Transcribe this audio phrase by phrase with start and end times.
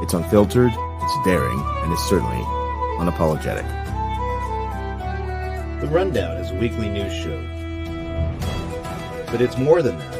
[0.01, 2.43] It's unfiltered, it's daring, and it's certainly
[2.99, 3.65] unapologetic.
[5.81, 7.41] The Rundown is a weekly news show.
[9.31, 10.15] But it's more than that.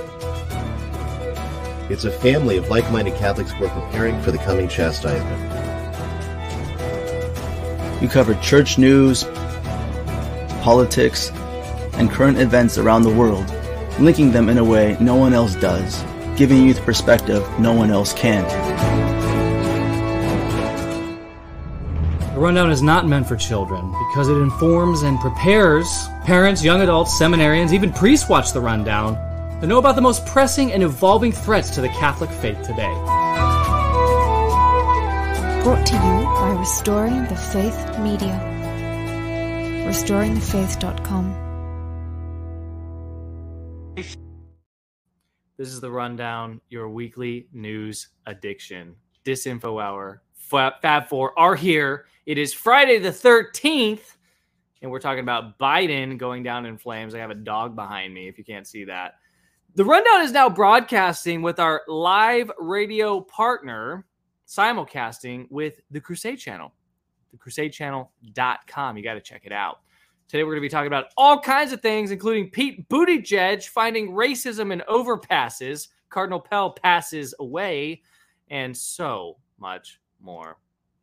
[1.92, 5.52] It's a family of like minded Catholics who are preparing for the coming chastisement.
[8.02, 9.26] You cover church news,
[10.66, 11.30] politics,
[11.94, 13.48] and current events around the world,
[14.00, 16.04] linking them in a way no one else does,
[16.36, 18.44] giving you the perspective no one else can.
[22.34, 25.88] The Rundown is not meant for children because it informs and prepares
[26.24, 29.14] parents, young adults, seminarians, even priests watch The Rundown
[29.62, 32.94] to know about the most pressing and evolving threats to the Catholic faith today.
[35.62, 38.55] Brought to you by Restoring the Faith Media.
[39.86, 41.46] RestoringTheFaith.com.
[45.58, 48.96] This is The Rundown, your weekly news addiction.
[49.24, 52.08] Disinfo Hour, Fab Four are here.
[52.26, 54.16] It is Friday the 13th,
[54.82, 57.14] and we're talking about Biden going down in flames.
[57.14, 59.14] I have a dog behind me if you can't see that.
[59.76, 64.08] The Rundown is now broadcasting with our live radio partner,
[64.48, 66.74] simulcasting with the Crusade Channel,
[67.38, 68.98] thecrusadechannel.com.
[68.98, 69.80] You got to check it out.
[70.28, 74.12] Today, we're going to be talking about all kinds of things, including Pete Buttigieg finding
[74.12, 78.02] racism in overpasses, Cardinal Pell passes away,
[78.50, 80.58] and so much more.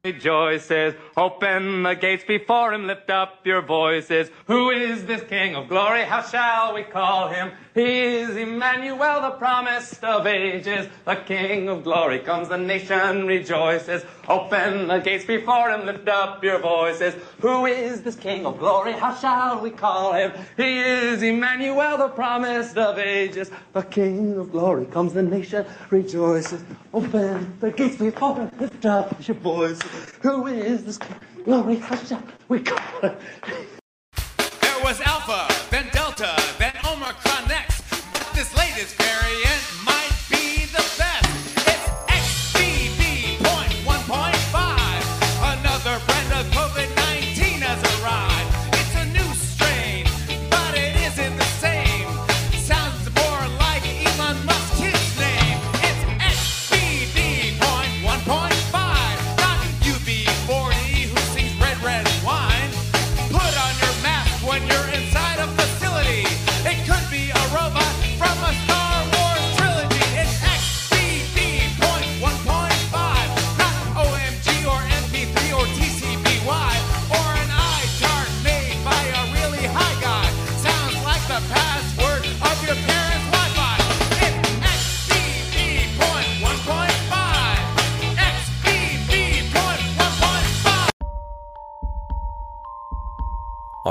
[0.05, 4.33] Rejoices, open the gates before him, lift up your voices.
[4.49, 6.03] Who is this King of glory?
[6.03, 7.53] How shall we call him?
[7.73, 10.89] He is Emmanuel, the promised of ages.
[11.05, 14.05] The King of glory comes, the nation rejoices.
[14.29, 17.15] Open the gates before him, lift up your voices.
[17.41, 18.95] Who is this King of glory?
[18.95, 20.33] How shall we call him?
[20.57, 23.53] He is Emmanuel, the promised of ages.
[23.73, 26.65] The King of glory comes, the nation rejoices.
[26.93, 29.92] Open the gates before him, lift up your voices.
[30.23, 30.99] Who is this
[31.45, 31.77] glory?
[31.77, 33.17] There
[34.83, 35.49] was Alpha,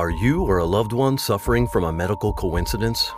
[0.01, 3.13] Are you or a loved one suffering from a medical coincidence?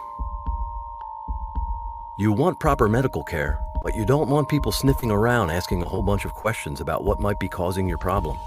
[2.17, 6.01] You want proper medical care, but you don't want people sniffing around asking a whole
[6.01, 8.37] bunch of questions about what might be causing your problem.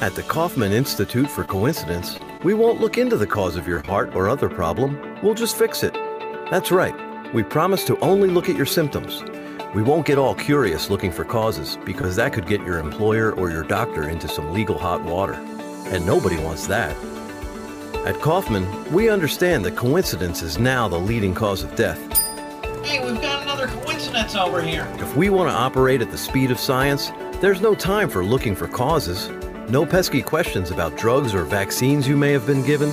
[0.00, 4.14] At the Kaufman Institute for Coincidence, we won't look into the cause of your heart
[4.14, 5.94] or other problem, we'll just fix it.
[6.52, 6.94] That's right,
[7.34, 9.24] we promise to only look at your symptoms.
[9.74, 13.50] We won't get all curious looking for causes because that could get your employer or
[13.50, 15.34] your doctor into some legal hot water.
[15.86, 16.96] And nobody wants that.
[18.04, 21.98] At Kaufman, we understand that coincidence is now the leading cause of death.
[22.84, 24.86] Hey, we've got another coincidence over here.
[24.98, 28.54] If we want to operate at the speed of science, there's no time for looking
[28.54, 29.30] for causes.
[29.70, 32.90] No pesky questions about drugs or vaccines you may have been given.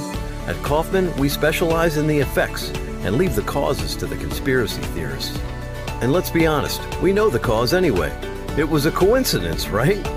[0.47, 2.69] At Kaufman, we specialize in the effects
[3.03, 5.37] and leave the causes to the conspiracy theorists.
[5.99, 8.17] And let's be honest, we know the cause anyway.
[8.57, 10.07] It was a coincidence, right?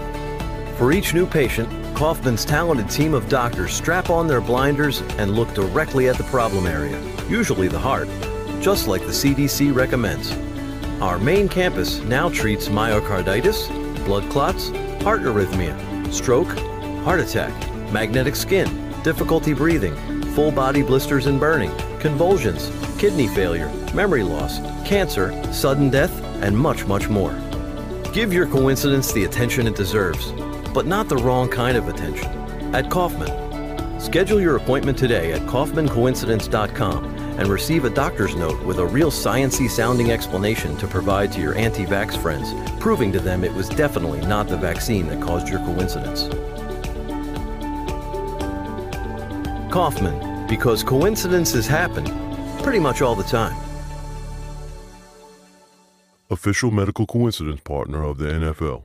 [0.78, 5.54] For each new patient, Kaufman's talented team of doctors strap on their blinders and look
[5.54, 8.08] directly at the problem area, usually the heart,
[8.60, 10.32] just like the CDC recommends.
[11.00, 13.68] Our main campus now treats myocarditis,
[14.04, 14.70] blood clots,
[15.04, 16.50] heart arrhythmia, stroke,
[17.04, 17.52] heart attack,
[17.92, 18.68] magnetic skin,
[19.04, 19.94] difficulty breathing,
[20.34, 21.70] full body blisters and burning,
[22.00, 26.12] convulsions, kidney failure, memory loss, cancer, sudden death,
[26.42, 27.38] and much, much more.
[28.12, 30.32] Give your coincidence the attention it deserves,
[30.74, 32.26] but not the wrong kind of attention.
[32.74, 34.00] At Kaufman.
[34.00, 37.04] Schedule your appointment today at kaufmancoincidence.com
[37.38, 41.54] and receive a doctor's note with a real sciency sounding explanation to provide to your
[41.54, 46.28] anti-vax friends, proving to them it was definitely not the vaccine that caused your coincidence.
[49.72, 52.04] Kaufman, because coincidences happen
[52.62, 53.56] pretty much all the time.
[56.30, 58.84] Official medical coincidence partner of the NFL.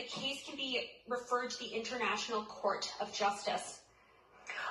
[0.00, 3.80] The case can be referred to the International Court of Justice.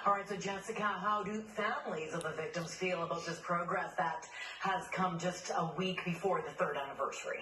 [0.05, 4.27] All right, so Jessica, how do families of the victims feel about this progress that
[4.61, 7.41] has come just a week before the third anniversary?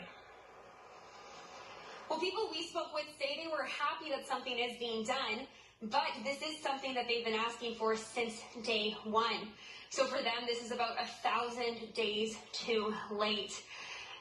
[2.10, 5.48] Well, people we spoke with say they were happy that something is being done,
[5.84, 9.50] but this is something that they've been asking for since day one.
[9.90, 13.62] So for them, this is about a thousand days too late.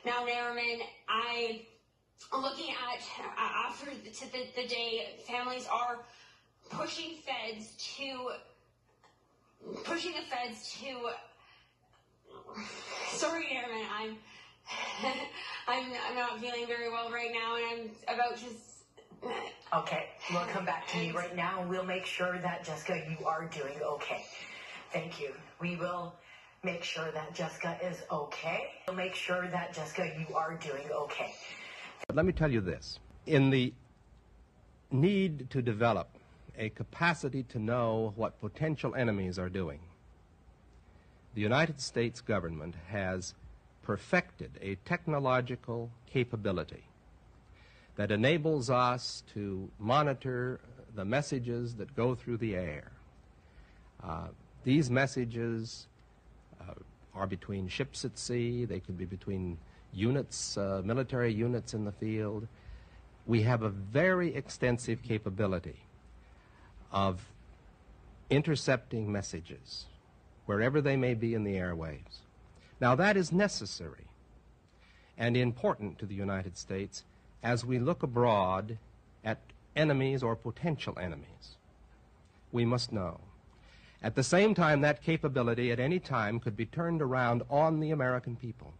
[0.04, 1.62] Now, Nariman, I,
[2.32, 5.98] looking at uh, after the, the, the day, families are
[6.70, 8.30] pushing feds to
[9.84, 11.10] pushing the feds to
[13.16, 14.16] sorry airman i'm
[15.68, 18.84] i'm i'm not feeling very well right now and i'm about just
[19.72, 23.24] okay we'll come back to me right now and we'll make sure that jessica you
[23.26, 24.24] are doing okay.
[24.92, 25.32] Thank you.
[25.60, 26.14] We will
[26.62, 28.70] make sure that jessica is okay.
[28.86, 31.34] We'll make sure that jessica you are doing okay
[32.06, 33.72] but let me tell you this in the
[34.90, 36.08] need to develop
[36.58, 39.80] a capacity to know what potential enemies are doing.
[41.34, 43.34] The United States government has
[43.82, 46.84] perfected a technological capability
[47.96, 50.60] that enables us to monitor
[50.94, 52.92] the messages that go through the air.
[54.02, 54.28] Uh,
[54.64, 55.86] these messages
[56.60, 56.74] uh,
[57.14, 59.58] are between ships at sea, they could be between
[59.96, 62.46] units, uh, military units in the field.
[63.26, 65.80] We have a very extensive capability
[66.92, 67.20] of
[68.30, 69.86] intercepting messages
[70.44, 72.20] wherever they may be in the airwaves.
[72.80, 74.04] Now, that is necessary
[75.18, 77.04] and important to the United States
[77.42, 78.78] as we look abroad
[79.24, 79.38] at
[79.74, 81.56] enemies or potential enemies.
[82.52, 83.20] We must know.
[84.02, 87.90] At the same time, that capability at any time could be turned around on the
[87.90, 88.74] American people.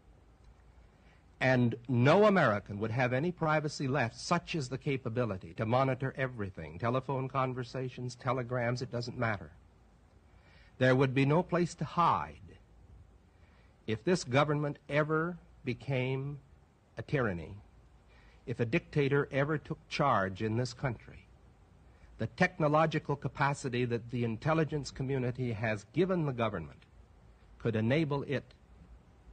[1.41, 4.17] And no American would have any privacy left.
[4.17, 9.51] Such is the capability to monitor everything telephone conversations, telegrams, it doesn't matter.
[10.79, 12.41] There would be no place to hide.
[13.87, 16.39] If this government ever became
[16.99, 17.57] a tyranny,
[18.47, 21.27] if a dictator ever took charge in this country,
[22.19, 26.79] the technological capacity that the intelligence community has given the government
[27.59, 28.45] could enable it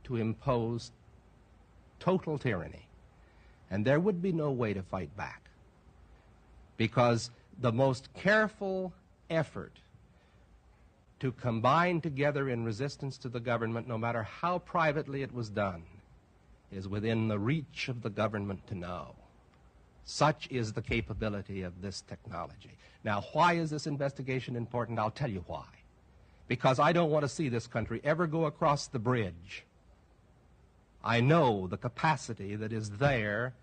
[0.04, 0.92] to impose
[2.04, 2.86] total tyranny.
[3.72, 5.50] And there would be no way to fight back.
[6.76, 7.32] Because
[7.62, 8.94] the most careful
[9.30, 9.80] effort
[11.20, 15.84] to combine together in resistance to the government, no matter how privately it was done,
[16.72, 19.16] is within the reach of the government to know.
[20.04, 22.78] Such is the capability of this technology.
[23.06, 25.00] Now, why is this investigation important?
[25.00, 25.68] I'll tell you why.
[26.50, 29.64] Because I don't want to see this country ever go across the bridge
[31.04, 33.54] I know the capacity that is there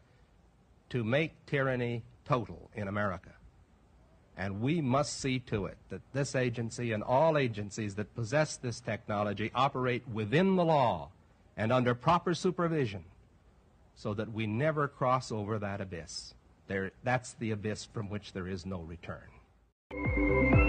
[0.90, 3.30] to make tyranny total in America.
[4.36, 8.80] And we must see to it that this agency and all agencies that possess this
[8.80, 11.10] technology operate within the law
[11.56, 13.04] and under proper supervision
[13.94, 16.34] so that we never cross over that abyss.
[16.68, 20.59] There, that's the abyss from which there is no return.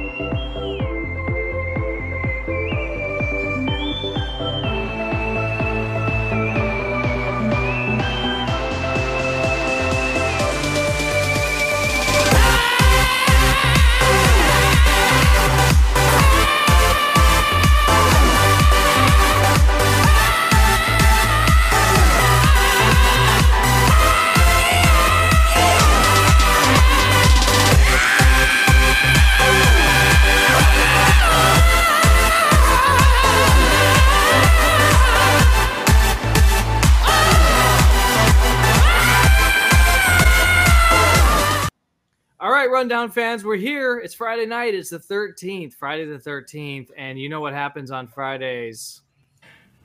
[42.82, 44.00] Rundown fans, we're here.
[44.00, 44.74] It's Friday night.
[44.74, 46.90] It's the 13th, Friday the 13th.
[46.98, 49.02] And you know what happens on Fridays?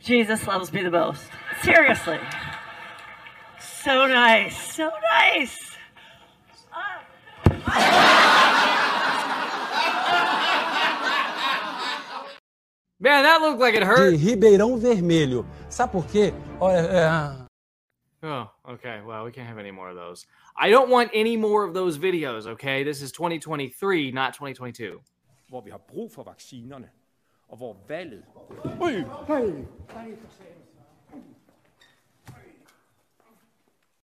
[0.00, 1.22] Jesus loves me the most.
[1.60, 2.18] Seriously.
[3.60, 4.74] So nice.
[4.74, 5.76] So nice.
[12.98, 14.12] Man, that looked like it hurt.
[14.12, 15.44] De Ribeirão Vermelho.
[15.68, 16.32] Sabe por quê?
[16.58, 16.88] Olha.
[17.10, 17.46] Ah.
[18.22, 19.02] Oh, okay.
[19.04, 20.24] Well, we can't have any more of those.
[20.58, 22.82] I don't want any more of those videos, okay?
[22.82, 25.00] This is 2023, not 2022.
[25.48, 26.88] hvor vi har brug for vaccinerne,
[27.48, 28.24] og hvor valget...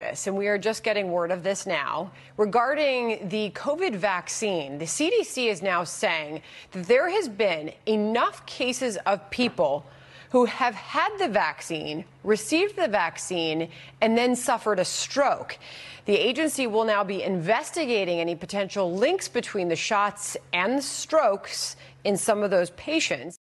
[0.02, 2.10] Yes, And we are just getting word of this now.
[2.36, 8.98] Regarding the COVID vaccine, the CDC is now saying that there has been enough cases
[9.06, 9.84] of people
[10.30, 13.68] who have had the vaccine, received the vaccine,
[14.00, 15.58] and then suffered a stroke.
[16.06, 21.76] The agency will now be investigating any potential links between the shots and the strokes
[22.04, 23.38] in some of those patients.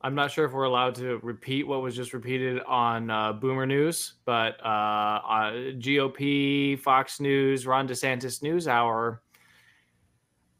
[0.00, 3.66] I'm not sure if we're allowed to repeat what was just repeated on uh, Boomer
[3.66, 9.20] News, but uh, uh, GOP, Fox News, Ron DeSantis News Hour.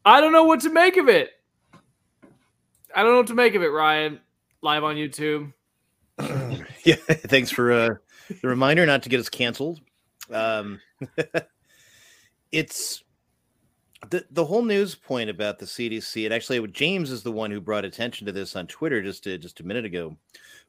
[0.03, 1.31] I don't know what to make of it.
[2.93, 4.19] I don't know what to make of it, Ryan.
[4.61, 5.53] Live on YouTube.
[6.83, 7.89] yeah, thanks for uh,
[8.41, 9.79] the reminder not to get us canceled.
[10.31, 10.81] Um,
[12.51, 13.01] it's
[14.09, 16.25] the the whole news point about the CDC.
[16.25, 19.37] And actually, James is the one who brought attention to this on Twitter just a,
[19.37, 20.17] just a minute ago.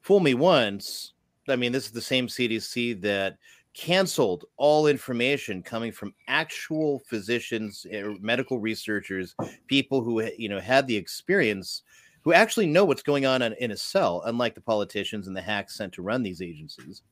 [0.02, 1.14] Fool me once.
[1.49, 3.38] I mean, this is the same CDC that
[3.75, 9.35] canceled all information coming from actual physicians, eh, medical researchers,
[9.66, 11.82] people who you know had the experience
[12.23, 15.77] who actually know what's going on in, a cell, unlike the politicians and the hacks
[15.77, 17.03] sent to run these agencies.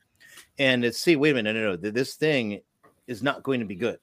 [0.58, 2.60] And it's see, wait a minute, no, no, no, this thing
[3.06, 3.98] is not going to be good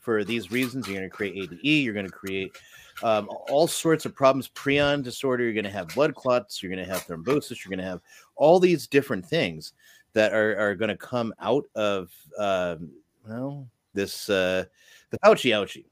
[0.00, 0.86] for these reasons.
[0.86, 2.56] You're going to create ADE, you're going to create
[3.02, 6.84] um, all sorts of problems, prion disorder, you're going to have blood clots, you're going
[6.84, 8.00] to have thrombosis, you're going to have
[8.36, 9.72] all these different things
[10.12, 12.90] that are, are going to come out of, um,
[13.26, 14.64] well, this, uh,
[15.10, 15.86] the Fauci ouchie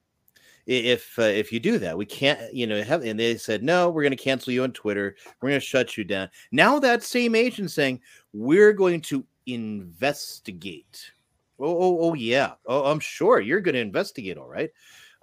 [0.67, 3.91] if uh, if you do that we can't you know have and they said no
[3.91, 5.17] we're going to cancel you on twitter.
[5.41, 6.29] We're going to shut you down.
[6.53, 8.01] Now that same agent saying
[8.33, 11.11] we're going to investigate.
[11.59, 12.53] Oh oh, oh yeah.
[12.67, 14.71] Oh i'm sure you're going to investigate all right.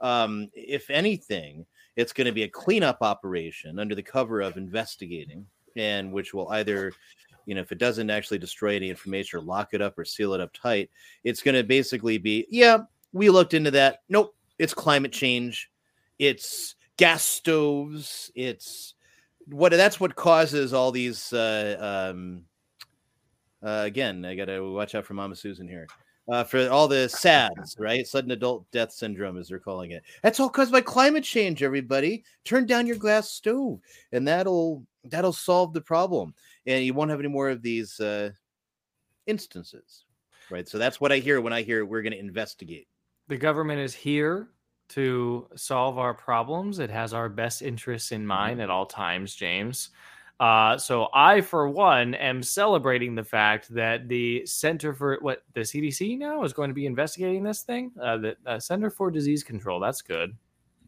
[0.02, 1.66] Um if anything
[1.96, 6.50] it's going to be a cleanup operation under the cover of investigating and which will
[6.50, 6.92] either
[7.46, 10.34] you know if it doesn't actually destroy any information or lock it up or seal
[10.34, 10.90] it up tight
[11.24, 12.80] it's going to basically be yeah
[13.12, 14.02] we looked into that.
[14.08, 15.72] Nope it's climate change,
[16.20, 18.94] it's gas stoves, it's
[19.48, 21.34] what that's what causes all these.
[21.34, 22.44] Uh, um,
[23.64, 25.88] uh, again, I gotta watch out for Mama Susan here.
[26.32, 28.06] Uh, for all the SADS, right?
[28.06, 30.04] Sudden adult death syndrome, as they're calling it.
[30.22, 31.64] That's all caused by climate change.
[31.64, 33.80] Everybody, turn down your glass stove,
[34.12, 36.36] and that'll that'll solve the problem,
[36.68, 38.30] and you won't have any more of these uh,
[39.26, 40.06] instances,
[40.52, 40.70] right?
[40.70, 42.88] So that's what I hear when I hear we're going to investigate.
[43.30, 44.50] The government is here
[44.90, 46.80] to solve our problems.
[46.80, 49.92] It has our best interests in mind at all times, James.
[50.40, 55.60] Uh, so I, for one, am celebrating the fact that the Center for what the
[55.60, 57.92] CDC now is going to be investigating this thing.
[58.02, 59.80] Uh, the uh, Center for Disease Control.
[59.80, 60.36] That's good.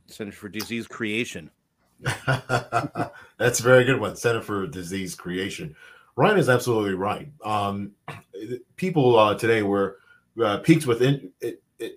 [0.08, 1.52] Center for Disease Creation.
[2.26, 4.16] That's a very good one.
[4.16, 5.76] Center for Disease Creation.
[6.16, 7.32] Ryan is absolutely right.
[7.46, 7.92] Um,
[8.78, 9.98] people uh, today were
[10.44, 11.32] uh, peaked with in,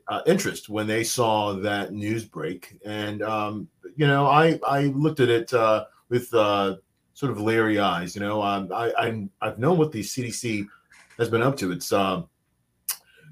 [0.09, 5.21] uh, interest when they saw that news break, and um, you know, I I looked
[5.21, 6.77] at it uh, with uh,
[7.15, 8.15] sort of leery eyes.
[8.15, 10.67] You know, um, I, I I've known what the CDC
[11.19, 11.73] has been up to.
[11.73, 12.29] It's um,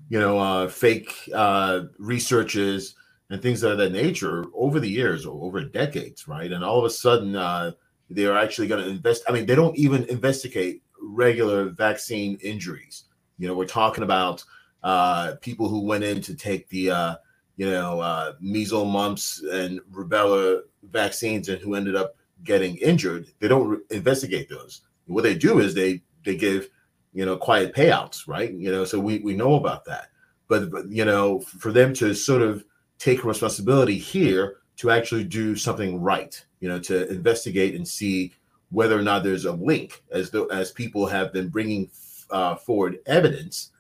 [0.09, 2.94] you know, uh, fake uh, researches
[3.30, 6.52] and things of that nature over the years, or over decades, right?
[6.52, 7.73] And all of a sudden, uh,
[8.11, 9.23] they are actually going to invest.
[9.28, 13.04] I mean, they don't even investigate regular vaccine injuries.
[13.38, 14.44] You know, we're talking about
[14.82, 17.14] uh, people who went in to take the uh,
[17.56, 23.26] you know uh, measles, mumps, and rubella vaccines, and who ended up getting injured.
[23.38, 24.82] They don't re- investigate those.
[25.06, 26.68] What they do is they they give
[27.12, 28.52] you know quiet payouts, right?
[28.52, 30.08] You know, so we we know about that.
[30.48, 32.64] But, but you know, for them to sort of
[32.98, 38.32] take responsibility here to actually do something right, you know, to investigate and see
[38.70, 41.90] whether or not there's a link, as though as people have been bringing
[42.30, 43.72] uh, forward evidence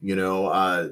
[0.00, 0.90] you know, uh,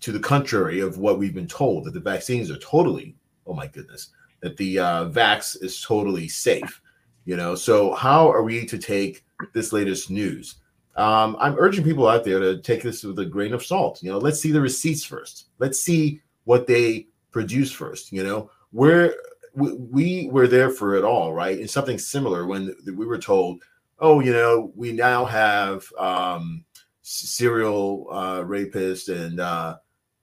[0.00, 3.66] to the contrary of what we've been told that the vaccines are totally, oh my
[3.66, 4.10] goodness,
[4.40, 6.80] that the uh, vax is totally safe.
[7.24, 10.56] You know, so how are we to take this latest news?
[10.96, 14.02] Um, I'm urging people out there to take this with a grain of salt.
[14.02, 15.46] You know, let's see the receipts first.
[15.58, 18.12] Let's see what they produce first.
[18.12, 19.14] You know, we're
[19.54, 21.58] we, we were there for it all, right?
[21.58, 23.62] And something similar when we were told,
[23.98, 26.64] oh, you know, we now have um,
[27.06, 29.76] serial uh, rapist and uh,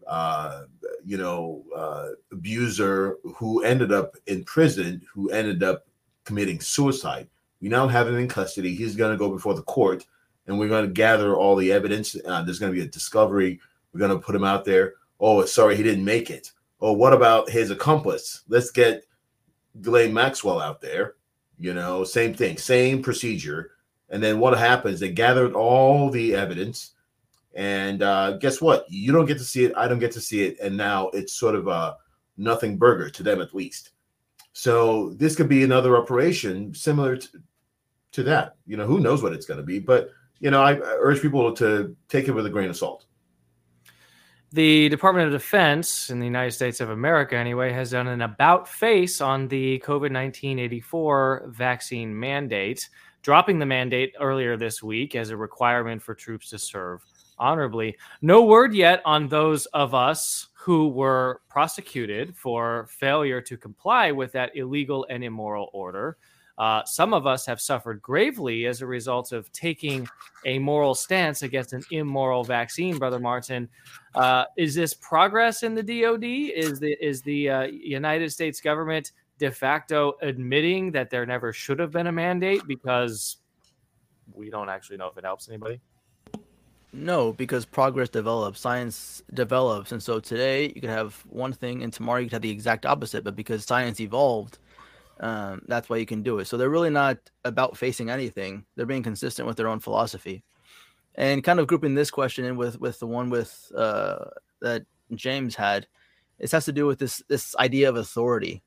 [0.05, 0.63] uh,
[1.05, 5.87] you know uh, abuser who ended up in prison, who ended up
[6.25, 7.27] committing suicide.
[7.61, 8.75] We now have him in custody.
[8.75, 10.05] He's going to go before the court,
[10.47, 12.17] and we're going to gather all the evidence.
[12.25, 13.61] Uh, there's going to be a discovery.
[13.93, 14.95] We're going to put him out there.
[15.21, 16.51] Oh, sorry, he didn't make it.
[16.81, 18.43] Oh, what about his accomplice?
[18.49, 19.05] Let's get
[19.79, 21.15] Ghislaine Maxwell out there.
[21.57, 23.71] You know, same thing, same procedure.
[24.13, 25.00] And then what happens?
[25.00, 26.91] They gathered all the evidence,
[27.55, 28.86] and uh, guess what?
[28.88, 29.74] You don't get to see it.
[29.75, 31.98] I don't get to see it, and now it's sort of a
[32.38, 33.89] nothing burger to them, at least.
[34.53, 37.27] So this could be another operation similar to,
[38.12, 38.55] to that.
[38.67, 41.20] You know, who knows what it's going to be, but you know, I, I urge
[41.20, 43.08] people to take it with a grain of salt.
[44.51, 48.67] The Department of Defense in the United States of America, anyway, has done an about
[48.67, 52.88] face on the COVID 1984 vaccine mandate,
[53.24, 57.03] dropping the mandate earlier this week as a requirement for troops to serve
[57.39, 57.98] honorably.
[58.22, 64.32] No word yet on those of us who were prosecuted for failure to comply with
[64.34, 66.18] that illegal and immoral order.
[66.58, 70.08] Uh, some of us have suffered gravely as a result of taking
[70.46, 73.68] a moral stance against an immoral vaccine, Brother Martin.
[74.13, 76.24] Uh, is this progress in the DoD?
[76.24, 81.77] Is the is the uh, United States government de facto admitting that there never should
[81.77, 83.39] have been a mandate because
[84.33, 85.81] we don't actually know if it helps anybody?
[86.93, 91.91] No, because progress develops, science develops, and so today you could have one thing, and
[91.91, 93.25] tomorrow you could have the exact opposite.
[93.25, 94.59] But because science evolved,
[95.20, 96.46] um, that's why you can do it.
[96.46, 98.63] So they're really not about facing anything.
[98.77, 100.41] They're being consistent with their own philosophy,
[101.15, 104.25] and kind of grouping this question in with with the one with uh,
[104.61, 105.85] that James had.
[106.39, 108.63] This has to do with this this idea of authority,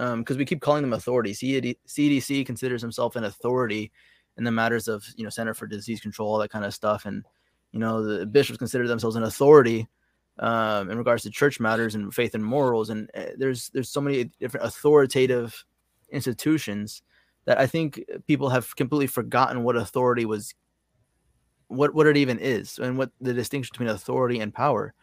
[0.00, 1.40] because um, we keep calling them authorities.
[1.40, 3.92] CDC considers himself an authority
[4.38, 7.04] in the matters of you know Center for Disease Control, all that kind of stuff,
[7.04, 7.24] and
[7.72, 9.88] you know the bishops consider themselves an authority
[10.38, 12.88] um, in regards to church matters and faith and morals.
[12.88, 15.64] And uh, there's there's so many different authoritative
[16.10, 17.02] institutions
[17.44, 20.54] that I think people have completely forgotten what authority was,
[21.68, 24.94] what what it even is, and what the distinction between authority and power.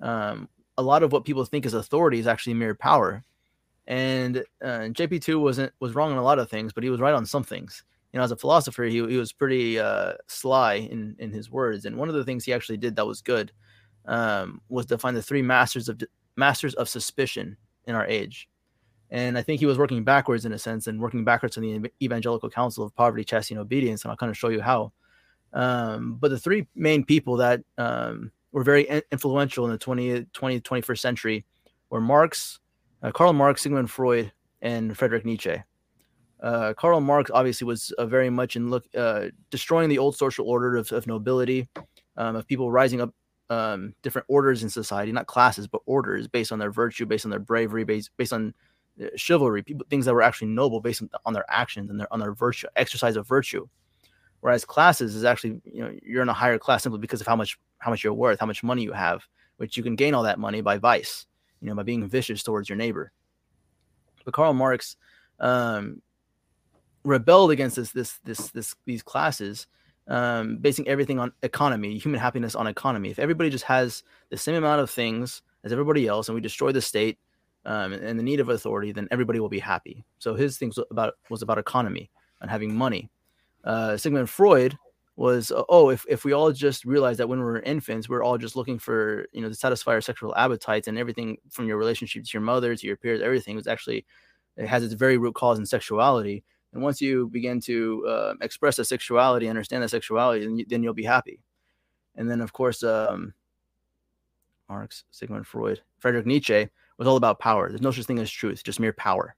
[0.00, 3.24] Um, a lot of what people think is authority is actually mere power.
[3.86, 7.14] And uh, JP2 wasn't was wrong on a lot of things, but he was right
[7.14, 11.16] on some things you know, as a philosopher, he, he was pretty uh, sly in,
[11.18, 11.84] in his words.
[11.84, 13.50] And one of the things he actually did that was good
[14.06, 16.00] um, was define the three masters of
[16.36, 18.48] masters of suspicion in our age.
[19.10, 21.90] And I think he was working backwards in a sense and working backwards from the
[22.00, 24.04] Evangelical Council of Poverty, Chastity, and Obedience.
[24.04, 24.92] And I'll kind of show you how.
[25.52, 30.62] Um, but the three main people that um, were very influential in the 20th, 20th,
[30.62, 31.44] 21st century
[31.90, 32.60] were Marx,
[33.04, 35.62] uh, Karl Marx, Sigmund Freud, and Friedrich Nietzsche
[36.44, 40.46] uh, Karl Marx obviously was uh, very much in look uh, destroying the old social
[40.46, 41.68] order of, of nobility,
[42.18, 43.14] um, of people rising up
[43.48, 47.30] um, different orders in society, not classes but orders based on their virtue, based on
[47.30, 48.52] their bravery, based based on
[49.02, 52.12] uh, chivalry, people, things that were actually noble based on, on their actions and their
[52.12, 53.66] on their virtue, exercise of virtue.
[54.40, 57.36] Whereas classes is actually you know you're in a higher class simply because of how
[57.36, 59.22] much how much you're worth, how much money you have,
[59.56, 61.24] which you can gain all that money by vice,
[61.64, 63.10] you know, by being vicious towards your neighbor.
[64.26, 64.96] But Karl Marx
[65.40, 66.02] um,
[67.04, 69.66] rebelled against this this this this these classes
[70.06, 73.10] um, basing everything on economy human happiness on economy.
[73.10, 76.70] If everybody just has the same amount of things as everybody else and we destroy
[76.70, 77.18] the state
[77.64, 80.04] um, and the need of authority then everybody will be happy.
[80.18, 82.10] So his things about was about economy
[82.42, 83.10] and having money.
[83.64, 84.76] Uh, sigmund freud
[85.16, 88.36] was uh, oh if, if we all just realize that when we're infants we're all
[88.36, 92.24] just looking for you know to satisfy our sexual appetites and everything from your relationship
[92.24, 94.04] to your mother to your peers everything was actually
[94.56, 96.42] it has its very root cause in sexuality
[96.74, 100.82] and once you begin to uh, express a sexuality, understand that sexuality, then, you, then
[100.82, 101.40] you'll be happy.
[102.16, 103.32] And then, of course, um,
[104.68, 107.68] Marx, Sigmund Freud, frederick Nietzsche was all about power.
[107.68, 109.36] There's no such thing as truth, just mere power.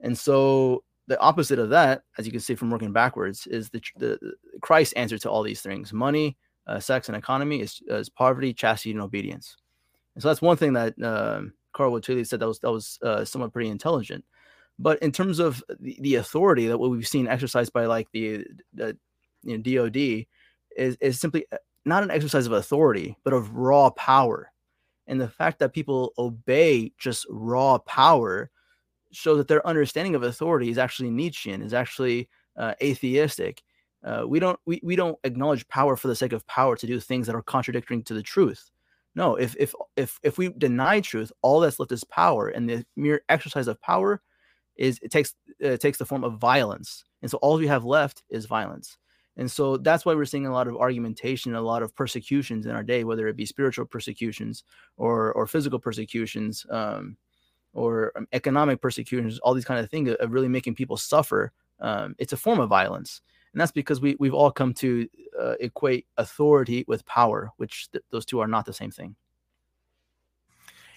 [0.00, 3.82] And so the opposite of that, as you can see from working backwards, is the,
[3.96, 8.08] the, the Christ answer to all these things: money, uh, sex, and economy is, is
[8.08, 9.56] poverty, chastity, and obedience.
[10.14, 11.42] And so that's one thing that uh,
[11.72, 14.24] Carl Wojtyla said that was that was uh, somewhat pretty intelligent.
[14.78, 18.44] But in terms of the, the authority that what we've seen exercised by like the,
[18.74, 18.96] the
[19.42, 19.96] you know, DOD
[20.76, 24.52] is, is simply uh, not an exercise of authority, but of raw power.
[25.06, 28.50] And the fact that people obey just raw power
[29.18, 33.62] shows that their understanding of authority is actually Nietzschean, is actually uh, atheistic.
[34.04, 37.00] Uh, we don't we, we don't acknowledge power for the sake of power to do
[37.00, 38.70] things that are contradictory to the truth.
[39.14, 42.86] No, if if if if we deny truth, all that's left is power, and the
[42.96, 44.22] mere exercise of power
[44.76, 48.22] is it takes uh, takes the form of violence, and so all we have left
[48.30, 48.96] is violence.
[49.36, 52.72] And so that's why we're seeing a lot of argumentation, a lot of persecutions in
[52.72, 54.64] our day, whether it be spiritual persecutions
[54.96, 57.16] or or physical persecutions, um,
[57.78, 62.14] or um, economic persecutions, all these kind of things of really making people suffer um,
[62.18, 63.20] it's a form of violence,
[63.52, 65.08] and that's because we we've all come to
[65.40, 69.14] uh, equate authority with power, which th- those two are not the same thing.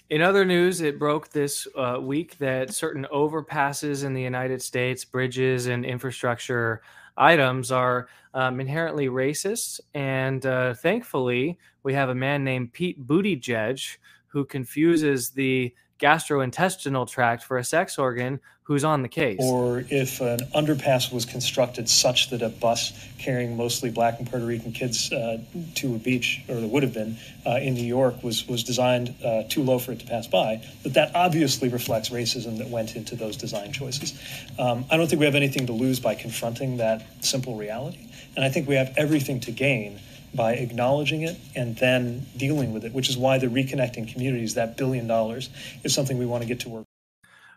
[0.10, 5.06] In other news, it broke this uh, week that certain overpasses in the United States,
[5.06, 6.82] bridges, and infrastructure
[7.16, 9.80] items are um, inherently racist.
[9.94, 17.44] And uh, thankfully, we have a man named Pete Buttigieg who confuses the gastrointestinal tract
[17.44, 19.40] for a sex organ who's on the case.
[19.42, 24.46] Or if an underpass was constructed such that a bus carrying mostly black and Puerto
[24.46, 25.40] Rican kids uh,
[25.76, 29.14] to a beach, or there would have been uh, in New York, was was designed
[29.26, 32.96] uh, too low for it to pass by, that that obviously reflects racism that went
[32.96, 34.20] into those design choices.
[34.58, 38.46] Um, I don't think we have anything to lose by confronting that simple reality, and
[38.46, 40.00] I think we have everything to gain
[40.34, 44.78] by acknowledging it and then dealing with it, which is why the reconnecting communities, that
[44.78, 45.50] billion dollars,
[45.84, 46.86] is something we want to get to work.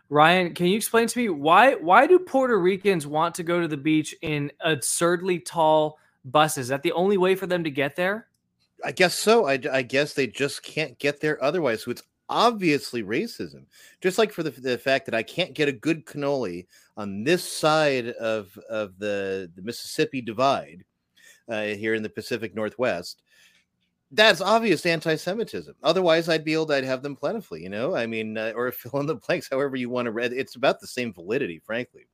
[0.09, 3.67] Ryan, can you explain to me why why do Puerto Ricans want to go to
[3.67, 6.65] the beach in absurdly tall buses?
[6.65, 8.27] Is that the only way for them to get there?
[8.83, 9.47] I guess so.
[9.47, 11.83] I, I guess they just can't get there otherwise.
[11.83, 13.65] So it's obviously racism.
[14.01, 17.43] Just like for the, the fact that I can't get a good cannoli on this
[17.43, 20.83] side of of the the Mississippi Divide
[21.49, 23.21] uh, here in the Pacific Northwest.
[24.11, 25.75] That's obvious anti-Semitism.
[25.83, 27.95] Otherwise, I'd be able to I'd have them plentifully, you know.
[27.95, 30.33] I mean, uh, or fill in the blanks, however you want to read.
[30.33, 32.07] It's about the same validity, frankly.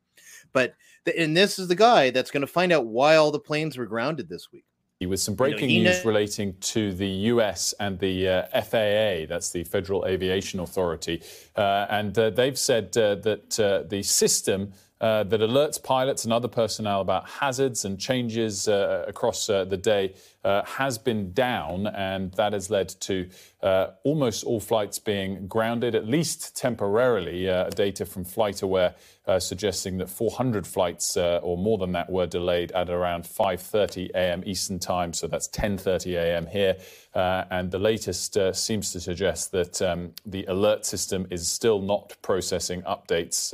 [0.54, 0.74] But
[1.06, 3.78] the, and this is the guy that's going to find out why all the planes
[3.78, 4.66] were grounded this week.
[5.02, 9.50] With some You know, breaking news relating to the US and the uh, FAA, that's
[9.50, 11.24] the Federal Aviation Authority.
[11.56, 16.32] Uh, and uh, they've said uh, that uh, the system uh, that alerts pilots and
[16.32, 21.88] other personnel about hazards and changes uh, across uh, the day uh, has been down,
[21.88, 23.28] and that has led to
[23.64, 27.50] uh, almost all flights being grounded, at least temporarily.
[27.50, 28.94] Uh, data from FlightAware
[29.40, 34.44] suggesting that 400 flights or more than that were delayed at around 5:30 a.m.
[34.46, 36.48] Eastern Time, so that's 10:30 a.m.
[36.48, 36.76] here.
[37.16, 42.82] And the latest seems to suggest that um, the alert system is still not processing
[42.82, 43.54] updates.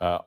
[0.00, 0.20] Uh,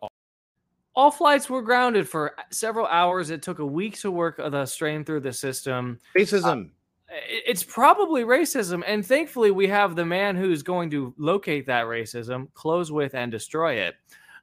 [0.99, 3.29] All flights were grounded for several hours.
[3.29, 5.97] It took a week to work the strain through the system.
[6.17, 6.71] Racism.
[7.09, 11.85] it- it's probably racism and thankfully we have the man who's going to locate that
[11.85, 13.95] racism close with and destroy it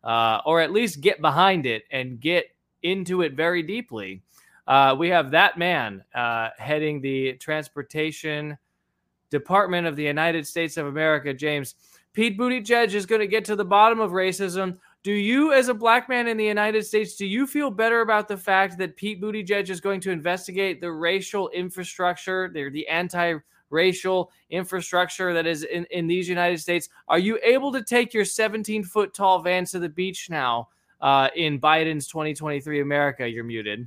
[0.03, 2.47] uh, or at least get behind it and get
[2.83, 4.23] into it very deeply
[4.66, 8.57] uh, we have that man uh, heading the transportation
[9.31, 11.77] department of the united states of america james
[12.14, 15.75] pete buttigieg is going to get to the bottom of racism do you, as a
[15.75, 19.23] black man in the United States, do you feel better about the fact that Pete
[19.23, 25.85] Buttigieg is going to investigate the racial infrastructure, the, the anti-racial infrastructure that is in,
[25.92, 26.88] in these United States?
[27.07, 31.29] Are you able to take your 17 foot tall van to the beach now uh,
[31.37, 33.29] in Biden's 2023 America?
[33.29, 33.87] You're muted.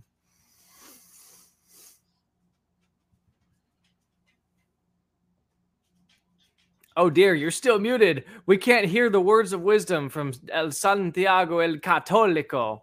[7.00, 8.26] Oh dear, you're still muted.
[8.46, 12.82] We can't hear the words of wisdom from El Santiago el Católico.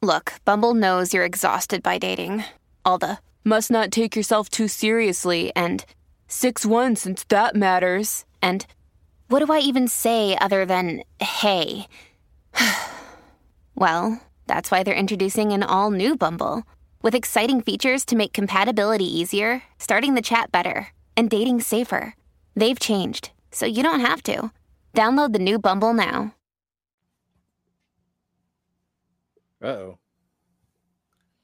[0.00, 2.44] Look, Bumble knows you're exhausted by dating.
[2.84, 5.84] All the must not take yourself too seriously and
[6.28, 8.24] 6 1 since that matters.
[8.40, 8.64] And
[9.26, 11.88] what do I even say other than hey?
[13.74, 16.62] well, that's why they're introducing an all new Bumble
[17.02, 22.14] with exciting features to make compatibility easier, starting the chat better, and dating safer.
[22.54, 24.50] They've changed, so you don't have to.
[24.94, 26.34] Download the new Bumble now.
[29.62, 29.98] Uh oh.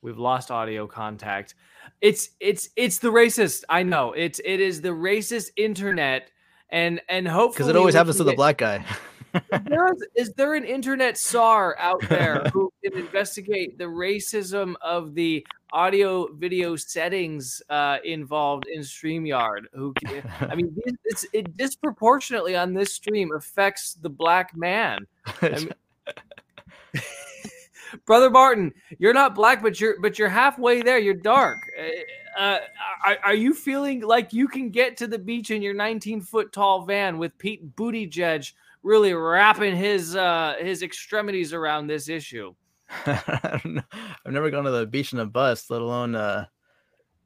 [0.03, 1.55] We've lost audio contact.
[2.01, 3.65] It's it's it's the racist.
[3.69, 4.13] I know.
[4.13, 6.31] It's it is the racist internet
[6.71, 8.85] and and hopefully Because it always happens to the black guy.
[9.33, 15.15] there is, is there an internet czar out there who can investigate the racism of
[15.15, 19.63] the audio video settings uh, involved in StreamYard?
[19.73, 25.07] Who can, I mean, this- it's, it disproportionately on this stream affects the black man.
[25.43, 25.73] I mean-
[28.07, 30.99] Brother Martin, you're not black, but you're but you're halfway there.
[30.99, 31.59] You're dark.
[31.79, 32.59] Uh, uh,
[33.05, 36.53] are, are you feeling like you can get to the beach in your 19 foot
[36.53, 38.53] tall van with Pete Buttigieg
[38.83, 42.55] really wrapping his uh, his extremities around this issue?
[43.07, 43.83] I don't know.
[44.27, 46.15] I've never gone to the beach in a bus, let alone.
[46.15, 46.47] Uh,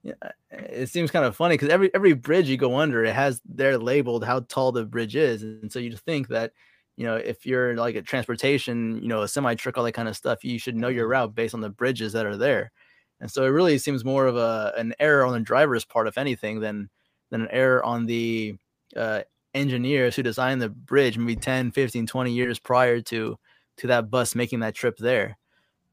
[0.03, 0.15] yeah,
[0.51, 3.79] it seems kind of funny because every every bridge you go under, it has there
[3.79, 6.53] labeled how tall the bridge is, and so you think that,
[6.97, 10.09] you know, if you're like a transportation, you know, a semi truck, all that kind
[10.09, 12.73] of stuff, you should know your route based on the bridges that are there,
[13.21, 16.19] and so it really seems more of a an error on the driver's part, if
[16.19, 16.91] anything, than
[17.31, 18.57] than an error on the
[18.97, 19.23] uh,
[19.55, 23.39] engineers who designed the bridge maybe 10 15 20 years prior to
[23.77, 25.37] to that bus making that trip there.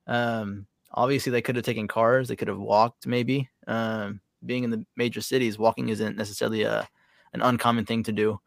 [0.09, 2.27] Um, obviously, they could have taken cars.
[2.27, 3.47] They could have walked, maybe.
[3.67, 6.87] Um, being in the major cities, walking isn't necessarily a
[7.33, 8.39] an uncommon thing to do.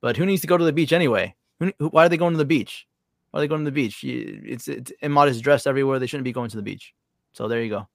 [0.00, 1.34] But who needs to go to the beach anyway?
[1.58, 2.86] Who, who, why are they going to the beach?
[3.30, 4.02] Why are they going to the beach?
[4.02, 5.98] It's, it's immodest dress everywhere.
[5.98, 6.94] They shouldn't be going to the beach.
[7.32, 7.86] So there you go.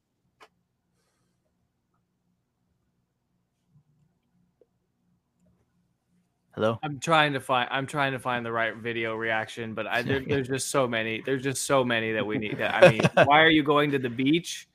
[6.56, 6.80] Hello.
[6.84, 7.68] I'm trying to find.
[7.70, 11.22] I'm trying to find the right video reaction, but I there, there's just so many.
[11.26, 12.62] There's just so many that we need.
[12.62, 14.70] I mean, why are you going to the beach?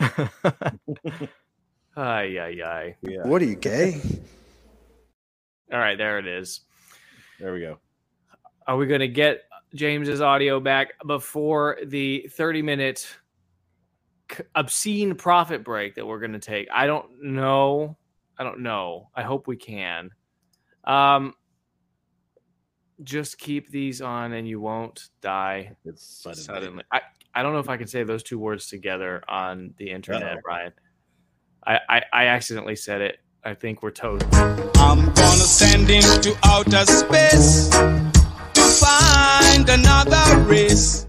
[1.96, 2.96] Ay ay ay.
[3.24, 4.00] What are you gay?
[5.70, 6.60] All right, there it is.
[7.38, 7.78] There we go.
[8.66, 9.42] Are we going to get
[9.74, 13.06] James's audio back before the 30 minute
[14.54, 16.68] obscene profit break that we're going to take?
[16.72, 17.98] I don't know.
[18.38, 19.10] I don't know.
[19.14, 20.10] I hope we can.
[20.90, 21.34] Um,
[23.04, 26.82] just keep these on and you won't die suddenly.
[26.90, 27.00] I,
[27.32, 30.40] I don't know if I can say those two words together on the internet, Uh-oh.
[30.42, 30.72] Brian.
[31.64, 33.20] I, I, I accidentally said it.
[33.44, 34.26] I think we're toast.
[34.32, 41.06] I'm gonna send him to outer space to find another race.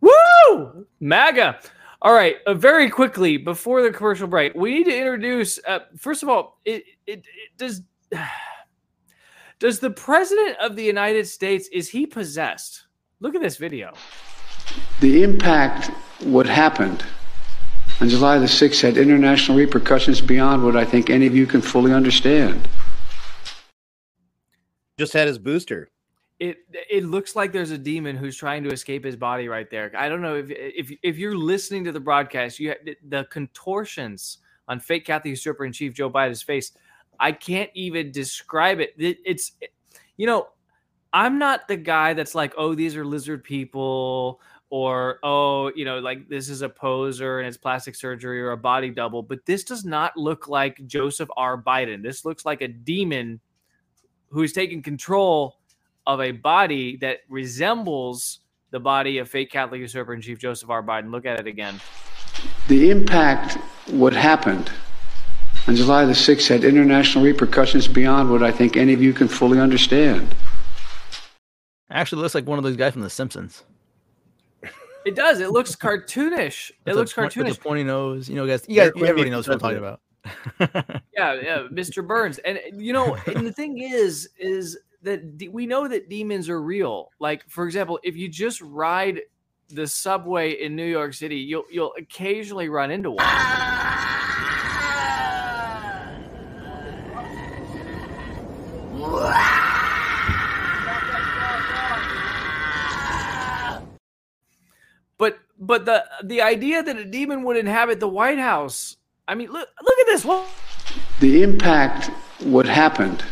[0.00, 0.86] Woo!
[1.00, 1.60] MAGA.
[2.04, 2.36] All right.
[2.46, 5.58] Uh, very quickly before the commercial break, we need to introduce.
[5.66, 7.82] Uh, first of all, it, it, it does.
[9.60, 12.86] Does the president of the United States is he possessed?
[13.20, 13.94] Look at this video.
[15.00, 15.86] The impact,
[16.22, 17.02] what happened
[18.00, 21.62] on July the 6th, had international repercussions beyond what I think any of you can
[21.62, 22.68] fully understand.
[24.98, 25.88] Just had his booster.
[26.44, 26.58] It
[26.90, 29.92] it looks like there's a demon who's trying to escape his body right there.
[29.96, 32.74] I don't know if if if you're listening to the broadcast, you
[33.08, 36.72] the contortions on fake Catholic usurper in chief Joe Biden's face.
[37.18, 38.94] I can't even describe it.
[38.98, 39.52] It- It's
[40.18, 40.48] you know,
[41.14, 46.00] I'm not the guy that's like, oh, these are lizard people, or oh, you know,
[46.00, 49.22] like this is a poser and it's plastic surgery or a body double.
[49.22, 51.56] But this does not look like Joseph R.
[51.62, 52.02] Biden.
[52.02, 53.40] This looks like a demon
[54.30, 55.56] who's taking control
[56.06, 58.40] of a body that resembles
[58.70, 60.82] the body of fake Catholic usurper in chief Joseph R.
[60.82, 61.10] Biden.
[61.10, 61.80] Look at it again.
[62.68, 63.54] The impact,
[63.88, 64.70] what happened
[65.68, 69.28] on July the 6th, had international repercussions beyond what I think any of you can
[69.28, 70.34] fully understand.
[71.90, 73.62] Actually, looks like one of those guys from The Simpsons.
[75.06, 75.38] It does.
[75.40, 76.70] It looks cartoonish.
[76.70, 77.54] It With looks the point- with cartoonish.
[77.56, 78.28] the pointy nose.
[78.28, 78.64] You know, guys.
[78.66, 80.00] You There guys everybody knows what I'm talking about.
[81.14, 82.04] yeah, yeah, Mr.
[82.06, 82.38] Burns.
[82.38, 86.60] And you know, and the thing is, is that de- we know that demons are
[86.60, 87.10] real.
[87.20, 89.20] Like, for example, if you just ride
[89.68, 93.24] the subway in New York City, you'll you'll occasionally run into one.
[105.16, 108.96] But but the the idea that a demon would inhabit the White House.
[109.26, 110.26] I mean, look look at this.
[111.20, 113.24] The impact, what happened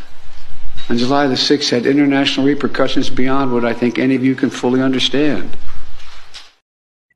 [0.89, 4.49] on July the 6th, had international repercussions beyond what I think any of you can
[4.49, 5.55] fully understand.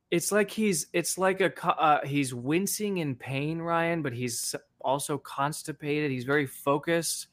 [0.10, 5.17] It's like he's it's like a uh, he's wincing in pain, Ryan, but he's also
[5.17, 6.12] constipated.
[6.12, 7.27] He's very focused.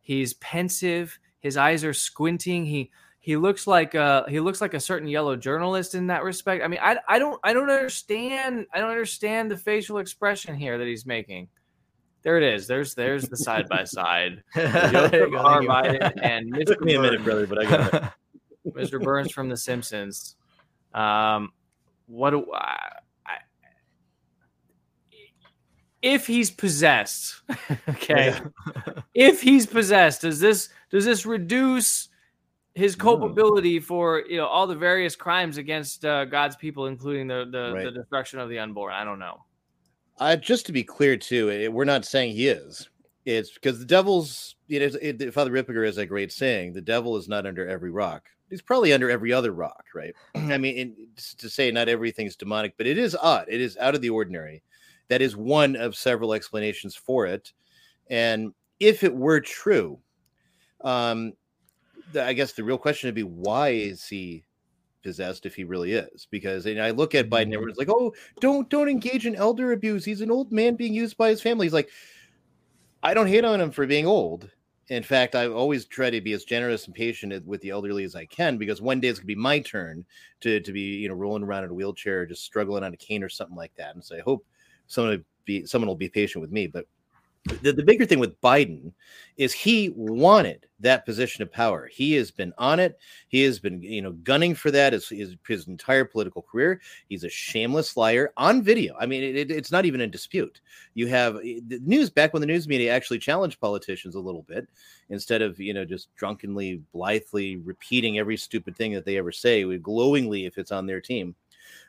[0.00, 1.18] He's pensive.
[1.40, 2.66] His eyes are squinting.
[2.66, 6.62] He he looks like uh he looks like a certain yellow journalist in that respect.
[6.62, 10.76] I mean, I I don't I don't understand I don't understand the facial expression here
[10.76, 11.48] that he's making.
[12.28, 12.66] There it is.
[12.66, 14.42] There's there's the side by side.
[14.54, 15.62] There Joseph go, R.
[15.62, 16.66] Biden and Mr.
[16.66, 17.24] Took me a minute, Burns.
[17.24, 18.74] brother, but I got it.
[18.74, 19.02] Mr.
[19.02, 20.36] Burns from The Simpsons.
[20.92, 21.52] Um,
[22.06, 23.36] what do I, I
[26.02, 27.40] if he's possessed?
[27.88, 28.38] Okay,
[29.14, 32.10] if he's possessed, does this does this reduce
[32.74, 37.46] his culpability for you know all the various crimes against uh, God's people, including the
[37.50, 38.92] the, the destruction of the unborn?
[38.92, 39.44] I don't know.
[40.18, 42.88] Uh, just to be clear, too, it, we're not saying he is.
[43.24, 47.16] It's because the devil's, you know, it, Father Ripperger has a great saying: the devil
[47.16, 48.28] is not under every rock.
[48.48, 50.14] He's probably under every other rock, right?
[50.34, 53.46] I mean, to say not everything's demonic, but it is odd.
[53.48, 54.62] It is out of the ordinary.
[55.08, 57.52] That is one of several explanations for it.
[58.08, 59.98] And if it were true,
[60.82, 61.34] um,
[62.12, 64.44] the, I guess the real question would be why is he
[65.02, 66.26] possessed if he really is?
[66.30, 67.54] Because and I look at Biden, mm-hmm.
[67.54, 70.04] everyone's like, "Oh, don't don't engage in elder abuse.
[70.04, 71.90] He's an old man being used by his family." He's like,
[73.02, 74.50] I don't hate on him for being old.
[74.88, 78.16] In fact, I always try to be as generous and patient with the elderly as
[78.16, 80.04] I can because one day it's gonna be my turn
[80.40, 83.22] to to be you know rolling around in a wheelchair, just struggling on a cane
[83.22, 83.94] or something like that.
[83.94, 84.46] And so I hope
[84.86, 86.66] someone will be someone will be patient with me.
[86.66, 86.86] But
[87.62, 88.92] the, the bigger thing with Biden
[89.36, 91.88] is he wanted that position of power.
[91.92, 92.98] He has been on it.
[93.28, 96.80] He has been, you know, gunning for that his, his, his entire political career.
[97.08, 98.96] He's a shameless liar on video.
[98.98, 100.60] I mean, it, it, it's not even in dispute.
[100.94, 104.42] You have eh, the news back when the news media actually challenged politicians a little
[104.42, 104.68] bit
[105.08, 109.64] instead of, you know, just drunkenly, blithely repeating every stupid thing that they ever say,
[109.78, 111.34] glowingly if it's on their team.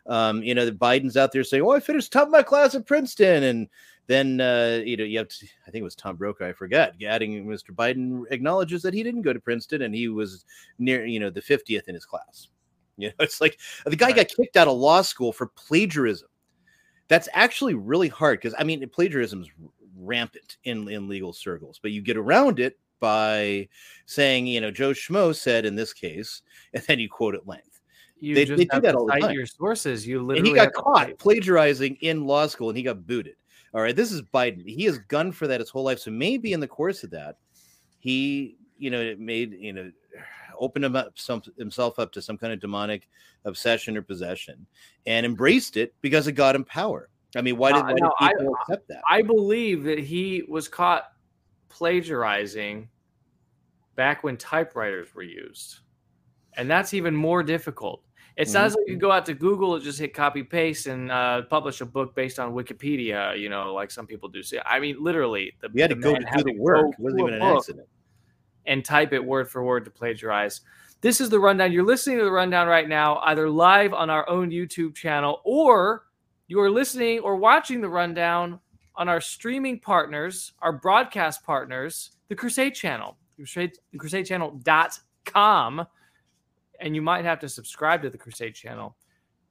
[0.08, 2.74] Um, you know, the Biden's out there saying, "Oh, I finished top of my class
[2.76, 3.68] at Princeton," and
[4.10, 6.94] then uh, you know you have to, I think it was Tom Brokaw, I forgot,
[7.06, 7.70] adding Mr.
[7.70, 10.46] Biden acknowledges that he didn't go to Princeton and he was
[10.80, 12.50] near you know the 50th in his class.
[13.00, 16.28] You know, it's like the guy got kicked out of law school for plagiarism.
[17.08, 19.50] That's actually really hard because I mean plagiarism is
[19.98, 23.70] rampant in in legal circles, but you get around it by
[24.06, 26.42] saying you know Joe Schmo said in this case,
[26.74, 27.80] and then you quote at length.
[28.20, 29.32] You they, just they do that all the time.
[29.32, 30.06] your sources.
[30.06, 33.36] You and literally he got caught plagiarizing in law school and he got booted.
[33.74, 34.68] All right, this is Biden.
[34.68, 36.00] He has gunned for that his whole life.
[36.00, 37.38] So maybe in the course of that,
[38.00, 39.92] he, you know, it made, you know,
[40.58, 43.08] opened him up some himself up to some kind of demonic
[43.46, 44.66] obsession or possession
[45.06, 47.10] and embraced it because it got him power.
[47.36, 49.02] I mean, why did, why did no, I- people accept that?
[49.10, 51.12] I believe that he was caught
[51.70, 52.90] plagiarizing
[53.96, 55.80] back when typewriters were used.
[56.58, 58.02] And that's even more difficult.
[58.38, 59.02] It's not as though you Mm-hmm.
[59.02, 62.40] go out to Google and just hit copy paste and uh, publish a book based
[62.40, 64.42] on Wikipedia, you know, like some people do.
[64.44, 66.94] See, I mean, literally, the, We had to go to do the work.
[66.94, 67.88] It wasn't even an accident.
[68.66, 70.62] And type it word for word to plagiarize.
[71.02, 71.72] This is the rundown.
[71.72, 76.06] You're listening to the rundown right now, either live on our own YouTube channel or
[76.48, 78.60] you are listening or watching the rundown
[78.96, 85.86] on our streaming partners, our broadcast partners, the Crusade Channel, Crusade, crusadechannel.com.
[86.80, 88.96] And you might have to subscribe to the Crusade Channel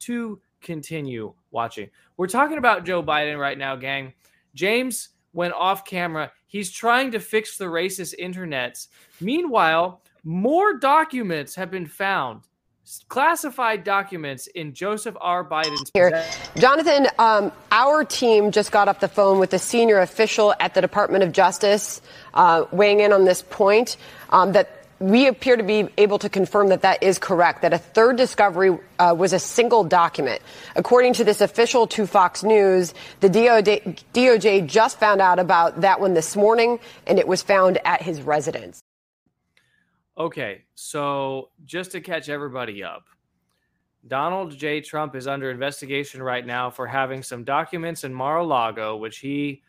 [0.01, 1.91] to continue watching.
[2.17, 4.15] We're talking about Joe Biden right now, gang.
[4.55, 6.33] James went off camera.
[6.47, 8.89] He's trying to fix the racist internets.
[9.21, 12.43] Meanwhile, more documents have been found,
[13.09, 15.45] classified documents in Joseph R.
[15.45, 16.25] Biden's Here,
[16.57, 20.81] Jonathan, um, our team just got off the phone with a senior official at the
[20.81, 22.01] Department of Justice,
[22.35, 23.97] uh, weighing in on this point.
[24.31, 27.63] Um, that we appear to be able to confirm that that is correct.
[27.63, 30.43] That a third discovery uh, was a single document.
[30.77, 36.01] According to this official to Fox News, the DOJ, DOJ just found out about that
[36.01, 38.81] one this morning, and it was found at his residence.
[40.17, 43.05] Okay, so just to catch everybody up,
[44.07, 44.81] Donald J.
[44.81, 49.19] Trump is under investigation right now for having some documents in Mar a Lago, which
[49.19, 49.63] he,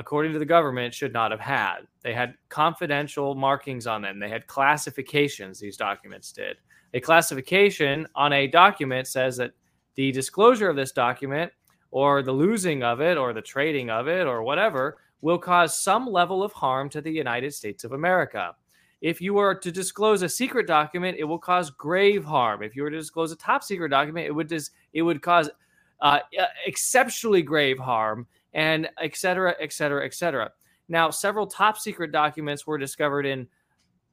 [0.00, 1.80] according to the government, should not have had.
[2.02, 6.56] They had confidential markings on them, they had classifications, these documents did.
[6.94, 9.52] A classification on a document says that
[9.94, 11.52] the disclosure of this document
[11.90, 16.06] or the losing of it or the trading of it or whatever will cause some
[16.06, 18.54] level of harm to the United States of America.
[19.02, 22.62] If you were to disclose a secret document, it will cause grave harm.
[22.62, 25.50] If you were to disclose a top secret document, it would dis- it would cause
[26.00, 26.20] uh,
[26.66, 30.50] exceptionally grave harm, and et cetera, et cetera, et cetera.
[30.88, 33.46] Now, several top secret documents were discovered in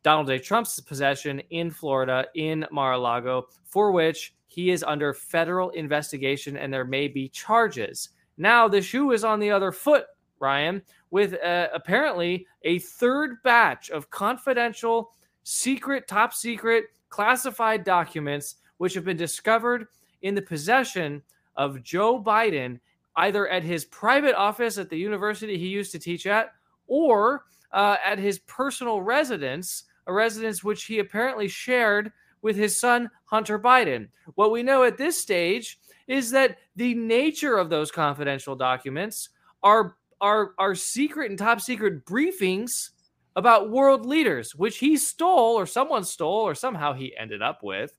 [0.04, 0.40] Donald J.
[0.40, 6.86] Trump's possession in Florida, in Mar-a-Lago, for which he is under federal investigation, and there
[6.86, 8.10] may be charges.
[8.38, 10.06] Now, the shoe is on the other foot,
[10.40, 15.12] Ryan, with uh, apparently a third batch of confidential,
[15.44, 19.88] secret, top secret, classified documents which have been discovered
[20.22, 21.24] in the possession
[21.56, 22.80] of Joe Biden,
[23.18, 26.54] either at his private office at the university he used to teach at,
[26.88, 27.44] or
[27.74, 32.12] uh, at his personal residence, a residence which he apparently shared
[32.42, 34.08] with his son, Hunter Biden.
[34.36, 39.30] What we know at this stage is that the nature of those confidential documents
[39.64, 42.92] are are are secret and top secret briefings
[43.36, 47.96] about world leaders, which he stole or someone stole or somehow he ended up with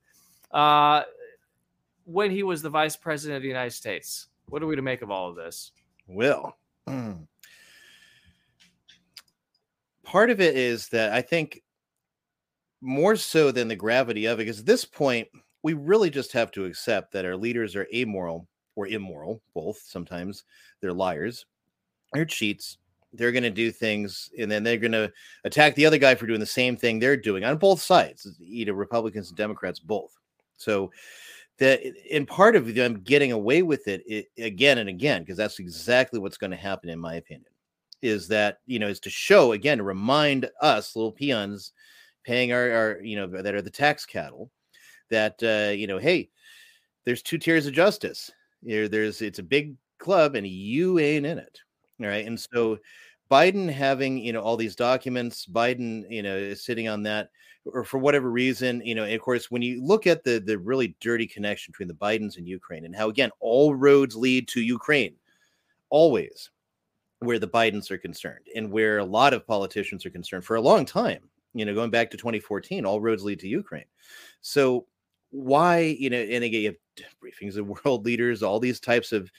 [0.51, 1.03] uh,
[2.05, 4.28] when he was the vice president of the United States.
[4.49, 5.71] What are we to make of all of this?
[6.07, 7.27] Well, mm.
[10.03, 11.61] part of it is that I think
[12.81, 15.27] more so than the gravity of it, because at this point,
[15.63, 19.77] we really just have to accept that our leaders are amoral or immoral, both.
[19.85, 20.45] Sometimes
[20.81, 21.45] they're liars,
[22.13, 22.77] they're cheats.
[23.11, 25.11] They're going to do things, and then they're going to
[25.43, 28.65] attack the other guy for doing the same thing they're doing on both sides, you
[28.65, 30.15] know, Republicans and Democrats both.
[30.57, 30.91] So,
[31.59, 35.59] that in part of them getting away with it, it again and again, because that's
[35.59, 37.51] exactly what's going to happen, in my opinion,
[38.01, 41.73] is that you know is to show again to remind us little peons
[42.25, 44.49] paying our, our you know that are the tax cattle
[45.09, 46.29] that uh, you know hey
[47.05, 48.29] there's two tiers of justice.
[48.61, 51.59] There, there's it's a big club and you ain't in it.
[51.99, 52.25] All right?
[52.25, 52.77] And so
[53.29, 57.29] Biden having you know all these documents, Biden you know is sitting on that,
[57.65, 59.05] or for whatever reason, you know.
[59.05, 62.47] Of course, when you look at the the really dirty connection between the Bidens and
[62.47, 65.15] Ukraine, and how again all roads lead to Ukraine,
[65.89, 66.49] always
[67.19, 70.61] where the Bidens are concerned, and where a lot of politicians are concerned for a
[70.61, 71.21] long time.
[71.53, 73.85] You know, going back to 2014, all roads lead to Ukraine.
[74.41, 74.87] So
[75.31, 79.31] why you know and again you have briefings of world leaders all these types of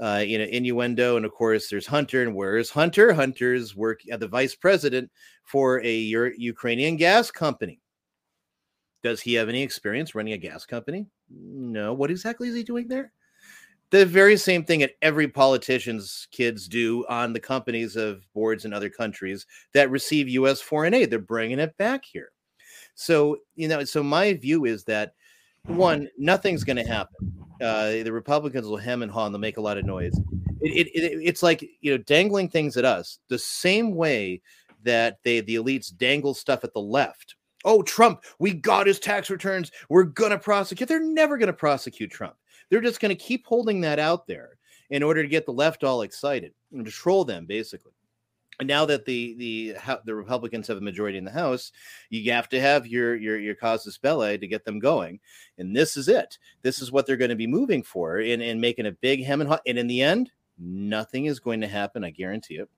[0.00, 3.12] uh, you know innuendo and of course there's hunter and where is hunter?
[3.12, 5.10] Hunter's work at the vice president
[5.44, 5.94] for a
[6.38, 7.80] ukrainian gas company.
[9.02, 11.06] Does he have any experience running a gas company?
[11.30, 11.92] No.
[11.92, 13.12] What exactly is he doing there?
[13.90, 18.72] The very same thing that every politician's kids do on the companies of boards in
[18.72, 21.10] other countries that receive us foreign aid.
[21.10, 22.30] They're bringing it back here.
[22.94, 25.14] So you know so my view is that
[25.64, 27.32] one, nothing's going to happen.
[27.60, 30.18] Uh, the Republicans will hem and haw and they'll make a lot of noise.
[30.62, 34.40] It, it, it, it's like you know dangling things at us the same way
[34.82, 37.36] that they the elites dangle stuff at the left.
[37.64, 39.70] Oh, Trump, we got his tax returns.
[39.90, 40.88] We're going to prosecute.
[40.88, 42.36] They're never going to prosecute Trump.
[42.70, 44.58] They're just going to keep holding that out there
[44.88, 47.92] in order to get the left all excited and to troll them, basically
[48.66, 51.72] now that the the the Republicans have a majority in the House,
[52.08, 55.20] you have to have your your your casus belli to get them going,
[55.58, 56.38] and this is it.
[56.62, 59.40] This is what they're going to be moving for, and and making a big hem
[59.40, 59.58] and haw.
[59.66, 62.04] And in the end, nothing is going to happen.
[62.04, 62.68] I guarantee it.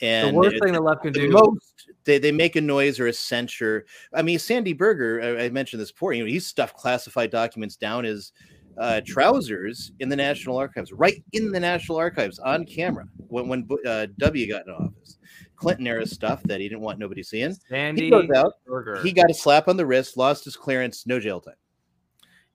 [0.00, 1.30] And the worst thing the left can the do.
[1.30, 3.86] Most, they, they make a noise or a censure.
[4.12, 6.12] I mean, Sandy Berger, I, I mentioned this before.
[6.12, 8.32] You know, he stuffed classified documents down his
[8.78, 13.68] uh, trousers in the National Archives, right in the National Archives on camera when when
[13.86, 15.18] uh, W got in office.
[15.56, 17.56] Clinton era stuff that he didn't want nobody seeing.
[17.68, 18.54] Sandy he goes out.
[18.66, 19.00] Berger.
[19.02, 21.54] He got a slap on the wrist, lost his clearance, no jail time.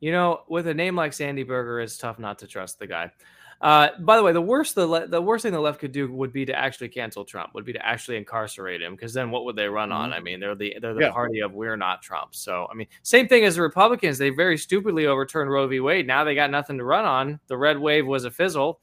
[0.01, 3.11] You know, with a name like Sandy Berger, it's tough not to trust the guy.
[3.59, 6.11] Uh, by the way, the worst the le- the worst thing the left could do
[6.11, 7.55] would be to actually cancel Trump.
[7.55, 10.13] Would be to actually incarcerate him, because then what would they run on?
[10.13, 11.11] I mean, they're the they're the Yeah.
[11.11, 12.35] party of we're not Trump.
[12.35, 14.19] So I mean, same thing as the Republicans.
[14.19, 15.79] They very stupidly overturned Roe v.
[15.79, 16.05] Wade.
[16.05, 17.39] Now they got nothing to run on.
[17.47, 18.79] The red wave was a fizzle.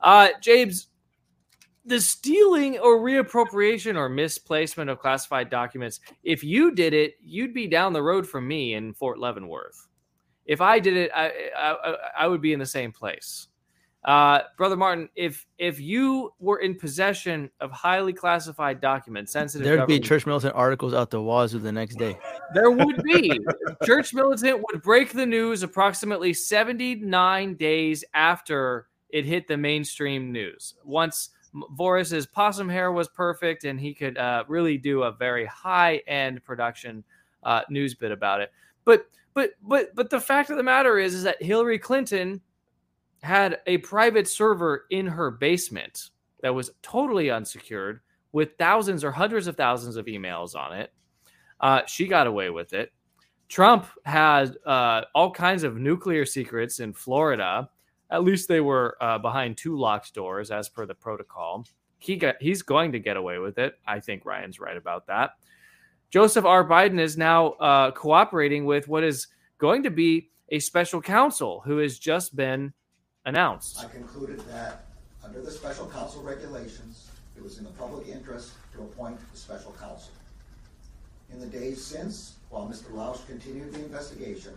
[0.00, 0.88] Uh, James,
[1.86, 5.98] the stealing or reappropriation or misplacement of classified documents.
[6.24, 9.88] If you did it, you'd be down the road from me in Fort Leavenworth.
[10.44, 13.46] If I did it, I, I- I would be in the same place.
[14.04, 19.86] Uh, Brother Martin, if if you were in possession of highly classified documents, sensitive, There'd
[19.86, 22.18] be church militant articles out the wazoo the next day.
[22.54, 23.38] there would be.
[23.84, 30.74] Church Militant would break the news approximately 79 days after it hit the mainstream news.
[30.84, 31.30] Once
[31.72, 36.44] Voris's possum hair was perfect and he could uh, really do a very high end
[36.44, 37.02] production
[37.42, 38.52] uh, news bit about it.
[38.84, 42.40] But but but but the fact of the matter is is that Hillary Clinton
[43.22, 46.10] had a private server in her basement
[46.42, 48.00] that was totally unsecured
[48.32, 50.92] with thousands or hundreds of thousands of emails on it.
[51.60, 52.92] Uh, she got away with it.
[53.48, 57.68] Trump had uh, all kinds of nuclear secrets in Florida.
[58.10, 61.66] At least they were uh, behind two locked doors, as per the protocol.
[61.98, 63.74] He got he's going to get away with it.
[63.86, 65.32] I think Ryan's right about that.
[66.10, 66.66] Joseph R.
[66.66, 71.78] Biden is now uh, cooperating with what is going to be a special counsel who
[71.78, 72.72] has just been
[73.26, 73.78] announced.
[73.78, 74.86] I concluded that
[75.24, 79.74] under the special counsel regulations, it was in the public interest to appoint a special
[79.78, 80.12] counsel.
[81.32, 82.92] In the days since, while Mr.
[82.92, 84.52] Lausch continued the investigation,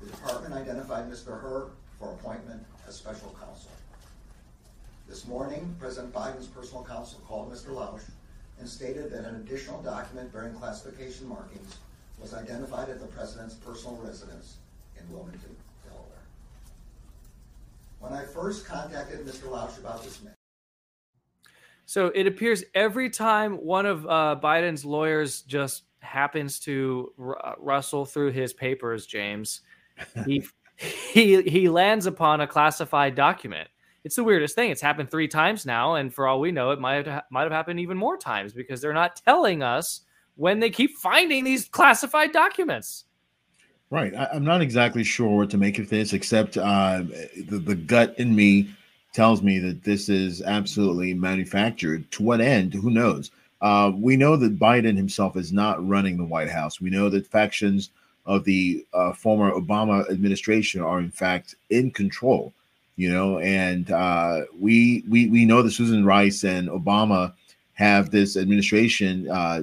[0.00, 1.40] the department identified Mr.
[1.40, 3.70] Hur for appointment as special counsel.
[5.08, 7.70] This morning, President Biden's personal counsel called Mr.
[7.70, 8.02] Lausch
[8.60, 11.76] and stated that an additional document bearing classification markings
[12.20, 14.56] was identified at the president's personal residence
[14.98, 15.56] in Wilmington.
[18.00, 19.48] When I first contacted Mr.
[19.48, 20.34] Lausch about this matter,
[21.86, 27.54] So it appears every time one of uh, Biden's lawyers just happens to r- uh,
[27.58, 29.62] rustle through his papers, James,
[30.26, 30.44] he
[30.76, 33.68] he he lands upon a classified document.
[34.04, 34.70] It's the weirdest thing.
[34.70, 37.52] It's happened three times now, and for all we know, it might have, might have
[37.52, 40.02] happened even more times because they're not telling us
[40.36, 43.04] when they keep finding these classified documents.
[43.90, 44.14] Right.
[44.14, 47.02] I, I'm not exactly sure what to make of this, except uh,
[47.48, 48.68] the, the gut in me
[49.12, 52.10] tells me that this is absolutely manufactured.
[52.12, 52.74] To what end?
[52.74, 53.30] Who knows?
[53.60, 56.80] Uh, we know that Biden himself is not running the White House.
[56.80, 57.90] We know that factions
[58.26, 62.52] of the uh, former Obama administration are, in fact, in control.
[62.96, 67.32] You know, and uh, we we we know that Susan Rice and Obama
[67.74, 69.62] have this administration uh,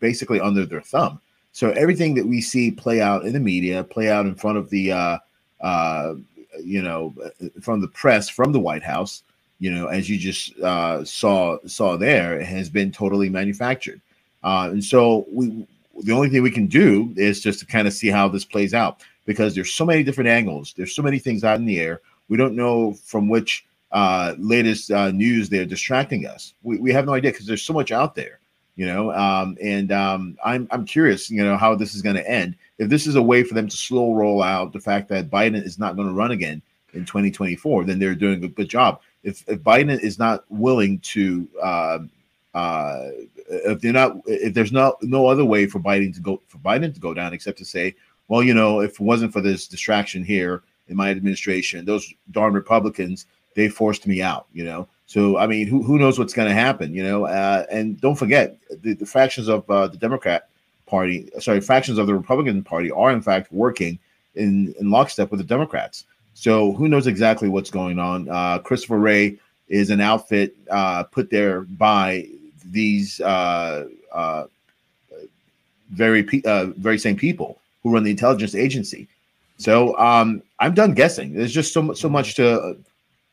[0.00, 1.20] basically under their thumb.
[1.52, 4.70] So everything that we see play out in the media, play out in front of
[4.70, 5.18] the, uh,
[5.60, 6.14] uh,
[6.62, 7.14] you know,
[7.60, 9.22] from the press, from the White House,
[9.58, 14.00] you know, as you just uh, saw saw there, has been totally manufactured.
[14.42, 15.66] Uh, and so we,
[16.02, 18.74] the only thing we can do is just to kind of see how this plays
[18.74, 20.74] out because there's so many different angles.
[20.76, 22.00] There's so many things out in the air.
[22.28, 26.54] We don't know from which uh, latest uh, news they're distracting us.
[26.62, 28.40] We, we have no idea because there's so much out there,
[28.76, 29.12] you know.
[29.12, 32.56] Um, and um, I'm I'm curious, you know, how this is going to end.
[32.78, 35.62] If this is a way for them to slow roll out the fact that Biden
[35.62, 36.62] is not going to run again
[36.94, 39.00] in 2024, then they're doing a good job.
[39.22, 41.98] If, if Biden is not willing to, uh,
[42.54, 43.08] uh,
[43.48, 46.92] if they're not, if there's not no other way for Biden to go for Biden
[46.92, 47.94] to go down except to say,
[48.28, 52.52] well, you know, if it wasn't for this distraction here in my administration, those darn
[52.52, 54.88] Republicans, they forced me out, you know.
[55.06, 57.26] So I mean, who, who knows what's going to happen, you know?
[57.26, 60.48] Uh, and don't forget the, the factions of uh, the Democrat
[60.86, 63.98] Party, sorry, factions of the Republican Party are in fact working
[64.34, 66.04] in in lockstep with the Democrats.
[66.34, 68.28] So who knows exactly what's going on?
[68.28, 69.38] Uh, Christopher Wray
[69.68, 72.26] is an outfit uh, put there by
[72.66, 74.44] these uh, uh,
[75.90, 76.42] very pe-
[76.76, 79.08] very same people who run the intelligence agency.
[79.58, 81.34] So um, I'm done guessing.
[81.34, 82.76] There's just so so much to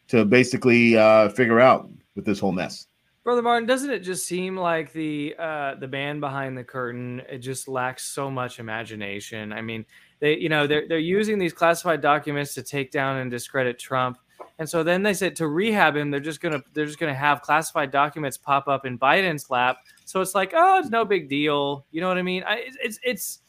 [0.10, 2.88] to basically uh, figure out with this whole mess.
[3.24, 7.40] Brother Martin, doesn't it just seem like the uh, the band behind the curtain it
[7.40, 9.54] just lacks so much imagination?
[9.54, 9.86] I mean,
[10.20, 14.18] they you know they're they're using these classified documents to take down and discredit Trump,
[14.58, 17.42] and so then they said to rehab him, they're just gonna they're just gonna have
[17.42, 19.78] classified documents pop up in Biden's lap.
[20.06, 21.86] So it's like, oh, it's no big deal.
[21.92, 22.44] You know what I mean?
[22.48, 23.40] I, it's it's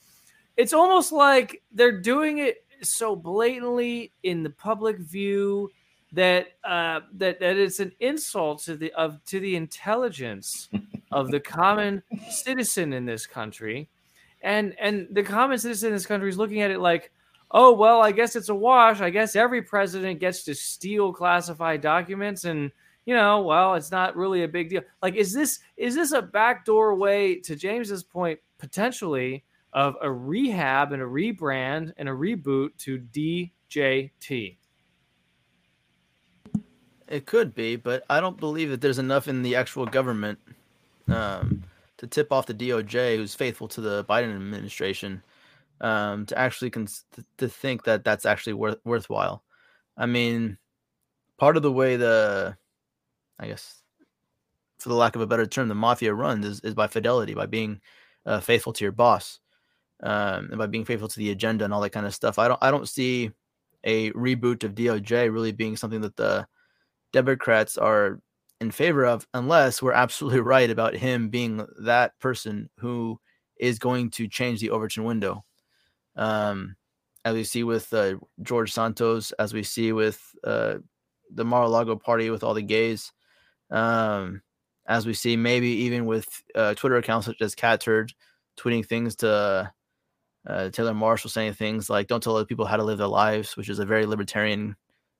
[0.56, 5.70] it's almost like they're doing it so blatantly in the public view
[6.12, 10.68] that uh, that that it's an insult to the of to the intelligence
[11.12, 13.88] of the common citizen in this country,
[14.42, 17.12] and and the common citizen in this country is looking at it like,
[17.50, 19.00] oh well, I guess it's a wash.
[19.00, 22.72] I guess every president gets to steal classified documents, and
[23.04, 24.82] you know, well, it's not really a big deal.
[25.02, 30.92] Like, is this is this a backdoor way to James's point potentially of a rehab
[30.92, 34.56] and a rebrand and a reboot to DJT?
[37.10, 40.38] It could be, but I don't believe that there's enough in the actual government
[41.08, 41.64] um,
[41.96, 45.20] to tip off the DOJ, who's faithful to the Biden administration,
[45.80, 47.04] um, to actually cons-
[47.38, 49.42] to think that that's actually worth worthwhile.
[49.96, 50.56] I mean,
[51.36, 52.56] part of the way the,
[53.40, 53.82] I guess,
[54.78, 57.46] for the lack of a better term, the mafia runs is, is by fidelity, by
[57.46, 57.80] being
[58.24, 59.40] uh, faithful to your boss,
[60.04, 62.38] um, and by being faithful to the agenda and all that kind of stuff.
[62.38, 63.32] I don't I don't see
[63.82, 66.46] a reboot of DOJ really being something that the
[67.12, 68.20] Democrats are
[68.60, 73.18] in favor of, unless we're absolutely right about him being that person who
[73.58, 75.44] is going to change the Overton window.
[76.16, 76.76] Um,
[77.24, 80.76] as we see with uh, George Santos, as we see with uh,
[81.32, 83.12] the Mar-a-Lago party with all the gays,
[83.70, 84.42] um,
[84.86, 88.12] as we see maybe even with uh, Twitter accounts such as Catturd
[88.58, 89.70] tweeting things to
[90.46, 93.56] uh, Taylor Marshall saying things like "Don't tell other people how to live their lives,"
[93.56, 94.74] which is a very libertarian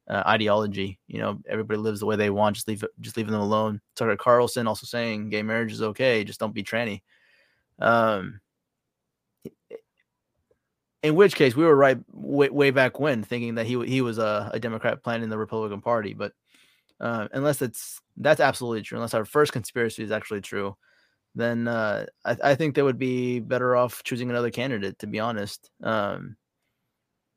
[0.09, 0.99] uh, ideology.
[1.07, 2.57] You know, everybody lives the way they want.
[2.57, 3.81] Just leave, just leaving them alone.
[3.97, 6.25] Tucker Carlson also saying gay marriage is okay.
[6.25, 7.03] Just don't be tranny.
[7.79, 8.41] Um,
[11.03, 14.19] in which case, we were right way, way back when, thinking that he he was
[14.19, 16.15] a, a Democrat planning the Republican Party.
[16.15, 16.33] But
[17.01, 20.77] uh, unless it's that's absolutely true, unless our first conspiracy is actually true,
[21.35, 24.99] then uh, I, I, think they would be better off choosing another candidate.
[24.99, 26.37] To be honest, um,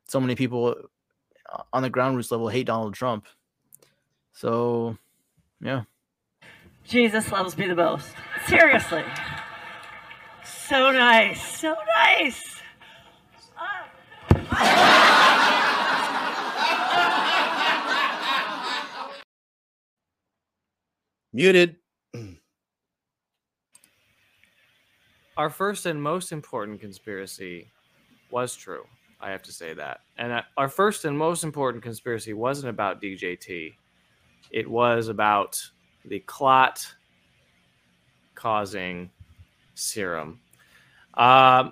[0.10, 0.76] so many people
[1.72, 3.26] on the ground roots level hate Donald Trump.
[4.32, 4.98] So,
[5.62, 5.84] yeah.
[6.86, 8.10] Jesus loves me the most.
[8.48, 9.04] Seriously.
[10.44, 11.60] So nice.
[11.60, 12.62] So nice.
[21.34, 21.78] Muted.
[25.36, 27.72] Our first and most important conspiracy
[28.30, 28.86] was true.
[29.24, 30.02] I have to say that.
[30.18, 33.74] And our first and most important conspiracy wasn't about DJT.
[34.52, 35.62] It was about
[36.04, 36.86] the clot
[38.36, 39.12] causing
[39.76, 40.42] serum.
[41.14, 41.72] Um,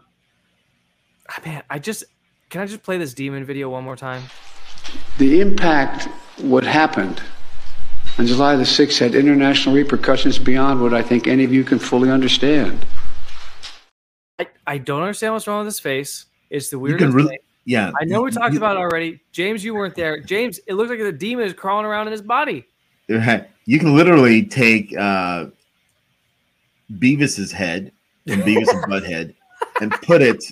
[1.46, 2.06] man, I just
[2.50, 4.24] can I just play this demon video one more time?
[5.18, 7.22] The impact, what happened
[8.18, 11.80] on July the 6th, had international repercussions beyond what I think any of you can
[11.80, 12.86] fully understand.
[14.40, 16.28] I, I don't understand what's wrong with his face.
[16.52, 17.14] It's the weirdest.
[17.16, 19.22] Really, yeah, I know we talked you, about it already.
[19.32, 20.20] James, you weren't there.
[20.20, 22.66] James, it looks like the demon is crawling around in his body.
[23.08, 25.48] You can literally take uh,
[27.00, 27.92] Beavis's head
[28.28, 29.34] and Beavis's butt head
[29.80, 30.44] and put it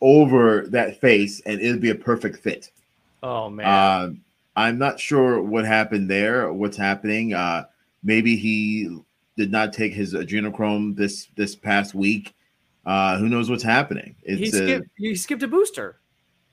[0.00, 2.70] over that face, and it'd be a perfect fit.
[3.22, 3.66] Oh man!
[3.66, 4.12] Uh,
[4.54, 7.34] I'm not sure what happened there, what's happening.
[7.34, 7.64] Uh,
[8.04, 8.96] maybe he
[9.36, 12.34] did not take his adrenochrome this this past week.
[12.86, 14.14] Uh, who knows what's happening?
[14.22, 16.00] It's he skipped, he skipped a booster.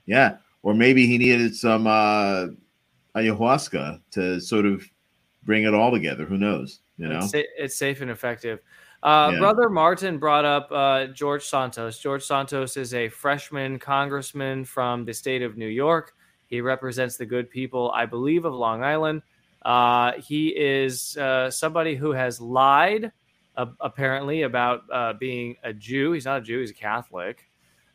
[0.04, 2.48] Yeah, or maybe he needed some uh,
[3.14, 4.84] ayahuasca to sort of
[5.44, 6.24] bring it all together.
[6.24, 6.80] Who knows?
[6.98, 8.58] You know, it's, it's safe and effective.
[9.02, 9.38] Uh, Yeah.
[9.38, 11.98] Brother Martin brought up uh, George Santos.
[11.98, 16.14] George Santos is a freshman congressman from the state of New York.
[16.46, 19.22] He represents the good people, I believe, of Long Island.
[19.62, 23.12] Uh, he is uh, somebody who has lied,
[23.56, 26.12] uh, apparently, about uh, being a Jew.
[26.12, 27.48] He's not a Jew; he's a Catholic.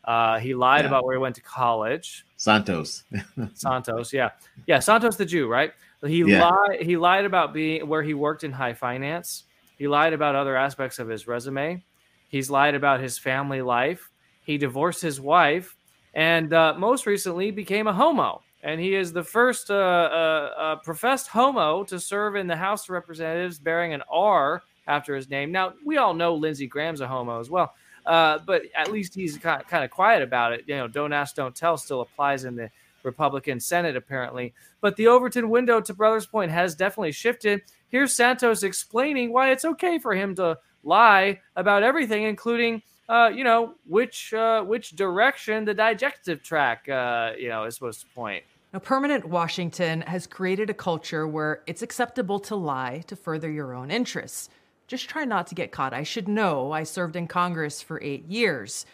[0.03, 0.87] Uh, he lied Yeah.
[0.87, 2.25] about where he went to college.
[2.37, 3.03] Santos.
[3.53, 4.29] Santos, yeah,
[4.67, 5.73] yeah, Santos the Jew, right?
[6.05, 6.49] He Yeah.
[6.49, 6.81] lied.
[6.81, 9.43] He lied about being where he worked in high finance.
[9.77, 11.83] He lied about other aspects of his resume.
[12.29, 14.09] He's lied about his family life.
[14.41, 15.75] He divorced his wife,
[16.13, 18.41] and uh, most recently became a homo.
[18.61, 22.83] And he is the first uh, uh, uh, professed homo to serve in the House
[22.85, 25.51] of Representatives, bearing an R after his name.
[25.53, 27.73] Now we all know Lindsey Graham's a homo as well,
[28.05, 30.63] uh, but at least he's kind of quiet about it.
[30.67, 32.69] You know, don't ask, don't tell still applies in the
[33.03, 34.53] Republican Senate apparently.
[34.81, 37.61] But the Overton window, to Brothers Point, has definitely shifted.
[37.89, 43.43] Here's Santos explaining why it's okay for him to lie about everything, including, uh, you
[43.43, 48.43] know, which uh, which direction the digestive tract, uh, you know, is supposed to point.
[48.71, 53.73] Now, permanent Washington has created a culture where it's acceptable to lie to further your
[53.73, 54.49] own interests.
[54.89, 55.93] Just try not to get caught.
[55.93, 56.71] I should know.
[56.71, 58.87] I served in Congress for eight years.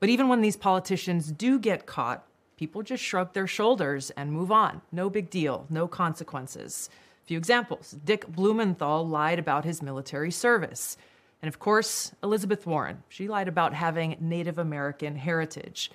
[0.00, 2.26] But even when these politicians do get caught,
[2.56, 4.82] people just shrug their shoulders and move on.
[4.90, 6.90] No big deal, no consequences.
[7.22, 10.96] A few examples Dick Blumenthal lied about his military service.
[11.40, 13.04] And of course, Elizabeth Warren.
[13.08, 15.92] She lied about having Native American heritage.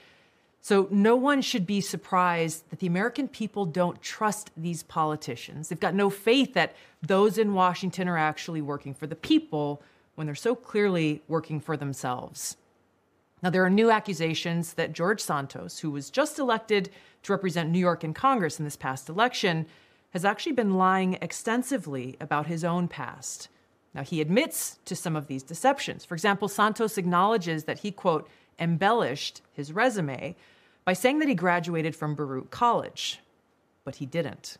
[0.63, 5.69] So, no one should be surprised that the American people don't trust these politicians.
[5.69, 9.81] They've got no faith that those in Washington are actually working for the people
[10.13, 12.57] when they're so clearly working for themselves.
[13.41, 16.91] Now, there are new accusations that George Santos, who was just elected
[17.23, 19.65] to represent New York in Congress in this past election,
[20.11, 23.49] has actually been lying extensively about his own past.
[23.95, 26.05] Now, he admits to some of these deceptions.
[26.05, 30.35] For example, Santos acknowledges that he, quote, embellished his resume
[30.85, 33.19] by saying that he graduated from Baruch College,
[33.83, 34.57] but he didn't.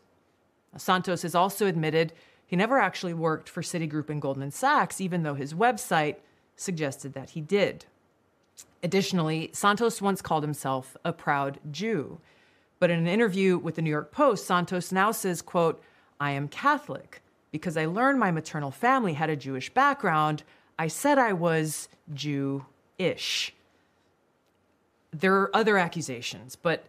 [0.76, 2.12] Santos has also admitted
[2.46, 6.16] he never actually worked for Citigroup and Goldman Sachs, even though his website
[6.56, 7.86] suggested that he did.
[8.82, 12.18] Additionally, Santos once called himself a proud Jew.
[12.78, 15.82] But in an interview with the New York Post, Santos now says, quote,
[16.20, 20.42] I am Catholic because I learned my maternal family had a Jewish background.
[20.78, 23.54] I said I was Jew-ish.
[25.12, 26.86] There are other accusations, but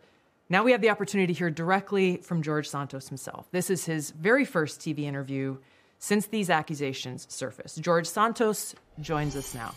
[0.50, 3.48] now we have the opportunity to hear directly from George Santos himself.
[3.52, 5.58] This is his very first TV interview
[6.00, 7.82] since these accusations surfaced.
[7.82, 9.74] George Santos joins us now.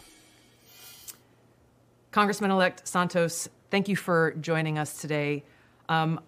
[2.11, 5.45] Congressman elect Santos, thank you for joining us today.
[5.89, 6.21] Um,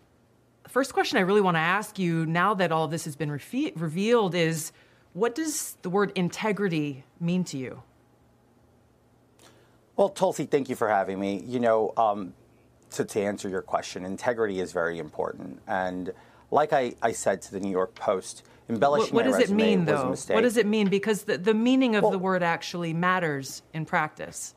[0.68, 3.30] first question I really want to ask you now that all of this has been
[3.30, 4.72] revealed is
[5.14, 7.82] what does the word integrity mean to you?
[9.98, 11.42] Well, Tulsi, thank you for having me.
[11.44, 12.32] You know, um,
[12.92, 15.60] to, to answer your question, integrity is very important.
[15.66, 16.12] And
[16.52, 19.86] like I, I said to the New York Post, embellishing What, what does it mean,
[19.86, 20.14] though?
[20.28, 20.88] What does it mean?
[20.88, 24.54] Because the, the meaning of the word actually matters in practice.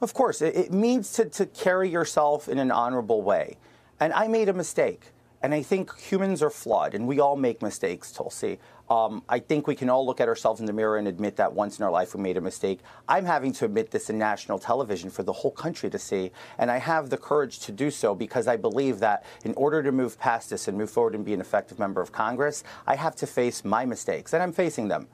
[0.00, 3.58] Of course, it, it means to, to carry yourself in an honorable way.
[4.00, 5.12] And I made a mistake.
[5.42, 8.58] And I think humans are flawed, and we all make mistakes, Tulsi.
[8.88, 11.52] Um, I think we can all look at ourselves in the mirror and admit that
[11.52, 12.80] once in our life we made a mistake.
[13.08, 16.70] I'm having to admit this in national television for the whole country to see, and
[16.70, 20.18] I have the courage to do so because I believe that in order to move
[20.18, 23.26] past this and move forward and be an effective member of Congress, I have to
[23.26, 25.08] face my mistakes, and I'm facing them.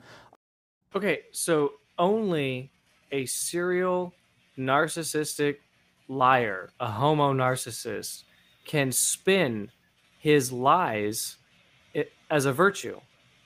[0.95, 2.71] Okay, so only
[3.11, 4.13] a serial
[4.57, 5.57] narcissistic
[6.07, 8.23] liar, a homo narcissist,
[8.65, 9.71] can spin
[10.19, 11.37] his lies
[12.29, 12.99] as a virtue.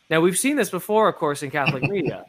[0.10, 2.26] Now, we've seen this before, of course, in Catholic media.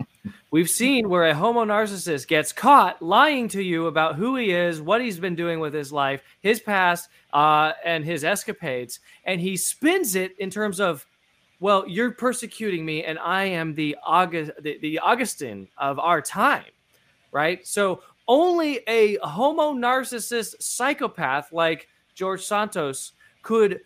[0.51, 4.81] We've seen where a homo narcissist gets caught lying to you about who he is,
[4.81, 9.57] what he's been doing with his life, his past, uh, and his escapades, and he
[9.57, 11.05] spins it in terms of,
[11.59, 16.71] well, you're persecuting me, and I am the August, the, the Augustine of our time,
[17.33, 17.67] right?
[17.67, 23.81] So only a homo narcissist psychopath like George Santos could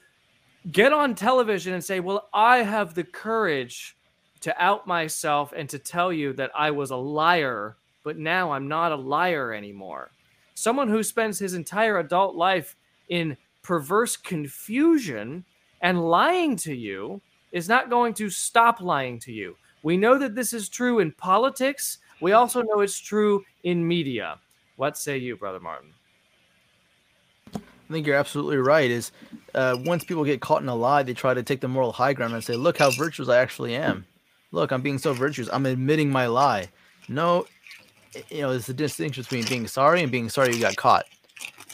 [0.72, 3.96] get on television and say, Well, I have the courage
[4.40, 8.68] to out myself and to tell you that I was a liar, but now I'm
[8.68, 10.10] not a liar anymore.
[10.54, 12.76] Someone who spends his entire adult life
[13.08, 15.44] in perverse confusion
[15.80, 17.20] And lying to you
[17.52, 19.56] is not going to stop lying to you.
[19.82, 21.98] We know that this is true in politics.
[22.20, 24.40] We also know it's true in media.
[24.76, 25.97] What say you, Brother Martin?
[27.88, 28.90] I think you're absolutely right.
[28.90, 29.12] Is
[29.54, 32.12] uh, once people get caught in a lie, they try to take the moral high
[32.12, 34.04] ground and say, "Look how virtuous I actually am.
[34.52, 35.48] Look, I'm being so virtuous.
[35.52, 36.68] I'm admitting my lie."
[37.08, 37.46] No,
[38.30, 41.06] you know, there's a distinction between being sorry and being sorry you got caught.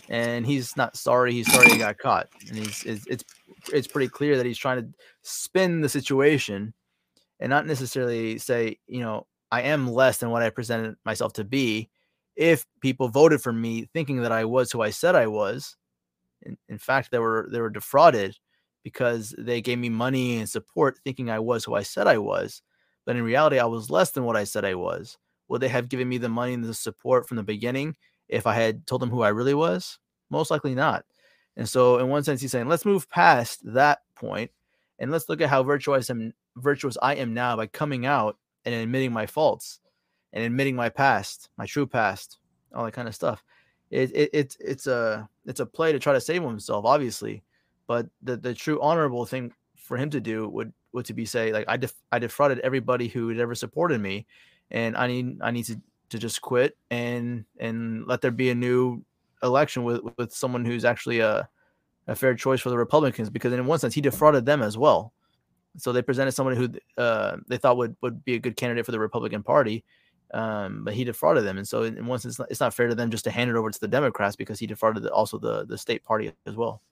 [0.08, 1.32] And he's not sorry.
[1.32, 2.28] He's sorry he got caught.
[2.48, 3.24] And he's it's it's,
[3.72, 4.88] it's pretty clear that he's trying to
[5.22, 6.74] spin the situation
[7.40, 11.44] and not necessarily say, you know, I am less than what I presented myself to
[11.44, 11.88] be.
[12.36, 15.76] If people voted for me thinking that I was who I said I was,
[16.44, 18.36] in, in fact, they were they were defrauded
[18.82, 22.62] because they gave me money and support thinking I was who I said I was.
[23.06, 25.18] But in reality, I was less than what I said I was.
[25.48, 27.96] Would they have given me the money and the support from the beginning
[28.28, 29.98] if I had told them who I really was?
[30.30, 31.04] Most likely not.
[31.56, 34.50] And so, in one sense, he's saying, let's move past that point
[34.98, 38.36] and let's look at how virtuous I am, virtuous I am now by coming out
[38.64, 39.80] and admitting my faults
[40.32, 42.38] and admitting my past, my true past,
[42.74, 43.42] all that kind of stuff.
[43.90, 47.42] It, it, it it's a it's a play to try to save himself, obviously,
[47.86, 51.52] but the the true honorable thing for him to do would would to be say
[51.52, 54.26] like I def- I defrauded everybody who had ever supported me,
[54.70, 55.80] and I need I need to
[56.10, 59.04] to just quit and and let there be a new
[59.42, 61.48] election with with someone who's actually a
[62.06, 65.12] a fair choice for the Republicans because in one sense he defrauded them as well.
[65.76, 68.92] So they presented someone who uh, they thought would would be a good candidate for
[68.92, 69.84] the Republican Party,
[70.32, 71.58] um, but he defrauded them.
[71.58, 73.70] And so in one sense, it's not, fair to them just to hand it over
[73.70, 76.82] to the Democrats because he defrauded the, also the the state party as well.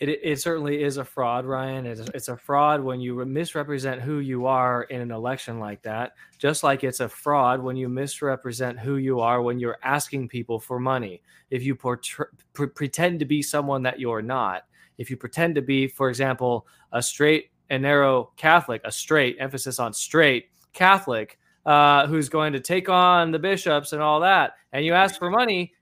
[0.00, 1.86] It, it certainly is a fraud, Ryan.
[1.86, 6.14] It's, it's a fraud when you misrepresent who you are in an election like that,
[6.36, 10.58] just like it's a fraud when you misrepresent who you are when you're asking people
[10.58, 11.22] for money.
[11.50, 14.64] If you portray, pre- pretend to be someone that you're not,
[14.98, 19.78] if you pretend to be, for example, a straight and narrow Catholic, a straight emphasis
[19.78, 24.84] on straight Catholic, uh, who's going to take on the bishops and all that, and
[24.84, 25.72] you ask for money,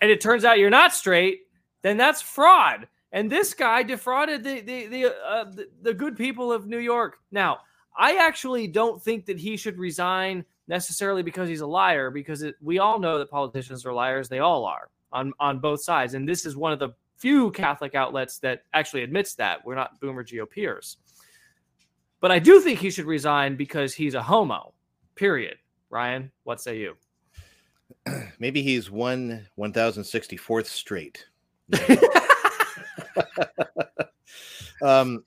[0.00, 1.42] and it turns out you're not straight,
[1.82, 5.44] then that's fraud and this guy defrauded the the the, uh,
[5.82, 7.18] the, good people of New York.
[7.30, 7.60] Now,
[7.96, 12.56] I actually don't think that he should resign necessarily because he's a liar, because it,
[12.60, 14.28] we all know that politicians are liars.
[14.28, 17.94] They all are on on both sides, and this is one of the few Catholic
[17.94, 20.96] outlets that actually admits that we're not boomer GOPers.
[22.24, 24.72] But I do think he should resign because he's a homo.
[25.14, 25.58] Period.
[25.90, 26.96] Ryan, what say you?
[28.38, 31.26] Maybe he's one one thousand sixty fourth straight.
[34.82, 35.22] um,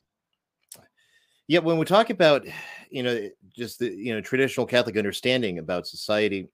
[1.48, 2.48] yeah, when we talk about,
[2.90, 6.50] you know, just the you know traditional Catholic understanding about society,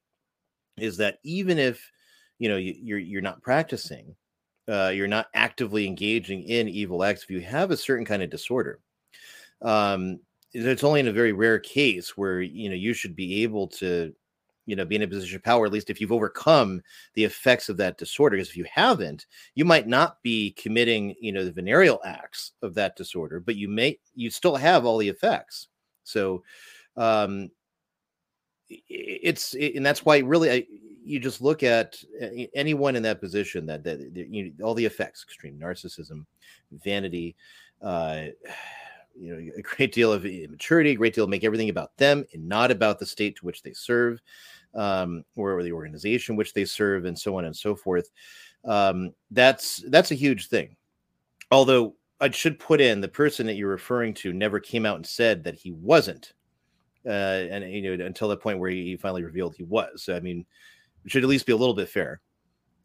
[0.77, 1.89] is that even if
[2.39, 4.13] you know you, you're you're not practicing,
[4.67, 8.29] uh, you're not actively engaging in evil acts, if you have a certain kind of
[8.29, 8.81] disorder,
[9.61, 10.19] um,
[10.53, 14.13] it's only in a very rare case where you know you should be able to
[14.65, 16.81] you know be in a position of power at least if you've overcome
[17.15, 19.25] the effects of that disorder because if you haven't
[19.55, 23.67] you might not be committing you know the venereal acts of that disorder but you
[23.67, 25.67] may you still have all the effects.
[26.03, 26.43] So
[26.95, 27.49] um
[28.69, 30.65] it's it, and that's why really I,
[31.05, 32.01] you just look at
[32.55, 36.25] anyone in that position that that you know, all the effects extreme narcissism
[36.71, 37.35] vanity
[37.81, 38.27] uh
[39.15, 42.23] you know a great deal of immaturity a great deal of make everything about them
[42.33, 44.21] and not about the state to which they serve
[44.75, 48.09] um, or the organization which they serve and so on and so forth.
[48.65, 50.75] Um, that's that's a huge thing.
[51.51, 55.05] Although i should put in the person that you're referring to never came out and
[55.05, 56.33] said that he wasn't
[57.05, 60.03] uh, and you know until the point where he finally revealed he was.
[60.03, 60.45] So i mean
[61.03, 62.21] it should at least be a little bit fair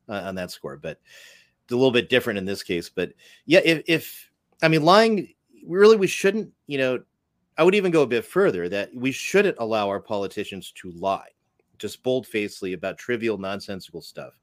[0.08, 0.98] uh, on that score but
[1.70, 2.88] a little bit different in this case.
[2.88, 3.12] But
[3.46, 4.30] yeah if, if
[4.62, 5.28] i mean lying
[5.66, 7.00] really we shouldn't you know
[7.56, 11.28] i would even go a bit further that we shouldn't allow our politicians to lie
[11.78, 14.34] just bold-facedly about trivial nonsensical stuff.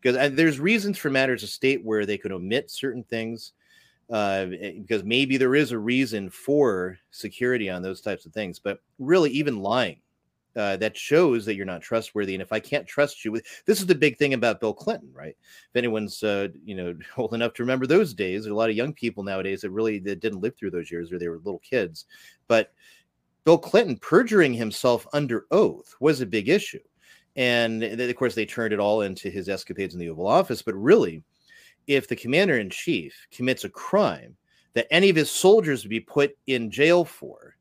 [0.00, 3.52] Because there's reasons for matters of state where they could omit certain things
[4.10, 8.80] uh, because maybe there is a reason for security on those types of things but
[8.98, 10.00] really even lying
[10.56, 12.34] uh, that shows that you're not trustworthy.
[12.34, 15.10] And if I can't trust you with this is the big thing about Bill Clinton,
[15.12, 15.36] right?
[15.38, 18.70] If anyone's uh, you know old enough to remember those days, there are a lot
[18.70, 21.38] of young people nowadays that really that didn't live through those years or they were
[21.38, 22.06] little kids.
[22.48, 22.72] But
[23.44, 26.80] Bill Clinton perjuring himself under oath was a big issue.
[27.36, 30.62] And of course, they turned it all into his escapades in the Oval Office.
[30.62, 31.22] But really,
[31.86, 34.36] if the commander in chief commits a crime
[34.74, 37.56] that any of his soldiers would be put in jail for,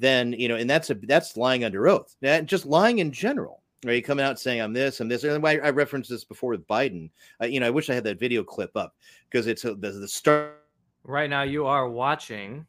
[0.00, 2.16] then you know, and that's a that's lying under oath.
[2.20, 4.04] That just lying in general, right?
[4.04, 5.24] Coming out saying I'm this, I'm this.
[5.24, 7.10] And I, I referenced this before with Biden.
[7.40, 8.94] Uh, you know, I wish I had that video clip up
[9.30, 10.60] because it's a, the, the start
[11.04, 12.66] Right now, you are watching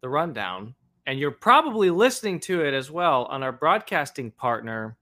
[0.00, 0.74] the rundown,
[1.06, 4.96] and you're probably listening to it as well on our broadcasting partner,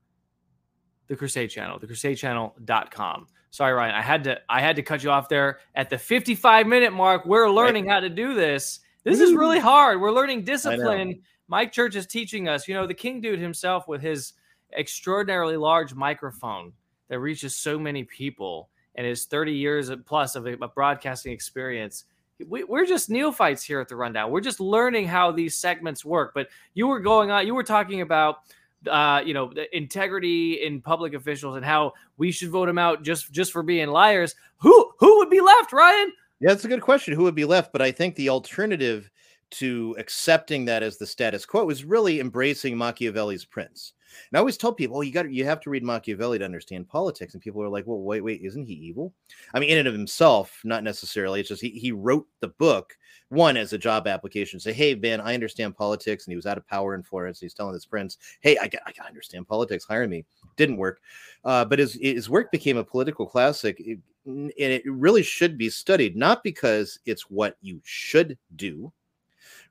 [1.06, 3.26] the Crusade Channel, the thecrusadechannel.com.
[3.50, 6.66] Sorry, Ryan, I had to I had to cut you off there at the 55
[6.66, 7.26] minute mark.
[7.26, 8.80] We're learning how to do this.
[9.02, 10.00] This is really hard.
[10.00, 11.22] We're learning discipline.
[11.50, 12.68] Mike Church is teaching us.
[12.68, 14.34] You know, the King Dude himself with his
[14.78, 16.72] extraordinarily large microphone
[17.08, 22.04] that reaches so many people and his 30 years plus of a, broadcasting experience.
[22.48, 24.30] We, we're just neophytes here at the rundown.
[24.30, 26.32] We're just learning how these segments work.
[26.34, 28.42] But you were going on, you were talking about,
[28.88, 33.02] uh, you know, the integrity in public officials and how we should vote them out
[33.02, 34.36] just just for being liars.
[34.58, 36.12] Who who would be left, Ryan?
[36.38, 37.14] Yeah, that's a good question.
[37.14, 37.72] Who would be left?
[37.72, 39.10] But I think the alternative
[39.50, 43.94] to accepting that as the status quo is really embracing Machiavelli's prince.
[44.30, 46.88] And I always tell people, oh, you got you have to read Machiavelli to understand
[46.88, 47.34] politics.
[47.34, 49.12] And people are like, well, wait, wait, isn't he evil?
[49.54, 51.40] I mean, in and of himself, not necessarily.
[51.40, 52.96] It's just he, he wrote the book
[53.28, 54.58] one as a job application.
[54.58, 57.40] Say, hey, Ben, I understand politics, and he was out of power in Florence.
[57.40, 59.84] And he's telling his prince, hey, I got, I got understand politics.
[59.84, 60.24] Hire me.
[60.56, 61.00] Didn't work,
[61.44, 63.78] uh, but his his work became a political classic.
[63.78, 68.92] It, and it really should be studied, not because it's what you should do,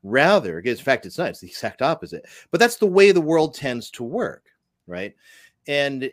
[0.04, 2.26] Rather, in fact, it's not, it's the exact opposite.
[2.52, 4.46] But that's the way the world tends to work,
[4.88, 5.14] right?
[5.68, 6.10] And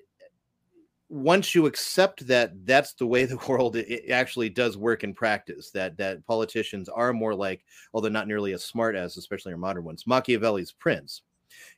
[1.08, 5.70] once you accept that that's the way the world it actually does work in practice
[5.70, 7.64] that that politicians are more like
[7.94, 11.22] although not nearly as smart as especially our modern ones machiavelli's prince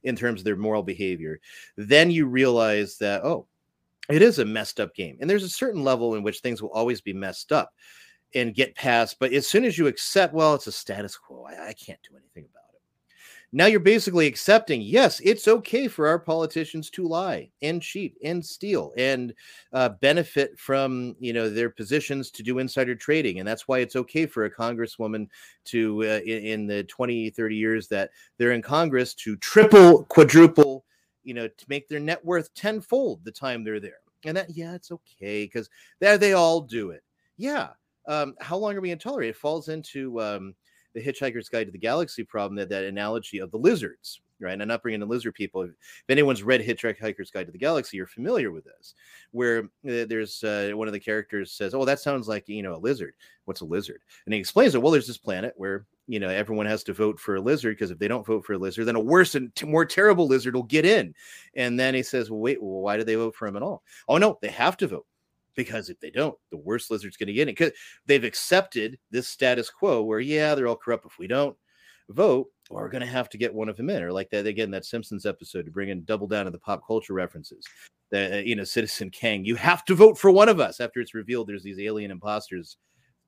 [0.04, 1.38] in terms of their moral behavior
[1.76, 3.46] then you realize that oh
[4.09, 6.72] it is a messed up game and there's a certain level in which things will
[6.72, 7.70] always be messed up
[8.34, 9.16] and get past.
[9.18, 12.16] But as soon as you accept, well, it's a status quo, I, I can't do
[12.16, 12.80] anything about it.
[13.50, 18.44] Now you're basically accepting, yes, it's okay for our politicians to lie and cheat and
[18.44, 19.32] steal and
[19.72, 23.96] uh, benefit from you know their positions to do insider trading, and that's why it's
[23.96, 25.28] okay for a congresswoman
[25.64, 30.84] to uh, in, in the 20, 30 years that they're in Congress to triple, quadruple,
[31.24, 34.00] you know, to make their net worth tenfold the time they're there.
[34.24, 35.70] And that, yeah, it's okay because
[36.00, 37.02] there they all do it.
[37.38, 37.68] Yeah,
[38.09, 39.30] um, how long are we going to tolerate?
[39.30, 40.54] It falls into um,
[40.94, 44.54] the Hitchhiker's Guide to the Galaxy problem that that analogy of the lizards, right?
[44.54, 45.62] And I'm not bringing the lizard people.
[45.62, 45.70] If
[46.09, 48.94] anyone's read Hitchhiker's Guide to the Galaxy, you're familiar with this,
[49.32, 52.74] where uh, there's uh, one of the characters says, "Oh, that sounds like you know
[52.74, 53.14] a lizard.
[53.44, 54.82] What's a lizard?" And he explains it.
[54.82, 57.90] Well, there's this planet where you know everyone has to vote for a lizard because
[57.90, 60.54] if they don't vote for a lizard, then a worse and t- more terrible lizard
[60.54, 61.14] will get in.
[61.54, 63.82] And then he says, "Well, wait, well, why do they vote for him at all?"
[64.09, 65.06] Oh no, they have to vote
[65.59, 67.52] because if they don't, the worst lizard's going to get in.
[67.52, 67.72] Because
[68.06, 71.04] they've accepted this status quo where, yeah, they're all corrupt.
[71.04, 71.56] If we don't
[72.11, 74.04] vote, we're going to have to get one of them in.
[74.04, 76.86] Or like that again, that Simpsons episode to bring in double down to the pop
[76.86, 77.66] culture references.
[78.12, 80.78] That uh, you know, Citizen Kang, you have to vote for one of us.
[80.78, 82.76] After it's revealed, there's these alien imposters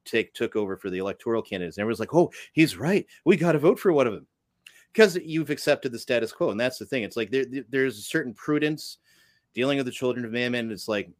[0.05, 1.79] take took over for the electoral candidates.
[1.79, 3.07] And everyone's like, oh, he's right.
[3.25, 4.29] We got to vote for one of them
[4.93, 6.51] because you've accepted the status quo.
[6.51, 7.03] And that's the thing.
[7.03, 8.99] It's like there, there's a certain prudence
[9.53, 10.33] dealing with the children of.
[10.33, 11.11] And it's like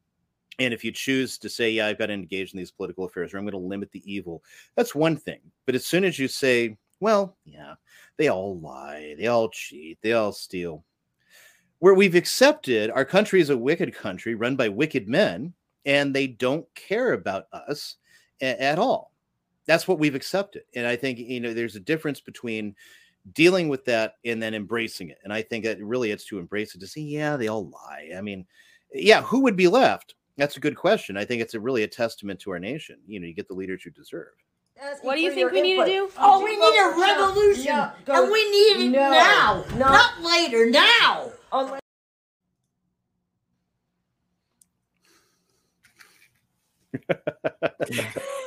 [0.61, 3.33] and if you choose to say, yeah, I've got to engage in these political affairs
[3.33, 4.45] or I'm going to limit the evil,
[4.77, 5.41] that's one thing.
[5.65, 7.75] But as soon as you say, well, yeah,
[8.19, 10.85] they all lie, they all cheat, they all steal,
[11.79, 15.55] where we've accepted our country is a wicked country run by wicked men
[15.87, 17.97] and they don't care about us
[18.43, 19.15] a- at all.
[19.67, 20.65] That's what we've accepted.
[20.75, 22.77] And I think, you know, there's a difference between
[23.33, 25.19] dealing with that and then embracing it.
[25.25, 28.11] And I think that really it's to embrace it to say, yeah, they all lie.
[28.15, 28.45] I mean,
[28.93, 30.17] yeah, who would be left?
[30.41, 31.19] That's a good question.
[31.19, 32.97] I think it's a really a testament to our nation.
[33.07, 34.29] You know, you get the leaders you deserve.
[35.03, 36.11] What do you think we need to do?
[36.17, 37.77] Oh, oh we need a revolution,
[38.07, 40.71] and we need it No, now, not- not later.
[40.71, 41.33] Now.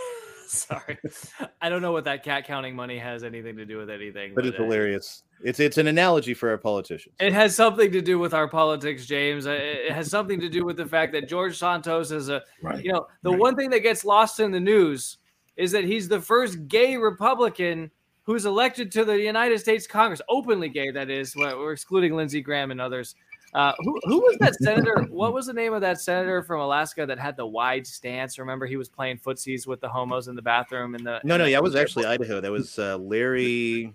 [0.54, 0.97] Sorry,
[1.62, 4.34] I don't know what that cat counting money has anything to do with anything.
[4.36, 5.24] But it's uh, hilarious.
[5.43, 7.16] It's it's an analogy for our politicians.
[7.20, 9.47] It has something to do with our politics, James.
[9.47, 12.84] Uh, It has something to do with the fact that George Santos is a, Right,
[12.84, 15.18] you know, the one thing that gets lost in the news
[15.58, 17.91] is that he's the first gay Republican
[18.24, 21.36] who's elected to the United States Congress, openly gay, that is.
[21.36, 23.16] We're we're excluding Lindsey Graham and others.
[23.54, 25.06] Uh, who, who was that senator?
[25.12, 28.39] What was the name of that senator from Alaska that had the wide stance?
[28.39, 30.95] Remember, he was playing footsies with the homos in the bathroom.
[30.95, 32.41] In the No, no, yeah, that was actually Idaho.
[32.41, 33.93] That was uh, Larry.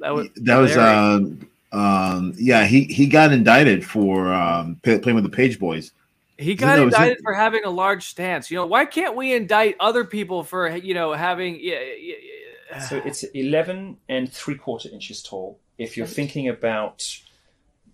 [0.00, 0.96] That was That was Larry.
[0.96, 5.92] um um yeah he he got indicted for um p- playing with the Page Boys.
[6.36, 8.50] He got No, indicted for having a large stance.
[8.50, 11.58] You know, why can't we indict other people for you know having?
[11.60, 12.78] Yeah, yeah, yeah.
[12.80, 15.60] So it's 11 and three quarter inches tall.
[15.78, 17.06] If you're thinking about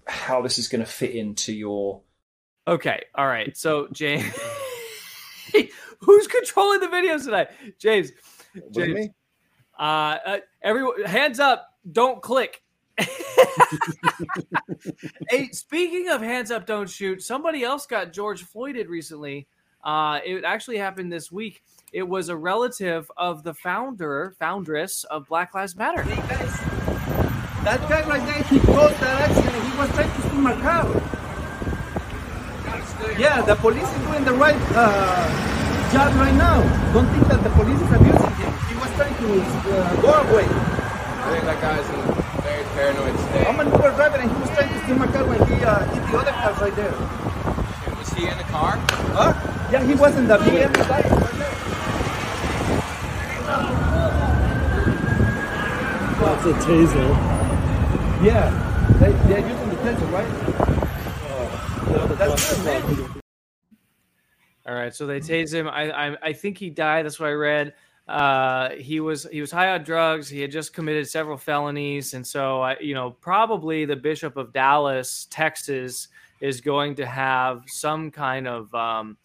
[0.09, 2.03] how this is going to fit into your.
[2.67, 3.57] Okay, all right.
[3.57, 4.25] So James,
[6.01, 7.49] who's controlling the videos tonight?
[7.79, 8.11] James,
[8.55, 9.11] it James, me?
[9.79, 11.69] Uh, uh, everyone, hands up!
[11.91, 12.63] Don't click.
[15.31, 17.23] hey, speaking of hands up, don't shoot.
[17.23, 19.47] Somebody else got George Floyded recently.
[19.85, 21.63] Uh, it actually happened this week.
[21.93, 26.03] It was a relative of the founder, foundress of Black Lives Matter.
[27.65, 29.45] That guy right there, he caused that.
[29.45, 29.48] He
[29.79, 30.91] was trying to steal my car.
[33.17, 35.23] Yeah, the police is doing the right uh,
[35.93, 36.67] job right now.
[36.93, 38.53] Don't think that the police is abusing him.
[38.67, 40.47] He was trying to uh, go away.
[40.51, 43.47] I think that guy's in a very paranoid state.
[43.47, 45.87] I'm an Uber driver and he was trying to steal my car when he uh,
[45.95, 46.95] hit the other cars right there.
[47.99, 48.79] Was he in the car?
[49.15, 49.31] Huh?
[49.71, 51.07] Yeah, he was in the BM right.
[56.19, 57.09] That's a taser.
[58.25, 58.51] Yeah,
[58.99, 60.29] they, they're using the right?
[62.19, 63.21] That's good, man.
[64.67, 65.67] All right, so they tased him.
[65.69, 67.05] I, I I think he died.
[67.07, 67.75] That's what I read.
[68.07, 70.29] Uh, he was he was high on drugs.
[70.29, 74.53] He had just committed several felonies, and so I, you know, probably the Bishop of
[74.53, 76.09] Dallas, Texas,
[76.41, 79.17] is going to have some kind of, um,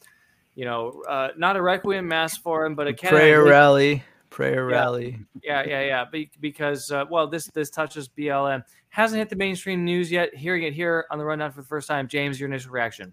[0.56, 3.12] you know, uh, not a requiem mass for him, but a Prayer
[3.44, 4.04] canonization- rally.
[4.30, 4.76] Prayer Yeah.
[4.78, 5.20] rally.
[5.44, 6.06] Yeah, yeah, yeah.
[6.12, 8.64] Be- because uh, well, this this touches BLM.
[8.94, 10.36] Hasn't hit the mainstream news yet.
[10.36, 12.08] Hearing it here on the rundown for the first time.
[12.08, 13.12] James, your initial reaction?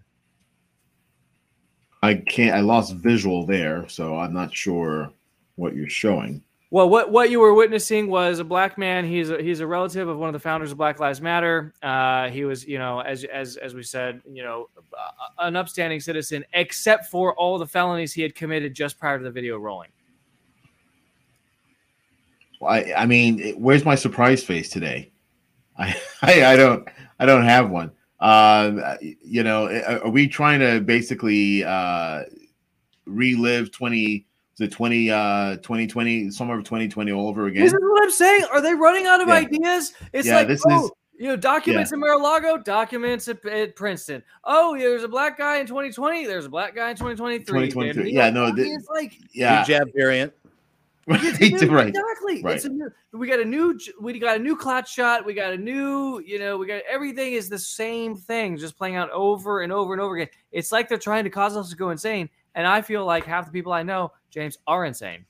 [2.03, 2.55] I can't.
[2.55, 5.11] I lost visual there, so I'm not sure
[5.55, 6.43] what you're showing.
[6.69, 9.05] Well, what what you were witnessing was a black man.
[9.05, 11.73] He's a, he's a relative of one of the founders of Black Lives Matter.
[11.81, 14.69] Uh, he was, you know, as as as we said, you know,
[15.39, 19.31] an upstanding citizen, except for all the felonies he had committed just prior to the
[19.31, 19.89] video rolling.
[22.63, 25.10] I I mean, where's my surprise face today?
[25.81, 26.87] I I, I don't
[27.19, 27.91] I don't have one.
[28.19, 32.23] Um, you know, are are we trying to basically uh,
[33.05, 34.25] relive twenty?
[34.57, 38.43] The 20 uh 2020 summer of 2020 all over again This is what I'm saying.
[38.53, 39.35] Are they running out of Yeah.
[39.35, 39.93] ideas?
[40.13, 44.21] It's Yeah, like, this oh, is- you know, documents in Mar-a-Lago, documents at, at Princeton.
[44.43, 46.27] Oh, yeah, there's a black guy in 2020.
[46.27, 47.45] There's a black guy in 2023.
[47.69, 48.11] 2023.
[48.11, 49.61] Yeah, no, th- it's like yeah.
[49.61, 50.31] New jab variant.
[51.07, 51.21] Right,
[51.69, 52.41] right, Exactly.
[52.43, 52.63] right.
[52.65, 55.25] New, we got a new we got a new clot shot.
[55.25, 58.95] We got a new, you know, we got everything is the same thing, just playing
[58.95, 60.29] out over and over and over again.
[60.51, 62.29] It's like they're trying to cause us to go insane.
[62.55, 65.25] And I feel like half the people I know, James, are insane.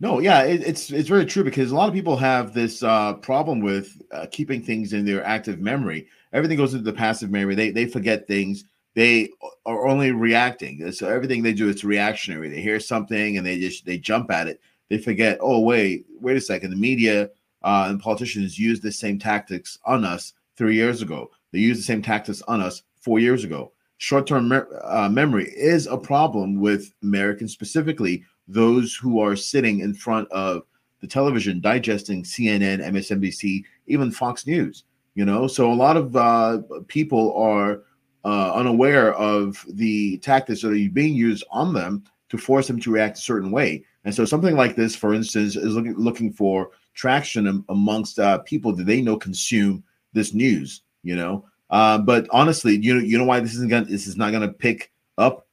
[0.00, 3.14] No, yeah, it, it's it's very true because a lot of people have this uh,
[3.14, 6.08] problem with uh, keeping things in their active memory.
[6.32, 7.54] Everything goes into the passive memory.
[7.54, 8.64] They they forget things.
[8.94, 9.28] They
[9.66, 10.90] are only reacting.
[10.92, 12.48] So everything they do is reactionary.
[12.48, 14.60] They hear something and they just they jump at it.
[14.88, 15.38] They forget.
[15.40, 16.70] Oh wait, wait a second.
[16.70, 17.30] The media
[17.62, 21.30] uh, and politicians used the same tactics on us three years ago.
[21.52, 23.72] They used the same tactics on us four years ago.
[23.98, 29.94] Short-term me- uh, memory is a problem with Americans specifically those who are sitting in
[29.94, 30.62] front of
[31.00, 34.84] the television digesting CNN, MSNBC, even Fox News.
[35.14, 36.58] You know, so a lot of uh,
[36.88, 37.82] people are
[38.24, 42.90] uh, unaware of the tactics that are being used on them to force them to
[42.90, 43.84] react a certain way.
[44.06, 48.72] And so something like this, for instance, is looking looking for traction amongst uh, people
[48.72, 49.84] that they know consume
[50.14, 50.80] this news.
[51.02, 54.16] You know, uh, but honestly, you know, you know why this isn't gonna this is
[54.16, 55.46] not gonna pick up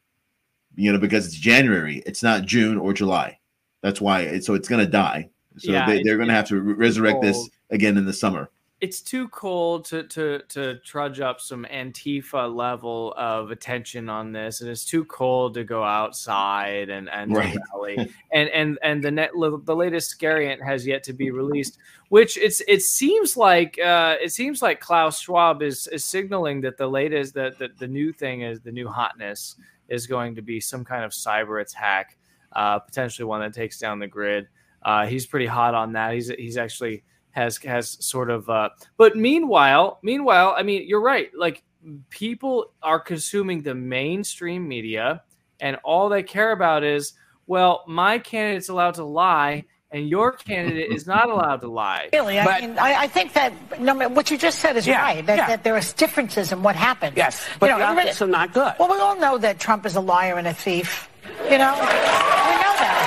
[0.75, 3.37] you know, because it's January, it's not June or July.
[3.81, 4.21] That's why.
[4.21, 5.29] It, so it's going to die.
[5.57, 8.49] So Yeah, they, they're going to have to re- resurrect this again in the summer.
[8.83, 14.59] It's too cold to to to trudge up some Antifa level of attention on this,
[14.59, 17.55] and it's too cold to go outside and and Right.
[17.73, 17.95] rally.
[18.33, 19.31] and and and the net
[19.63, 21.77] the latest scariant has yet to be released,
[22.09, 26.75] which it's it seems like uh, it seems like Klaus Schwab is is signaling that
[26.77, 29.55] the latest that the, the new thing is the new hotness
[29.87, 32.17] is going to be some kind of cyber attack,
[32.51, 34.49] uh, potentially one that takes down the grid.
[34.81, 36.13] Uh, he's pretty hot on that.
[36.13, 41.29] He's he's actually has has sort of uh but meanwhile meanwhile i mean you're right
[41.37, 41.61] like
[42.09, 45.21] people are consuming the mainstream media
[45.59, 47.13] and all they care about is
[47.45, 52.39] well my candidate's allowed to lie and your candidate is not allowed to lie Really,
[52.39, 55.23] I mean, I, I think that no, ma- what you just said is Yeah, right.
[55.25, 55.47] That, yeah.
[55.47, 57.15] that there are differences in what happened.
[57.17, 58.73] Yes, but the everybody- optics are not good.
[58.79, 61.09] Well, we all know that Trump is a liar and a thief.
[61.51, 63.05] You know, we know that.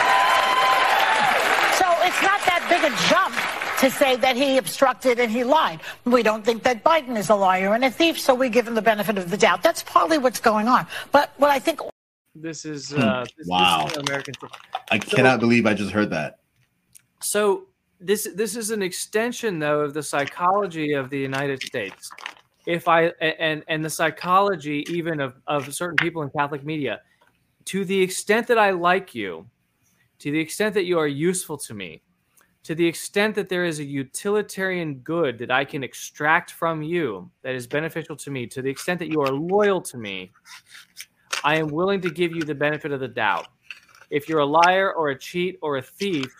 [1.81, 3.26] So it's not that big a jump
[3.81, 5.81] to say that he obstructed and he lied.
[6.05, 8.75] We don't think that Biden is a liar and a thief, so we give him
[8.75, 9.63] the benefit of the doubt.
[9.63, 10.87] That's partly what's going on.
[11.13, 11.81] But what I think
[12.35, 13.01] this is Hmm.
[13.01, 13.85] uh this, Wow.
[13.85, 14.51] this is american thing.
[14.91, 16.39] I So- cannot believe I just heard that.
[17.21, 17.67] So
[17.99, 22.11] this this is an extension though of the psychology of the United States.
[22.67, 27.01] If I and and the psychology even of, of certain people in Catholic media,
[27.67, 29.47] to the extent that I like you,
[30.19, 32.03] to the extent that you are useful to me,
[32.67, 37.31] to the extent that there is a utilitarian good that I can extract from you
[37.43, 40.33] that is beneficial to me, to the extent that you are loyal to me,
[41.45, 43.47] I am willing to give you the benefit of the doubt.
[44.11, 46.35] If you're a liar or a cheat or a thief,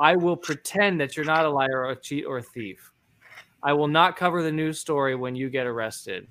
[0.00, 2.90] I will pretend that you're not a liar or a cheat or a thief.
[3.62, 6.26] I will not cover the news story when you get arrested.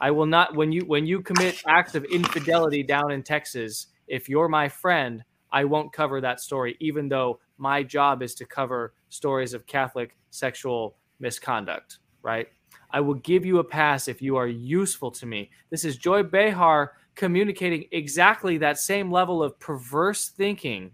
[0.00, 3.88] I will not when you when you commit acts of infidelity down in Texas.
[4.06, 8.44] If you're my friend, I won't cover that story, even though my job is to
[8.44, 11.98] cover stories of Catholic sexual misconduct.
[12.22, 12.48] Right?
[12.90, 15.50] I will give you a pass if you are useful to me.
[15.70, 20.90] This is Joy Behar communicating exactly that same level of perverse thinking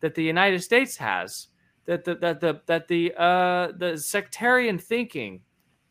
[0.00, 1.48] that the United States has,
[1.86, 5.40] that the that the that the uh, the sectarian thinking,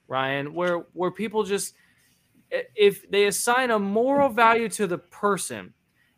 [0.08, 1.74] Ryan, where where people just
[2.50, 5.74] if they assign a moral value to the person,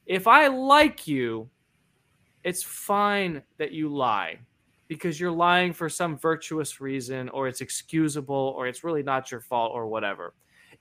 [0.05, 1.49] if I like you,
[2.43, 4.39] it's fine that you lie
[4.87, 9.41] because you're lying for some virtuous reason or it's excusable or it's really not your
[9.41, 10.33] fault or whatever.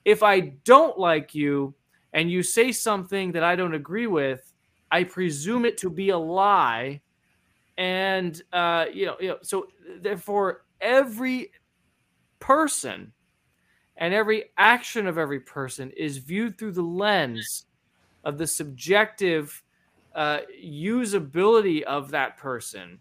[0.05, 1.75] If I don't like you
[2.15, 4.53] and you say something that I don't agree with,
[4.91, 7.03] I presume it to be a lie.
[7.77, 9.67] And uh, you know, you know, so
[10.01, 11.53] therefore every
[12.41, 13.13] person
[13.97, 17.67] and every action of every person is viewed through the lens
[18.25, 19.63] of the subjective
[20.19, 22.99] uh, usability of that person.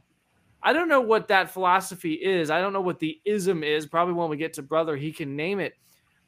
[0.61, 2.51] I don't know what that philosophy is.
[2.51, 3.87] I don't know what the ism is.
[3.87, 5.73] Probably when we get to brother, he can name it.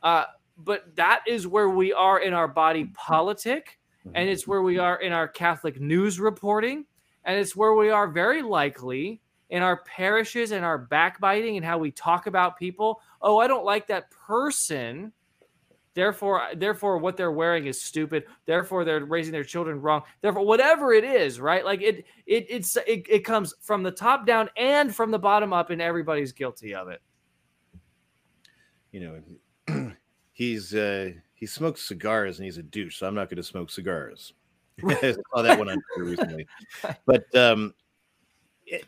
[0.02, 0.24] Uh,
[0.58, 3.78] but that is where we are in our body politic,
[4.16, 6.86] and it's where we are in our Catholic news reporting,
[7.24, 9.22] and it's where we are very likely
[9.52, 13.00] in our parishes and our backbiting and how we talk about people.
[13.22, 15.14] Oh, I don't like that person.
[15.96, 18.24] Therefore, therefore, what they're wearing is stupid.
[18.46, 20.04] Therefore, they're raising their children wrong.
[20.22, 21.66] Therefore, whatever it is, right?
[21.66, 25.52] Like it, it, it's it, it comes from the top down and from the bottom
[25.52, 27.02] up, and everybody's guilty of it.
[28.92, 29.22] You
[29.68, 29.94] know,
[30.32, 33.70] he's uh he smokes cigars and he's a douche, so I'm not going to smoke
[33.70, 34.34] cigars.
[34.88, 36.48] I saw that one on Twitter recently,
[37.06, 37.74] but um,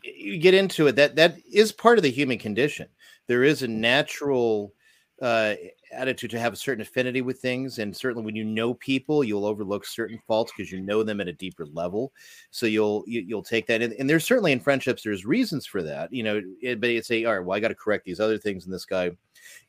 [0.02, 2.88] you get into it that that is part of the human condition
[3.26, 4.74] there is a natural
[5.20, 5.54] uh,
[5.92, 9.46] attitude to have a certain affinity with things and certainly when you know people you'll
[9.46, 12.12] overlook certain faults because you know them at a deeper level
[12.50, 15.24] so you'll you, will you will take that and, and, there's certainly in friendships there's
[15.24, 17.74] reasons for that you know it, but it's a all right well i got to
[17.74, 19.10] correct these other things in this guy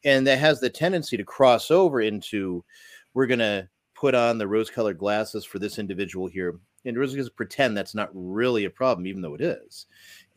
[0.06, 2.64] and that has the tendency to cross over into
[3.14, 7.08] we're going to put on the rose colored glasses for this individual here and we're
[7.08, 9.86] just pretend that's not really a problem, even though it is.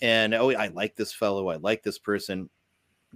[0.01, 2.49] And oh, I like this fellow, I like this person.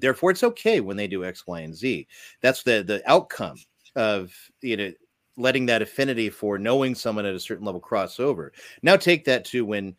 [0.00, 2.06] Therefore, it's okay when they do X, Y, and Z.
[2.40, 3.56] That's the the outcome
[3.96, 4.32] of
[4.62, 4.92] you know
[5.36, 8.52] letting that affinity for knowing someone at a certain level cross over.
[8.82, 9.96] Now take that to when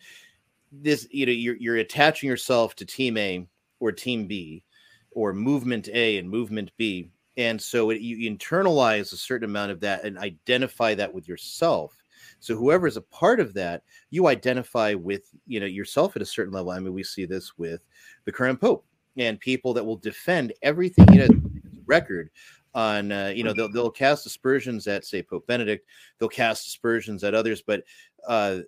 [0.72, 3.48] this you know you're you're attaching yourself to team A
[3.80, 4.64] or team B
[5.12, 7.10] or movement A and movement B.
[7.38, 12.02] And so it, you internalize a certain amount of that and identify that with yourself
[12.42, 16.26] so whoever is a part of that, you identify with, you know, yourself at a
[16.26, 16.72] certain level.
[16.72, 17.82] I mean, we see this with
[18.26, 18.86] the current pope
[19.18, 21.42] and people that will defend everything you know
[21.86, 22.30] record
[22.74, 25.86] on uh, you know they'll, they'll cast aspersions at say pope benedict
[26.20, 27.84] they'll cast aspersions at others but
[28.28, 28.60] uh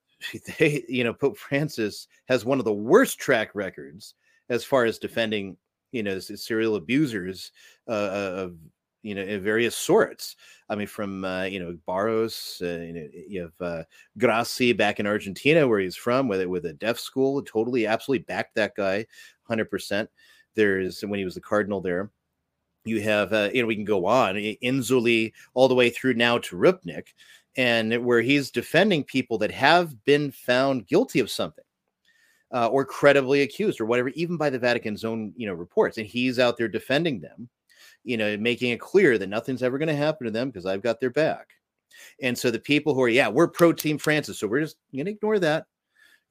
[0.58, 4.14] they you know pope francis has one of the worst track records
[4.48, 5.56] as far as defending
[5.92, 7.52] you know serial abusers
[7.88, 8.56] uh, of
[9.02, 10.36] you know, various sorts.
[10.68, 13.82] I mean, from uh, you know Barros, uh, you, know, you have uh,
[14.16, 18.54] Grassi back in Argentina, where he's from, with with a deaf school, totally, absolutely backed
[18.54, 19.04] that guy,
[19.52, 20.10] hundred percent.
[20.54, 22.10] There's when he was the cardinal there.
[22.84, 26.38] You have, uh, you know, we can go on Inzoli all the way through now
[26.38, 27.08] to Rupnik,
[27.56, 31.64] and where he's defending people that have been found guilty of something.
[32.54, 36.06] Uh, or credibly accused, or whatever, even by the Vatican's own, you know, reports, and
[36.06, 37.48] he's out there defending them
[38.04, 40.82] you know, making it clear that nothing's ever going to happen to them because I've
[40.82, 41.48] got their back.
[42.20, 45.06] And so the people who are, yeah, we're pro Team Francis, so we're just going
[45.06, 45.66] to ignore that,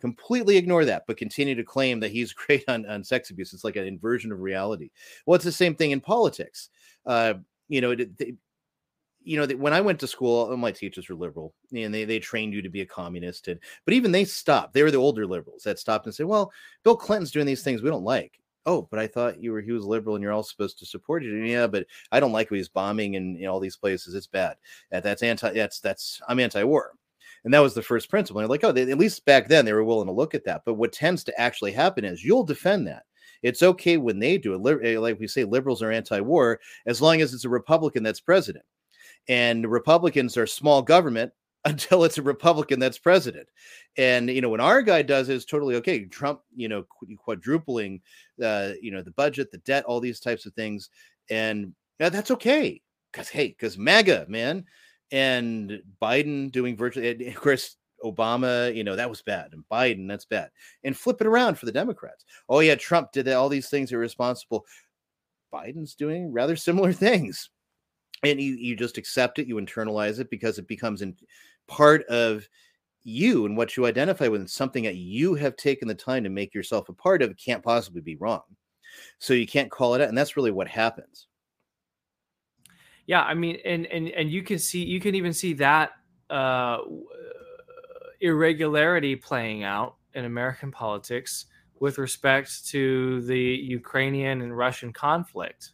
[0.01, 3.53] completely ignore that, but continue to claim that he's great on, on sex abuse.
[3.53, 4.89] It's like an inversion of reality.
[5.25, 6.69] Well, it's the same thing in politics.
[7.05, 7.35] Uh,
[7.69, 8.33] you know, they,
[9.23, 12.53] you know, when I went to school, my teachers were liberal, and they they trained
[12.53, 13.47] you to be a communist.
[13.47, 14.73] And but even they stopped.
[14.73, 16.51] They were the older liberals that stopped and said, "Well,
[16.83, 19.71] Bill Clinton's doing these things we don't like." oh, but I thought you were he
[19.71, 21.31] was liberal and you're all supposed to support it.
[21.31, 24.15] And yeah, but I don't like what he's bombing in, in all these places.
[24.15, 24.57] It's bad.
[24.91, 25.51] That, that's anti.
[25.53, 26.93] That's that's I'm anti-war.
[27.43, 28.39] And that was the first principle.
[28.39, 30.45] And they're like, oh, they, at least back then they were willing to look at
[30.45, 30.61] that.
[30.65, 33.03] But what tends to actually happen is you'll defend that.
[33.41, 34.85] It's okay when they do it.
[34.85, 38.65] Eh, like we say, liberals are anti-war as long as it's a Republican that's president.
[39.27, 41.31] And Republicans are small government
[41.65, 43.47] until it's a Republican that's president.
[43.97, 46.05] And you know, when our guy does it, it's totally okay.
[46.05, 46.85] Trump, you know,
[47.17, 48.01] quadrupling,
[48.43, 50.89] uh, you know, the budget, the debt, all these types of things,
[51.29, 52.81] and that's okay
[53.11, 54.65] because hey, because MAGA, man,
[55.11, 60.25] and Biden doing virtually, of course, Obama, you know, that was bad, and Biden, that's
[60.25, 60.49] bad,
[60.83, 62.25] and flip it around for the Democrats.
[62.49, 64.65] Oh yeah, Trump did all these things irresponsible.
[65.53, 67.49] Biden's doing rather similar things,
[68.23, 71.15] and you you just accept it, you internalize it because it becomes in
[71.67, 72.47] part of
[73.03, 76.29] you and what you identify with, and something that you have taken the time to
[76.29, 77.35] make yourself a part of.
[77.37, 78.41] can't possibly be wrong,
[79.19, 81.27] so you can't call it out, and that's really what happens.
[83.11, 85.91] Yeah, I mean, and and and you can see, you can even see that
[86.29, 86.77] uh,
[88.21, 91.47] irregularity playing out in American politics
[91.81, 95.71] with respect to the Ukrainian and Russian conflict.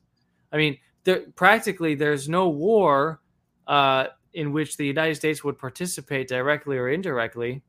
[0.51, 3.22] I mean, there, practically there's no war
[3.68, 7.61] uh, in which the United States would participate directly or indirectly,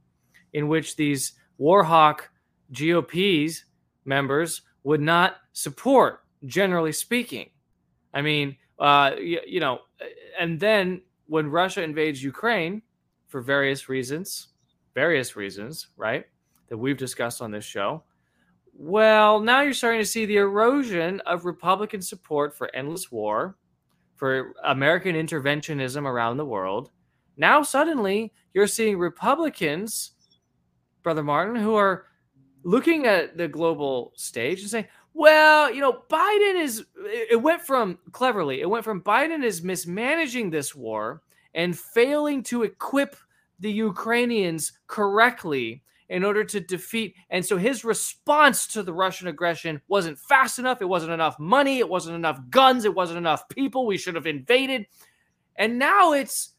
[0.55, 2.31] in which these war hawk
[2.73, 3.67] GOP's
[4.07, 7.51] members would not support, generally speaking.
[8.15, 9.81] I mean, uh, you, you know,
[10.39, 12.83] and then when Russia invades Ukraine
[13.27, 14.49] for various reasons,
[14.95, 16.25] various reasons, right,
[16.69, 18.03] that we've discussed on this show.
[18.73, 23.57] Well, now you're starting to see the erosion of Republican support for endless war,
[24.15, 26.91] for American interventionism around the world.
[27.37, 30.13] Now, suddenly, you're seeing Republicans,
[31.03, 32.07] Brother Martin, who are
[32.65, 34.87] looking at the global stage and saying,
[35.19, 40.49] well, you know, Biden is, it went from cleverly, it went from Biden is mismanaging
[40.49, 41.23] this war
[41.55, 43.17] and failing to equip
[43.59, 47.17] the Ukrainians correctly in order to defeat.
[47.31, 50.81] And so his response to the Russian aggression wasn't fast enough.
[50.83, 51.81] It wasn't enough money.
[51.81, 52.85] It wasn't enough guns.
[52.85, 53.87] It wasn't enough people.
[53.87, 54.87] We should have invaded.
[55.57, 56.55] And now it's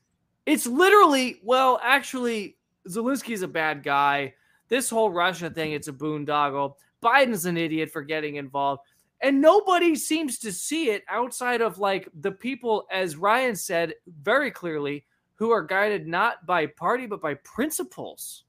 [0.46, 2.58] it's literally well, actually,
[2.90, 4.34] Zelensky's a bad guy.
[4.68, 6.74] This whole Russia thing, it's a boondoggle.
[7.02, 8.82] Biden's an idiot for getting involved.
[9.22, 14.50] And nobody seems to see it outside of like the people, as Ryan said very
[14.50, 15.06] clearly,
[15.36, 18.44] who are guided not by party but by principles.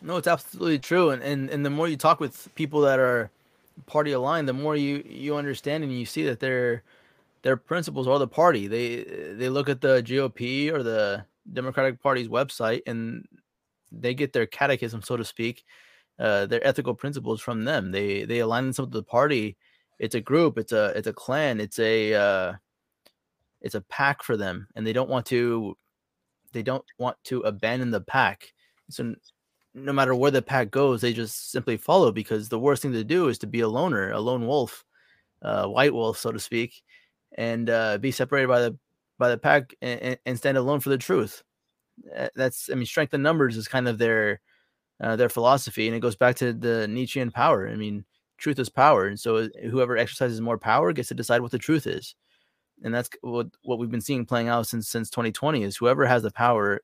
[0.00, 1.10] No, it's absolutely true.
[1.10, 3.30] And, and and the more you talk with people that are
[3.86, 6.82] party aligned, the more you you understand and you see that their
[7.42, 8.66] their principles are the party.
[8.66, 9.02] They
[9.34, 13.26] they look at the GOP or the Democratic Party's website and
[13.92, 15.64] they get their catechism, so to speak,
[16.18, 17.92] uh, their ethical principles from them.
[17.92, 19.56] They they align themselves with the party.
[19.98, 20.58] It's a group.
[20.58, 21.60] It's a it's a clan.
[21.60, 22.52] It's a uh,
[23.66, 25.76] it's a pack for them and they don't want to
[26.52, 28.52] they don't want to abandon the pack
[28.88, 29.14] so
[29.74, 33.04] no matter where the pack goes they just simply follow because the worst thing to
[33.04, 34.84] do is to be a loner a lone wolf
[35.42, 36.82] uh, white wolf so to speak
[37.36, 38.78] and uh, be separated by the
[39.18, 41.42] by the pack and, and stand alone for the truth
[42.34, 44.40] that's i mean strength in numbers is kind of their
[45.00, 47.68] uh, their philosophy and it goes back to the nietzschean power.
[47.68, 48.04] I mean
[48.38, 51.86] truth is power and so whoever exercises more power gets to decide what the truth
[51.86, 52.14] is.
[52.82, 56.22] And that's what what we've been seeing playing out since since 2020 is whoever has
[56.22, 56.80] the power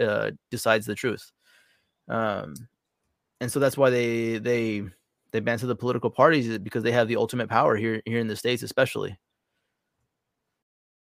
[0.00, 1.30] uh, decides the truth.
[2.08, 2.54] Um
[3.40, 4.82] and so that's why they they
[5.32, 8.28] they ban to the political parties because they have the ultimate power here here in
[8.28, 9.18] the states especially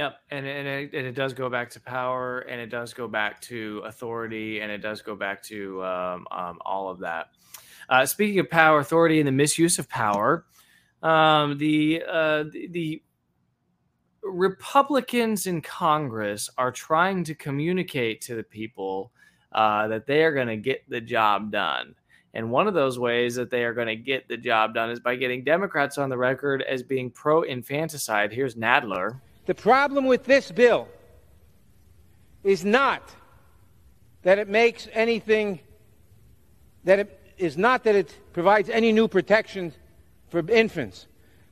[0.00, 3.06] Yep, and and it, and it does go back to power, and it does go
[3.06, 7.26] back to authority, and it does go back to um, um, all of that.
[7.86, 10.46] Uh, speaking of power, authority, and the misuse of power,
[11.02, 13.02] um, the, uh, the
[14.22, 19.12] Republicans in Congress are trying to communicate to the people
[19.52, 21.94] uh, that they are going to get the job done.
[22.32, 25.00] And one of those ways that they are going to get the job done is
[25.00, 28.32] by getting Democrats on the record as being pro infanticide.
[28.32, 29.20] Here's Nadler.
[29.50, 30.86] The problem with this bill
[32.44, 33.02] is not
[34.22, 35.58] that it makes anything,
[36.84, 39.74] that it is not that it provides any new protections
[40.28, 41.08] for infants.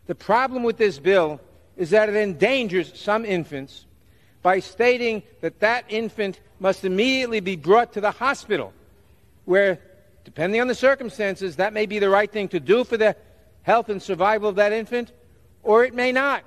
[0.06, 1.40] The problem with this bill
[1.76, 3.84] is that it endangers some infants
[4.42, 8.72] by stating that that infant must immediately be brought to the hospital,
[9.44, 9.80] where,
[10.22, 13.16] depending on the circumstances, that may be the right thing to do for the
[13.62, 15.10] health and survival of that infant,
[15.64, 16.44] or it may not.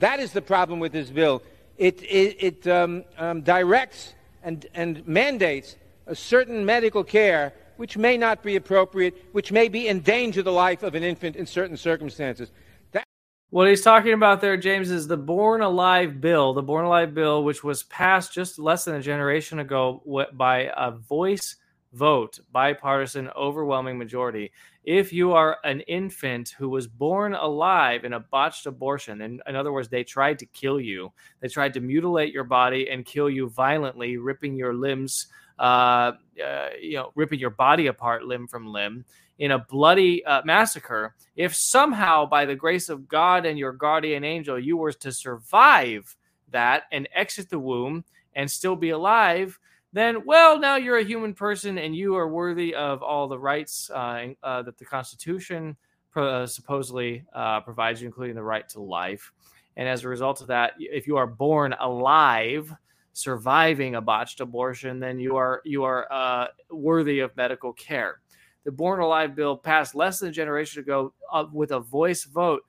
[0.00, 1.42] That is the problem with this bill.
[1.78, 8.18] it, it, it um, um, directs and, and mandates a certain medical care which may
[8.18, 12.50] not be appropriate, which may be endanger the life of an infant in certain circumstances.
[12.92, 13.04] That-
[13.48, 17.42] What he's talking about there, James, is the Born Alive bill, the Born Alive bill,
[17.42, 20.02] which was passed just less than a generation ago
[20.34, 21.56] by a voice
[21.92, 24.52] vote, bipartisan, overwhelming majority.
[24.84, 29.56] If you are an infant who was born alive in a botched abortion, in, in
[29.56, 33.28] other words, they tried to kill you, they tried to mutilate your body and kill
[33.28, 35.26] you violently, ripping your limbs,
[35.58, 36.12] uh,
[36.44, 39.04] uh, you know, ripping your body apart limb from limb
[39.38, 41.14] in a bloody uh, massacre.
[41.34, 46.16] If somehow, by the grace of God and your guardian angel, you were to survive
[46.50, 48.04] that and exit the womb
[48.34, 49.58] and still be alive,
[49.92, 53.90] then well now you're a human person and you are worthy of all the rights
[53.90, 55.76] uh, uh, that the constitution
[56.16, 59.32] uh, supposedly uh, provides you including the right to life.
[59.76, 62.72] And as a result of that if you are born alive
[63.12, 68.20] surviving a botched abortion then you are you are uh, worthy of medical care.
[68.64, 71.14] The born alive bill passed less than a generation ago
[71.52, 72.62] with a voice vote.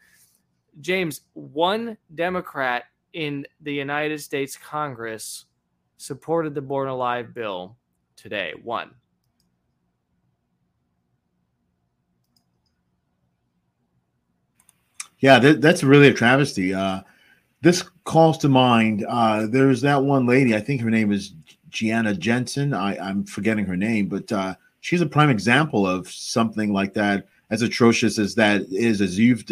[0.79, 5.45] James one democrat in the united states congress
[6.01, 7.77] supported the Born Alive bill
[8.15, 8.53] today.
[8.63, 8.91] One.
[15.19, 16.73] Yeah, that, that's really a travesty.
[16.73, 17.01] Uh,
[17.61, 19.05] this calls to mind.
[19.07, 20.55] Uh, there's that one lady.
[20.55, 21.33] I think her name is
[21.69, 22.73] Gianna Jensen.
[22.73, 27.27] I, I'm forgetting her name, but uh, she's a prime example of something like that,
[27.51, 29.45] as atrocious as that is, as you've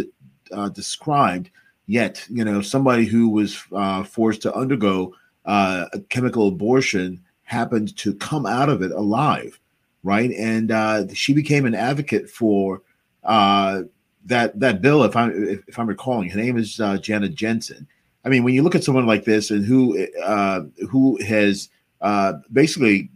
[0.52, 1.52] uh, described.
[1.86, 5.14] Yet, you know, somebody who was uh, forced to undergo
[5.50, 9.60] uh, a chemical abortion happened to come out of it alive,
[10.04, 10.30] right?
[10.32, 12.84] And uh, she became an advocate for
[13.24, 13.82] uh,
[14.26, 15.04] that that bill.
[15.04, 17.88] If I'm if, if I'm recalling, her name is uh, Janet Jensen.
[18.24, 21.70] I mean, when you look at someone like this and who uh, who has
[22.02, 23.10] uh, basically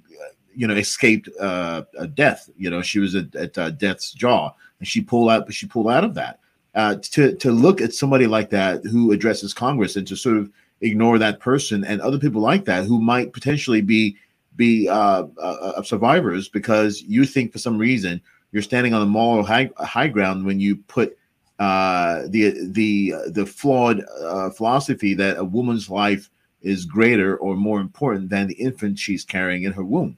[0.56, 4.52] you know escaped uh, a death, you know, she was at, at uh, death's jaw,
[4.80, 6.40] and she pulled out, but she pulled out of that.
[6.74, 10.50] Uh, to to look at somebody like that who addresses Congress and to sort of
[10.84, 14.16] ignore that person and other people like that who might potentially be
[14.56, 19.44] be uh, uh, survivors because you think for some reason you're standing on the moral
[19.44, 21.18] high, high ground when you put
[21.60, 26.30] uh, the the the flawed uh, philosophy that a woman's life
[26.62, 30.18] is greater or more important than the infant she's carrying in her womb.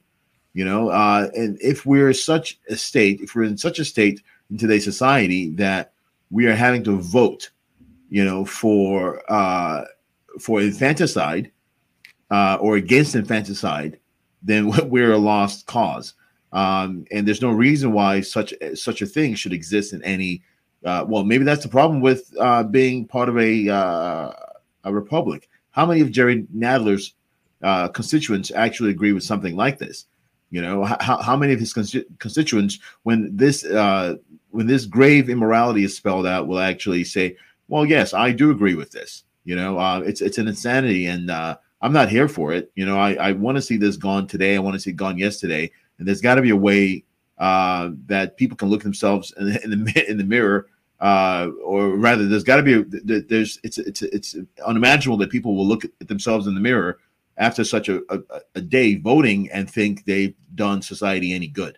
[0.54, 4.22] You know, uh, and if we're such a state, if we're in such a state
[4.50, 5.92] in today's society that
[6.32, 7.50] we are having to vote,
[8.10, 9.84] you know, for uh,
[10.40, 11.52] for infanticide
[12.32, 14.00] uh, or against infanticide,
[14.42, 16.14] then we're a lost cause.
[16.52, 20.42] Um, and there's no reason why such such a thing should exist in any.
[20.86, 24.32] Uh, well, maybe that's the problem with uh, being part of a uh,
[24.86, 25.50] a republic.
[25.72, 27.14] How many of Jerry Nadler's
[27.62, 30.06] uh, constituents actually agree with something like this?
[30.50, 34.16] You know, how, how many of his constituents, when this uh,
[34.52, 37.36] when this grave immorality is spelled out, will actually say,
[37.68, 41.32] "Well, yes, I do agree with this." You know, uh, it's it's an insanity, and
[41.32, 42.72] uh, I'm not here for it.
[42.76, 44.56] You know, I, I want to see this gone today.
[44.56, 47.04] I want to see it gone yesterday, and there's got to be a way
[47.38, 50.68] uh, that people can look themselves in the in the, in the mirror,
[51.00, 54.36] uh, or rather, there's got to be a, there's it's it's it's
[54.66, 57.00] unimaginable that people will look at themselves in the mirror
[57.38, 58.20] after such a, a,
[58.56, 61.78] a day voting and think they've done society any good.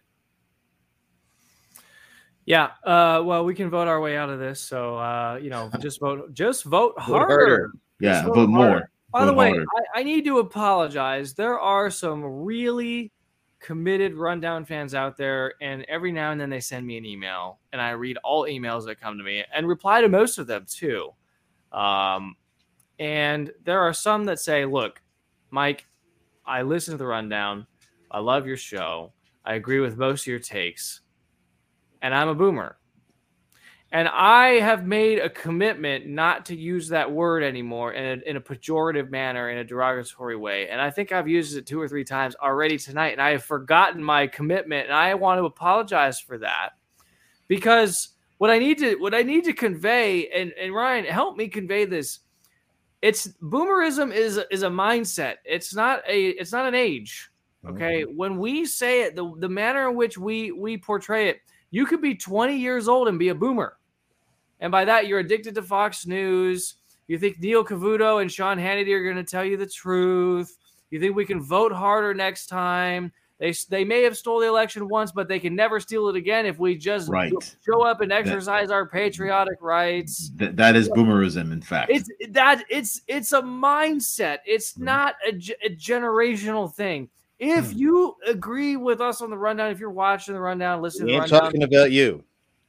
[2.48, 4.62] Yeah, uh, well, we can vote our way out of this.
[4.62, 7.28] So uh, you know, just vote, just vote Vote harder.
[7.28, 7.72] harder.
[8.00, 8.68] Yeah, Just vote more.
[8.68, 8.92] harder.
[9.12, 9.52] By the way.
[9.52, 11.34] I, I need to apologize.
[11.34, 13.12] There are some really
[13.60, 17.60] committed rundown fans out there, and every now and then they send me an email,
[17.74, 20.66] and I read all emails that come to me and reply to most of them
[20.70, 21.10] too.
[21.74, 22.36] Um,
[23.00, 25.02] and there are some that say, "Look,
[25.52, 25.86] Mike,
[26.46, 27.68] I listen to the rundown.
[28.10, 29.12] I love your show.
[29.44, 31.02] I agree with most of your takes,
[32.02, 32.78] and I'm a boomer."
[33.92, 38.36] And I have made a commitment not to use that word anymore in a, in
[38.36, 40.68] a pejorative manner, in a derogatory way.
[40.68, 43.46] And I think I've used it two or three times already tonight, and I have
[43.46, 46.72] forgotten my commitment, and I want to apologize for that
[47.48, 51.48] because what I need to what I need to convey, and, and Ryan, help me
[51.48, 52.20] convey this.
[53.02, 55.36] It's boomerism is is a mindset.
[55.46, 57.30] It's not a it's not an age.
[57.66, 58.04] Okay.
[58.04, 58.18] Mm-hmm.
[58.18, 61.40] When we say it, the, the manner in which we we portray it,
[61.72, 63.78] you could be 20 years old and be a boomer.
[64.60, 66.76] And by that, you're addicted to Fox News.
[67.08, 70.58] You think Neil Cavuto and Sean Hannity are going to tell you the truth.
[70.90, 73.12] You think we can vote harder next time.
[73.40, 76.48] They they may have stole the election once, but they can never steal it again
[76.48, 77.32] if we just Right.
[77.64, 80.32] show up and exercise our patriotic rights.
[80.40, 81.92] Th- that is boomerism, in fact.
[81.92, 84.40] It's that it's it's a mindset.
[84.48, 84.86] It's Mm-hmm.
[84.86, 85.36] not a,
[85.66, 87.10] a generational thing.
[87.40, 87.78] If Hmm.
[87.78, 91.16] you agree with us on the rundown, if you're watching the rundown, listening We to
[91.18, 92.24] the ain't rundown, talking about you.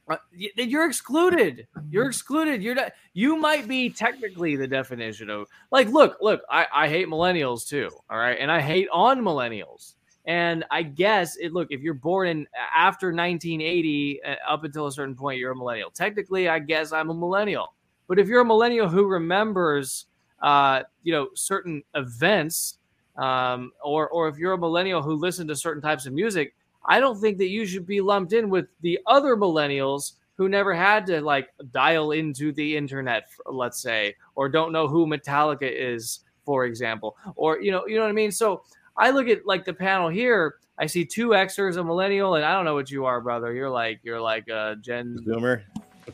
[0.09, 0.17] uh,
[0.57, 1.67] then you're excluded.
[1.91, 2.63] You're excluded.
[2.63, 2.93] You're not.
[3.13, 5.87] You might be technically the definition of like.
[5.89, 6.41] Look, look.
[6.49, 7.89] I I hate millennials too.
[8.09, 9.93] All right, and I hate on millennials.
[10.25, 11.53] And I guess it.
[11.53, 15.55] Look, if you're born in after 1980, uh, up until a certain point, you're a
[15.55, 15.91] millennial.
[15.91, 17.73] Technically, I guess I'm a millennial.
[18.07, 20.05] But if you're a millennial who remembers,
[20.41, 22.78] uh, you know, certain events,
[23.19, 26.55] um, or or if you're a millennial who listened to certain types of music,
[26.85, 30.73] I don't think that you should be lumped in with the other millennials who never
[30.73, 36.21] had to like dial into the internet, let's say, or don't know who Metallica is,
[36.45, 38.31] for example, or you know, you know what I mean.
[38.31, 38.63] So
[38.95, 40.55] I look at like the panel here.
[40.77, 43.53] I see two Xers, a millennial, and I don't know what you are, brother.
[43.53, 45.65] You're like you're like a Gen Boomer.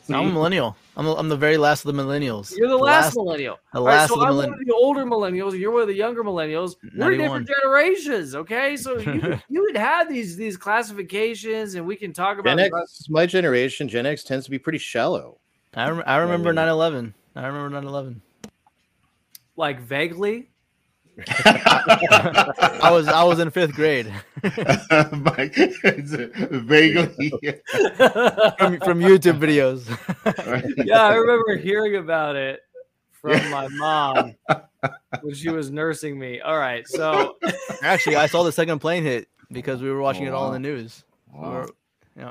[0.08, 0.76] I'm a millennial.
[0.96, 2.56] I'm, I'm the very last of the millennials.
[2.56, 3.58] You're the, last, millennial.
[3.72, 4.36] The All right, last so of the I'm millennials.
[4.36, 5.58] one of the older millennials.
[5.58, 6.76] You're one of the younger millennials.
[6.96, 8.76] We're different generations, okay?
[8.76, 12.56] So you you would have these these classifications, and we can talk about.
[12.56, 15.38] Gen X, my generation, Gen X tends to be pretty shallow.
[15.74, 17.12] I, rem- I remember 9/11.
[17.34, 18.20] I remember 9/11.
[19.56, 20.48] like vaguely.
[21.18, 24.06] I was I was in fifth grade.
[24.42, 26.10] Mike, it's,
[26.50, 27.30] vaguely.
[28.58, 29.86] from, from YouTube videos.
[30.84, 32.60] yeah, I remember hearing about it
[33.12, 34.34] from my mom
[35.22, 36.40] when she was nursing me.
[36.40, 37.36] All right, so
[37.82, 40.54] Actually, I saw the second plane hit because we were watching Oh, it all wow.
[40.54, 41.04] in the news.
[41.32, 41.70] We were-
[42.16, 42.30] yeah.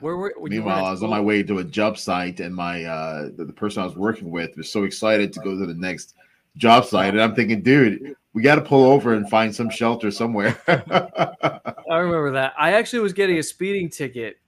[0.00, 2.54] where were were Meanwhile, were I was on my way to a job site, and
[2.54, 5.64] my uh, the, the person I was working with was so excited to go to
[5.66, 6.14] the next
[6.56, 10.10] job site, and I'm thinking, dude, we got to pull over and find some shelter
[10.10, 10.58] somewhere.
[10.68, 12.54] I remember that.
[12.58, 14.38] I actually was getting a speeding ticket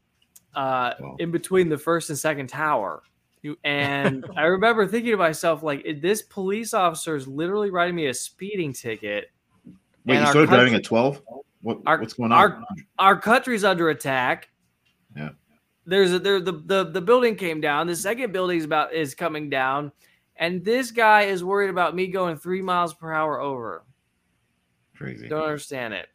[0.54, 3.02] uh, in between the first and second tower.
[3.64, 8.14] And I remember thinking to myself, like, this police officer is literally writing me a
[8.14, 9.30] speeding ticket.
[10.04, 11.22] Wait, you our started driving at 12?
[11.62, 12.38] What, our- what's going on?
[12.38, 12.62] Our,
[12.98, 14.48] our country's under attack.
[15.16, 15.30] Yeah.
[15.84, 17.88] There's a, there the, the the building came down.
[17.88, 19.90] The second building is about is coming down,
[20.42, 23.84] and this guy is worried about me going three miles per hour over.
[24.96, 25.28] Crazy.
[25.28, 26.08] Don't understand it.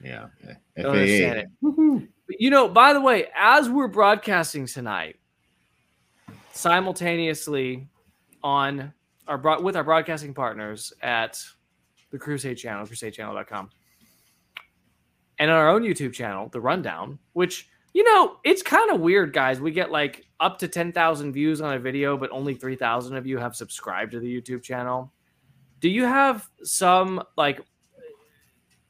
[0.00, 0.28] Yeah.
[0.76, 1.48] Don't understand it.
[1.60, 5.16] But, you know, by the way, as we're broadcasting tonight,
[6.52, 7.88] simultaneously
[8.40, 8.92] on
[9.26, 11.42] our broad, with our broadcasting partners at
[12.12, 13.70] the Crusade channel, crusadechannel.com,
[15.40, 19.32] and on our own YouTube channel, The Rundown, which you know, it's kind of weird,
[19.32, 19.58] guys.
[19.58, 23.38] We get like up to 10,000 views on a video, but only 3,000 of you
[23.38, 25.10] have subscribed to the YouTube channel.
[25.80, 27.62] Do you have some like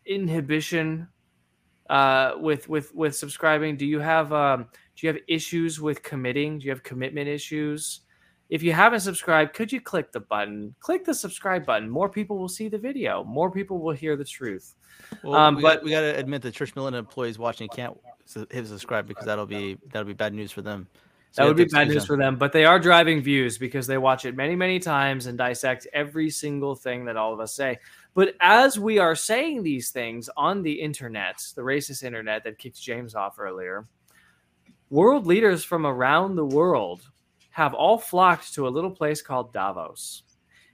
[0.06, 1.06] inhibition
[1.88, 3.76] uh, with with with subscribing?
[3.76, 4.66] Do you have um,
[4.96, 6.58] do you have issues with committing?
[6.58, 8.00] Do you have commitment issues?
[8.50, 10.74] If you haven't subscribed, could you click the button?
[10.80, 11.88] Click the subscribe button.
[11.88, 13.22] More people will see the video.
[13.22, 14.74] More people will hear the truth.
[15.22, 17.96] Well, um, we but got, we got to admit that Church Militant employees watching can't
[18.34, 20.86] hit subscribe because that'll be that'll be bad news for them.
[21.32, 23.98] So that would be bad news for them, but they are driving views because they
[23.98, 27.78] watch it many, many times and dissect every single thing that all of us say.
[28.14, 32.80] But as we are saying these things on the internet, the racist internet that kicked
[32.80, 33.84] James off earlier,
[34.88, 37.02] world leaders from around the world
[37.50, 40.22] have all flocked to a little place called Davos.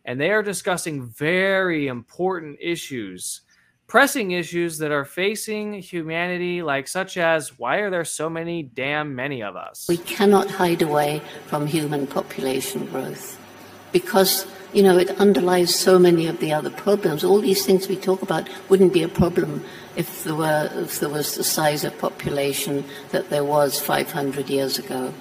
[0.05, 3.41] And they are discussing very important issues,
[3.93, 9.15] pressing issues that are facing humanity, like such as why are there so many damn
[9.15, 9.85] many of us?
[9.87, 13.39] We cannot hide away from human population growth
[13.93, 17.23] because, you know, it underlies so many of the other problems.
[17.23, 19.63] All these things we talk about wouldn't be a problem
[19.95, 24.79] if there were if there was the size of population that there was 500 years
[24.79, 25.13] ago.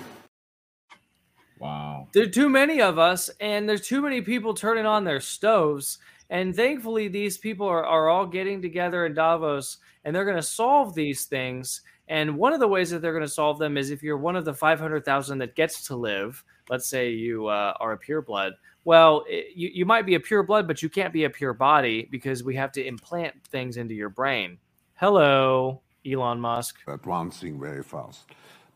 [1.60, 2.08] Wow.
[2.14, 6.00] There are too many of us, and there's too many people turning on their stoves.
[6.32, 10.42] And thankfully, these people are, are all getting together in Davos and they're going to
[10.42, 11.82] solve these things.
[12.08, 14.38] And one of the ways that they're going to solve them is if you're one
[14.38, 18.54] of the 500,000 that gets to live, let's say you uh, are a pureblood.
[18.86, 21.54] Well, it, you, you might be a pure blood, but you can't be a pure
[21.54, 24.58] body because we have to implant things into your brain.
[24.96, 26.78] Hello, Elon Musk.
[26.88, 28.24] advancing very fast.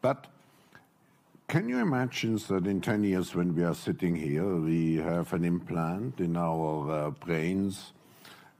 [0.01, 0.27] But
[1.47, 5.45] can you imagine that in 10 years, when we are sitting here, we have an
[5.45, 7.93] implant in our uh, brains,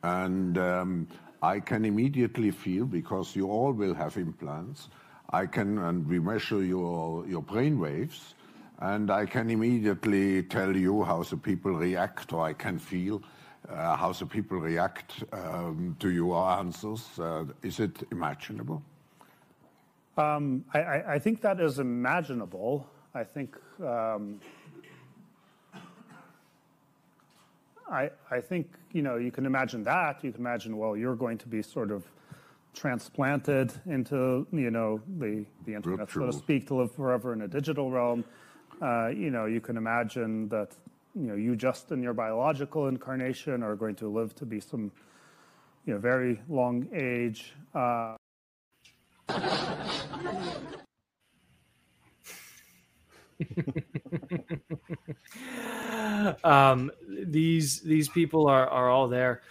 [0.03, 1.07] and um,
[1.41, 4.89] I can immediately feel, because you all will have implants,
[5.31, 8.35] I can, and we measure your, your brain waves,
[8.79, 13.21] and I can immediately tell you how the people react, or I can feel
[13.69, 17.19] uh, how the people react um, to your answers?
[17.19, 18.83] Uh, is it imaginable?
[20.17, 22.87] Um, I, I, I, think that is imaginable.
[23.13, 24.39] I think um,
[27.91, 30.23] I, I think you know you can imagine that.
[30.23, 32.05] You can imagine well you're going to be sort of
[32.73, 37.47] transplanted into you know the the internet, so to speak, to live forever in a
[37.47, 38.23] digital realm.
[38.81, 40.71] Uh, you know you can imagine that
[41.13, 44.91] you know you just in your biological incarnation are going to live to be some
[45.85, 47.53] you know very long age.
[47.73, 48.15] Uh,
[56.43, 59.41] um, these these people are are all there,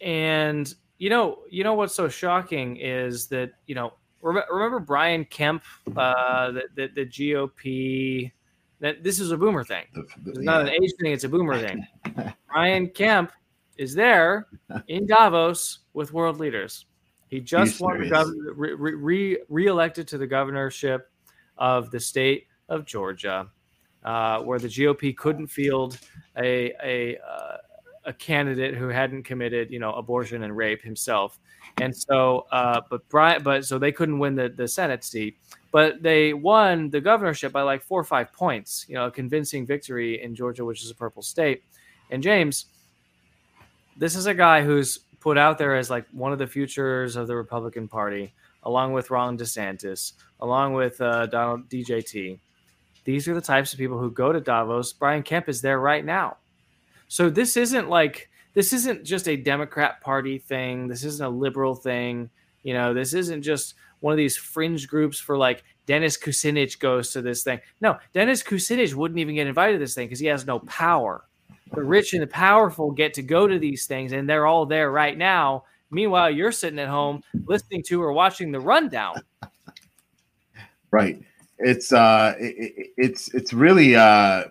[0.00, 5.62] and you know you know what's so shocking is that you know remember Brian Kemp,
[5.96, 8.32] uh, the, the, the GOP.
[8.80, 9.84] That this is a boomer thing.
[10.26, 11.86] It's not an age thing; it's a boomer thing.
[12.48, 13.32] Brian Kemp
[13.76, 14.46] is there
[14.88, 16.84] in Davos with world leaders.
[17.28, 21.10] He just won the governor, re, re, re-elected to the governorship
[21.58, 23.48] of the state of Georgia,
[24.04, 25.98] uh, where the GOP couldn't field
[26.36, 27.56] a a uh,
[28.06, 31.38] a candidate who hadn't committed, you know, abortion and rape himself.
[31.80, 35.38] And so, uh, but Brian, but so they couldn't win the, the Senate seat,
[35.72, 39.66] but they won the governorship by like four or five points, you know, a convincing
[39.66, 41.64] victory in Georgia, which is a purple state.
[42.10, 42.66] And James,
[43.96, 47.26] this is a guy who's put out there as like one of the futures of
[47.26, 52.38] the Republican Party, along with Ron DeSantis, along with uh, Donald DJT.
[53.04, 54.92] These are the types of people who go to Davos.
[54.92, 56.36] Brian Kemp is there right now.
[57.08, 60.88] So this isn't like this isn't just a Democrat Party thing.
[60.88, 62.28] This isn't a liberal thing.
[62.62, 67.12] You know, this isn't just one of these fringe groups for like Dennis Kucinich goes
[67.12, 67.60] to this thing.
[67.80, 71.24] No, Dennis Kucinich wouldn't even get invited to this thing because he has no power.
[71.72, 74.90] The rich and the powerful get to go to these things, and they're all there
[74.90, 75.64] right now.
[75.90, 79.16] Meanwhile, you're sitting at home listening to or watching the rundown.
[80.90, 81.22] Right.
[81.58, 84.44] It's uh, it, it's it's really uh,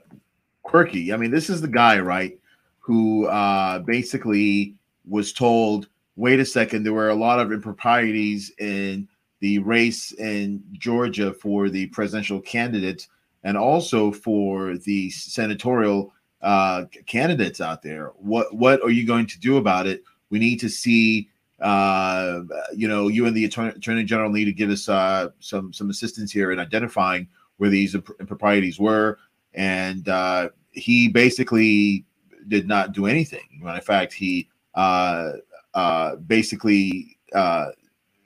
[0.64, 1.14] quirky.
[1.14, 2.38] I mean, this is the guy, right?
[2.84, 4.76] who uh, basically
[5.08, 5.88] was told,
[6.18, 9.08] wait a second, there were a lot of improprieties in
[9.40, 13.08] the race in Georgia for the presidential candidates
[13.46, 18.08] and also for the senatorial uh, candidates out there.
[18.18, 20.04] What what are you going to do about it?
[20.30, 21.30] We need to see.
[21.62, 22.42] Uh,
[22.76, 25.90] you know, you and the attorney, attorney general need to give us uh, some some
[25.90, 27.26] assistance here in identifying
[27.58, 29.18] where these improprieties were.
[29.54, 32.06] And uh, he basically
[32.48, 33.62] did not do anything.
[33.64, 35.34] In fact, he uh,
[35.74, 37.68] uh, basically uh,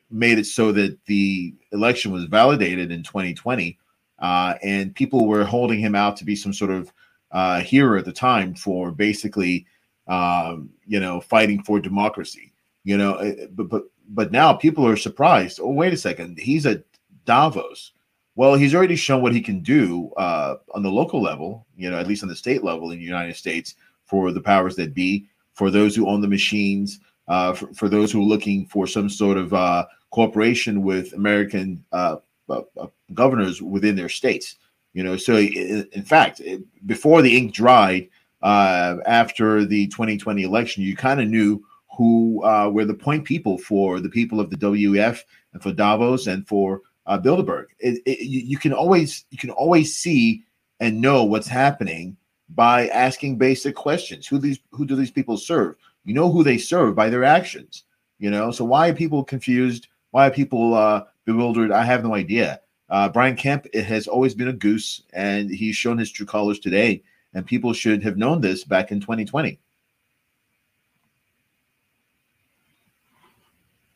[0.09, 3.77] made it so that the election was validated in 2020,
[4.19, 6.91] uh, and people were holding him out to be some sort of
[7.37, 9.63] uh, hero at the time for basically,
[10.07, 12.51] um, you know, fighting for democracy.
[12.83, 15.59] You know, eh, but but but now people are surprised.
[15.61, 16.83] Oh, wait a second, he's at
[17.25, 17.91] Davos.
[18.33, 21.99] Well, he's already shown what he can do uh, on the local level, you know,
[21.99, 25.27] at least on the state level in the United States for the powers that be,
[25.53, 29.09] for those who own the machines, uh, for, for, those who are looking for some
[29.09, 32.17] sort of uh, cooperation with American uh,
[32.49, 34.55] uh, uh governors within their states.
[34.97, 36.41] You know, so in, fact,
[36.87, 38.09] before the ink dried
[38.41, 41.63] uh, after the 2020 election, you kind of knew
[41.95, 42.41] who
[42.71, 45.21] were the point people for the people of the WEF
[45.53, 47.65] and for Davos and for Bilderberg.
[47.77, 50.43] It, it, you, you can always you can always see
[50.79, 52.17] and know what's happening
[52.49, 54.25] by asking basic questions.
[54.25, 55.75] Who these who do these people serve?
[56.05, 57.83] You know who they serve by their actions.
[58.17, 59.89] You know, so why are people confused?
[60.09, 61.71] Why are people uh, bewildered?
[61.71, 62.61] I have no idea.
[62.89, 66.59] Uh, Brian Kemp it has always been a goose, and he's shown his true colors
[66.59, 67.03] today.
[67.33, 69.59] And people should have known this back in 2020.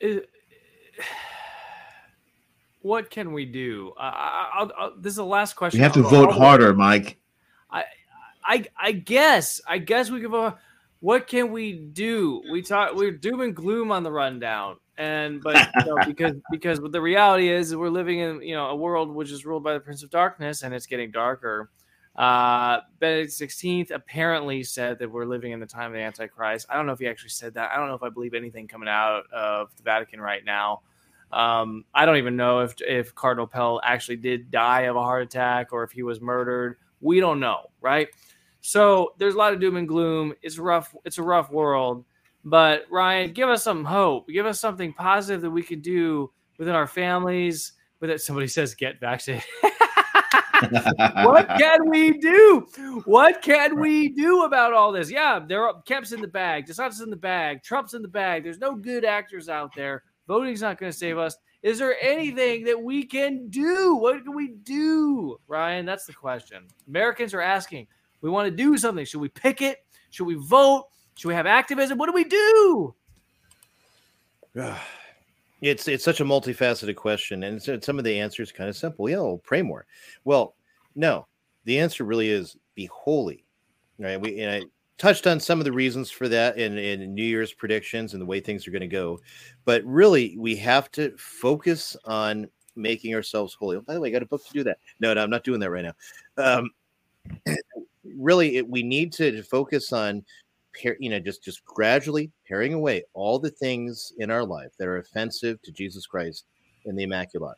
[2.82, 3.94] what can we do?
[3.98, 5.80] I, I, this is the last question.
[5.80, 7.18] We have to vote harder, Mike.
[7.70, 7.86] I
[8.44, 10.34] I I guess I guess we could.
[10.34, 10.56] Uh,
[11.00, 12.44] what can we do?
[12.52, 12.96] We talk.
[12.96, 17.50] We're doom and gloom on the rundown, and but you know, because because the reality
[17.50, 20.10] is we're living in you know a world which is ruled by the Prince of
[20.10, 21.70] Darkness, and it's getting darker.
[22.16, 26.68] Uh, Benedict Sixteenth apparently said that we're living in the time of the Antichrist.
[26.70, 27.72] I don't know if he actually said that.
[27.72, 30.82] I don't know if I believe anything coming out of the Vatican right now.
[31.32, 35.24] Um, I don't even know if if Cardinal Pell actually did die of a heart
[35.24, 36.78] attack or if he was murdered.
[37.00, 38.10] We don't know, right?
[38.60, 40.34] So there's a lot of doom and gloom.
[40.42, 40.94] It's rough.
[41.06, 42.06] It's a rough world.
[42.44, 44.28] But Ryan, give us some hope.
[44.28, 47.74] Give us something positive that we could do within our families.
[48.00, 49.46] With it, somebody says get vaccinated.
[51.24, 52.68] what can we do?
[53.06, 55.12] What can we do about all this?
[55.12, 58.44] Yeah, there are Kemp's in the bag, DeSantis in the bag, Trump's in the bag.
[58.44, 60.04] There's no good actors out there.
[60.28, 61.36] Voting's not going to save us.
[61.64, 63.96] Is there anything that we can do?
[63.96, 65.86] What can we do, Ryan?
[65.86, 66.68] That's the question.
[66.88, 67.88] Americans are asking.
[68.22, 69.06] We want to do something.
[69.06, 69.86] Should we pick it?
[70.10, 70.86] Should we vote?
[71.18, 71.98] Should we have activism?
[71.98, 72.96] What do we do?
[75.62, 79.08] It's it's such a multifaceted question, and so some of the answers kind of simple.
[79.08, 79.86] Yeah, well, pray more.
[80.24, 80.56] Well,
[80.96, 81.28] no,
[81.66, 83.46] the answer really is be holy.
[84.00, 84.20] Right?
[84.20, 84.64] We and I
[84.98, 88.26] touched on some of the reasons for that in, in New Year's predictions and the
[88.26, 89.20] way things are going to go,
[89.66, 93.78] but really we have to focus on making ourselves holy.
[93.78, 94.78] Oh, by the way, I got a book to do that.
[95.00, 95.94] No, no, I'm not doing that right now.
[96.38, 96.70] Um,
[98.04, 100.24] really, it, we need to focus on
[100.99, 104.98] you know just just gradually paring away all the things in our life that are
[104.98, 106.45] offensive to jesus christ
[106.85, 107.56] and the immaculata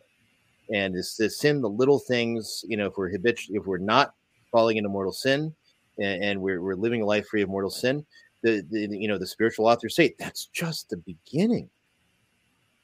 [0.74, 4.14] and it's the sin the little things you know if we're habitual if we're not
[4.52, 5.54] falling into mortal sin
[6.00, 8.04] and, and we're, we're living a life free of mortal sin
[8.44, 11.70] the, the you know the spiritual authors say that's just the beginning.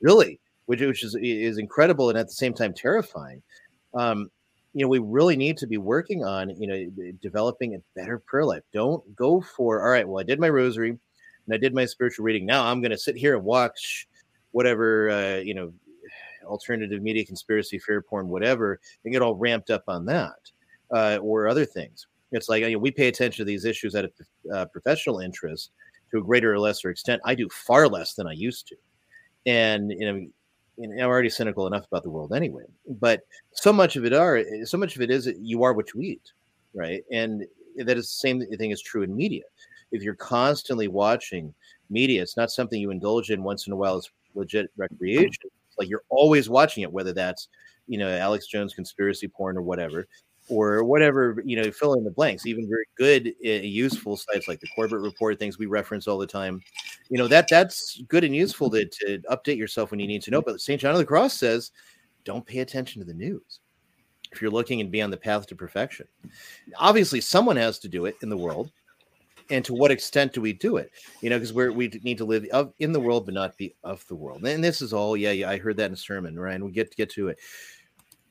[0.01, 3.43] Really which, which is is incredible and at the same time terrifying.
[3.93, 4.31] Um
[4.73, 8.45] you know, we really need to be working on, you know, developing a better prayer
[8.45, 8.63] life.
[8.71, 12.25] Don't go for, all right, well, I did my rosary and I did my spiritual
[12.25, 12.45] reading.
[12.45, 14.07] Now I'm going to sit here and watch
[14.51, 15.73] whatever, uh, you know,
[16.45, 20.51] alternative media, conspiracy, fear porn, whatever, and get all ramped up on that
[20.91, 22.07] uh, or other things.
[22.31, 24.11] It's like you know, we pay attention to these issues out of
[24.53, 25.71] uh, professional interest
[26.11, 27.21] to a greater or lesser extent.
[27.25, 28.75] I do far less than I used to.
[29.45, 30.27] And, you know,
[30.81, 32.63] I'm already cynical enough about the world anyway.
[32.99, 35.93] But so much of it are eh, so much of it is you are what
[35.93, 36.31] you eat,
[36.73, 37.03] right?
[37.11, 37.45] And
[37.77, 39.43] that is the same thing is true in media.
[39.91, 41.53] If you're constantly watching
[41.89, 45.29] media, it's not something you indulge in once in a while as legit recreation.
[45.43, 47.49] It's like you're always watching it, whether that's
[47.87, 50.07] you know Alex Jones conspiracy porn or whatever
[50.49, 54.59] or whatever you know fill in the blanks even very good uh, useful sites like
[54.59, 56.61] the corbett report things we reference all the time.
[57.09, 60.31] You know that that's good and useful to, to update yourself when you need to
[60.31, 61.71] know but st john of the cross says
[62.23, 63.59] don't pay attention to the news
[64.31, 66.07] if you're looking and be on the path to perfection.
[66.77, 68.71] Obviously someone has to do it in the world
[69.49, 70.91] and to what extent do we do it?
[71.21, 73.75] You know because we're we need to live of, in the world but not be
[73.83, 74.45] of the world.
[74.45, 76.71] And this is all yeah yeah i heard that in a sermon right and we
[76.71, 77.39] get to get to it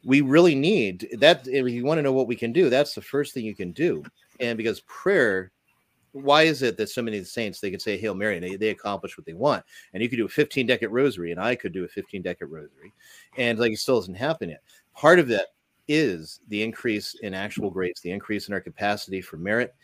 [0.09, 3.03] we really need that if you want to know what we can do that's the
[3.03, 4.03] first thing you can do.
[4.41, 5.53] And because prayer
[6.13, 8.45] why is it that so many of the saints they can say hail mary and
[8.45, 9.63] they, they accomplish what they want?
[9.93, 12.49] And you could do a 15 decade rosary and i could do a 15 decade
[12.49, 12.95] rosary.
[13.37, 14.63] And like it still doesn't happen yet.
[14.95, 15.49] Part of that
[15.89, 19.75] is the increase in actual grace the increase in our capacity for merit.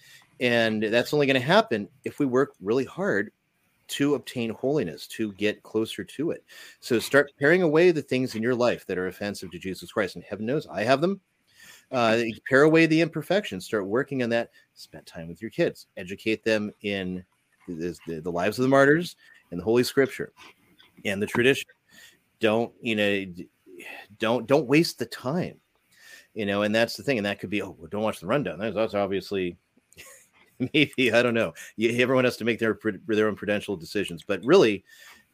[0.41, 3.31] And that's only going to happen if we work really hard
[3.89, 6.45] to obtain holiness, to get closer to it.
[6.81, 10.17] So start paring away the things in your life that are offensive to Jesus Christ.
[10.17, 11.21] And heaven knows I have them.
[11.93, 14.51] Uh, pare away the imperfections, start working on that.
[14.75, 17.25] Spend time with your kids, educate them in
[17.69, 19.17] the, the, the lives of the martyrs
[19.51, 20.33] and the Holy Scripture
[21.05, 21.69] and the tradition.
[22.41, 23.25] Don't, you know,
[24.19, 25.59] don't don't waste the time
[26.35, 28.27] you know and that's the thing and that could be oh well, don't watch the
[28.27, 29.57] rundown that's, that's obviously
[30.75, 31.53] maybe I don't know.
[31.77, 34.85] You, everyone has to make their their own prudential decisions, but really,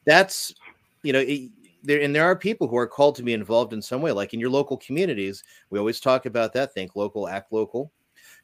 [0.05, 0.55] that's
[1.03, 1.21] you know.
[1.21, 1.51] It,
[1.83, 4.35] there and there are people who are called to be involved in some way, like
[4.35, 5.43] in your local communities.
[5.71, 6.75] We always talk about that.
[6.75, 7.91] Think local, act local.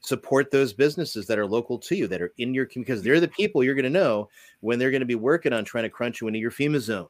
[0.00, 3.28] Support those businesses that are local to you, that are in your because they're the
[3.28, 4.28] people you're going to know
[4.60, 7.08] when they're going to be working on trying to crunch you into your FEMA zone,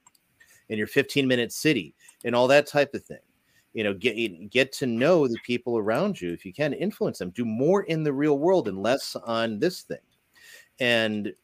[0.69, 1.95] in your 15 minute city,
[2.25, 3.19] and all that type of thing
[3.77, 4.15] you know get
[4.51, 8.03] get to know the people around you if you can influence them do more in
[8.03, 9.99] the real world and less on this thing.
[10.81, 11.35] And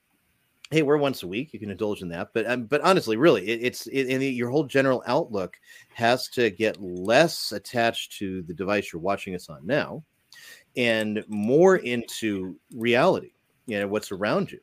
[0.70, 3.46] hey we're once a week you can indulge in that but um, but honestly really
[3.46, 5.58] it, it's it, your whole general outlook
[5.92, 10.02] has to get less attached to the device you're watching us on now
[10.74, 13.32] and more into reality
[13.66, 14.60] you know what's around you.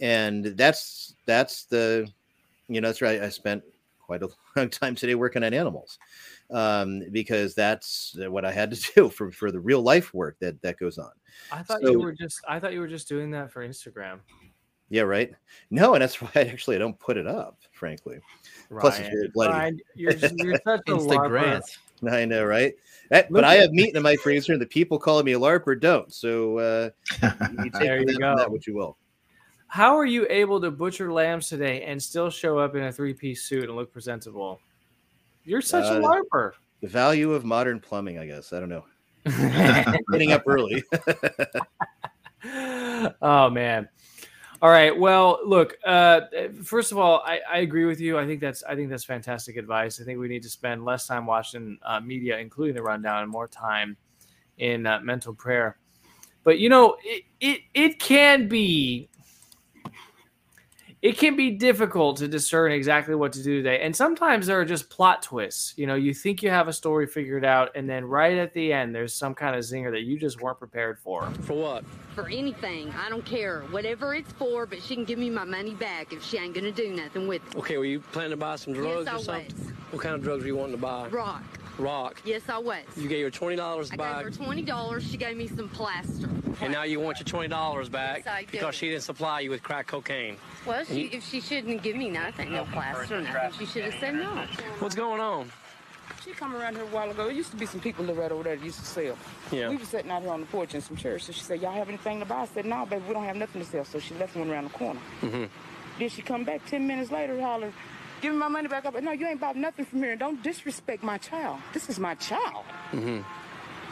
[0.00, 2.08] And that's that's the
[2.68, 3.62] you know that's right i spent
[4.00, 5.98] quite a long time today working on animals
[6.52, 10.60] um, because that's what I had to do for, for the real life work that
[10.62, 11.12] that goes on.
[11.52, 14.20] I thought so, you were just I thought you were just doing that for Instagram.
[14.90, 15.32] Yeah, right.
[15.70, 18.18] No, and that's why I actually I don't put it up, frankly.
[18.68, 19.52] Ryan, Plus, it's really bloody.
[19.52, 21.62] Ryan, you're, just, you're such a Instagram.
[22.10, 22.74] I know, right?
[23.10, 25.78] That, but I have meat in my freezer, and the people calling me a larper
[25.78, 26.12] don't.
[26.12, 26.90] So uh,
[27.22, 28.36] you take there you go.
[28.36, 28.96] that what you will.
[29.66, 33.44] How are you able to butcher lambs today and still show up in a three-piece
[33.44, 34.60] suit and look presentable?
[35.50, 36.52] You're such uh, a larper.
[36.80, 38.52] The value of modern plumbing, I guess.
[38.52, 38.84] I don't know.
[40.12, 40.84] Getting up early.
[43.20, 43.88] oh man.
[44.62, 44.96] All right.
[44.96, 45.76] Well, look.
[45.84, 46.20] Uh,
[46.62, 48.16] first of all, I, I, agree with you.
[48.16, 50.00] I think that's I think that's fantastic advice.
[50.00, 53.32] I think we need to spend less time watching uh, media, including the rundown, and
[53.32, 53.96] more time
[54.58, 55.78] in uh, mental prayer.
[56.44, 59.09] But you know, it, it it can be
[61.02, 63.80] it can be difficult to discern exactly what to do today.
[63.80, 65.72] And sometimes there are just plot twists.
[65.76, 68.72] You know, you think you have a story figured out, and then right at the
[68.72, 71.30] end, there's some kind of zinger that you just weren't prepared for.
[71.42, 71.84] For what?
[72.14, 72.90] For anything.
[72.90, 73.62] I don't care.
[73.70, 76.70] Whatever it's for, but she can give me my money back if she ain't gonna
[76.72, 77.56] do nothing with it.
[77.56, 79.56] Okay, were you planning to buy some drugs Yes, I or something?
[79.56, 79.72] was.
[79.92, 81.08] What kind of drugs were you wanting to buy?
[81.08, 81.42] Rock.
[81.80, 82.20] Rock.
[82.24, 82.84] Yes, I was.
[82.96, 85.08] You gave her twenty dollars I gave her twenty dollars.
[85.10, 86.28] She gave me some plaster.
[86.60, 88.48] and now you want your twenty dollars back Yes, I do.
[88.52, 90.36] because she didn't supply you with crack cocaine.
[90.66, 93.84] Well, she, you- if she shouldn't give me nothing, no plaster, or nothing, she should
[93.84, 94.46] have said no.
[94.78, 95.50] What's going on?
[96.24, 97.24] She come around here a while ago.
[97.24, 99.16] There used to be some people live right over there that used to sell.
[99.50, 99.70] Yeah.
[99.70, 101.24] We was sitting out here on the porch in some chairs.
[101.24, 102.40] So she said, Y'all have anything to buy?
[102.42, 103.84] I said, No, baby, we don't have nothing to sell.
[103.86, 105.00] So she left one around the corner.
[105.22, 105.44] Mm-hmm.
[105.98, 107.72] Then she come back 10 minutes later, holler,
[108.20, 109.00] Give me my money back up.
[109.02, 110.16] No, you ain't bought nothing from here.
[110.16, 111.58] Don't disrespect my child.
[111.72, 112.64] This is my child.
[112.92, 113.20] Mm-hmm.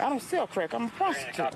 [0.01, 0.75] I don't sell crack.
[0.75, 1.55] I'm a prostitute.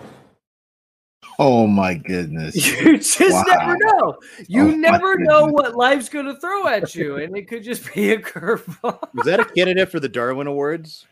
[1.38, 2.54] Oh my goodness!
[2.82, 4.18] You just never know.
[4.48, 7.92] You Oh, never know what life's going to throw at you, and it could just
[7.94, 8.98] be a curveball.
[9.14, 11.06] Was that a candidate for the Darwin Awards?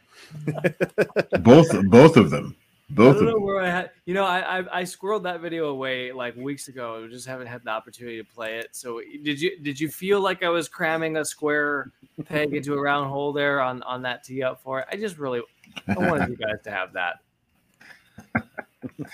[1.40, 2.56] Both both of them.
[2.92, 5.68] I don't of know where I had, you know, I, I I squirreled that video
[5.68, 7.04] away like weeks ago.
[7.04, 8.68] I just haven't had the opportunity to play it.
[8.72, 11.92] So did you did you feel like I was cramming a square
[12.24, 14.88] peg into a round hole there on on that tee up for it?
[14.90, 15.40] I just really
[15.86, 17.16] I wanted you guys to have that.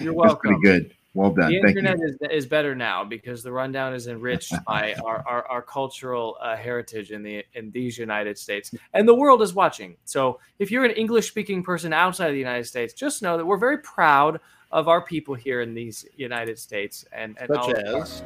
[0.01, 0.95] You're That's pretty good.
[1.17, 1.51] Well done.
[1.51, 2.07] The Thank internet you.
[2.07, 6.57] is, is better now because the rundown is enriched by our, our, our cultural uh,
[6.57, 9.97] heritage in the in these United States, and the world is watching.
[10.05, 13.47] So, if you're an English speaking person outside of the United States, just know that
[13.47, 14.41] we're very proud
[14.71, 18.23] of our people here in these United States, and, and Such all of our- as?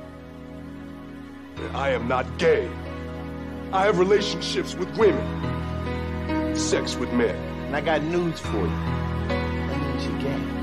[1.75, 2.69] I am not gay.
[3.73, 7.37] I have relationships with women, sex with men.
[7.67, 8.67] And I got news for you.
[9.29, 10.60] That means you gay.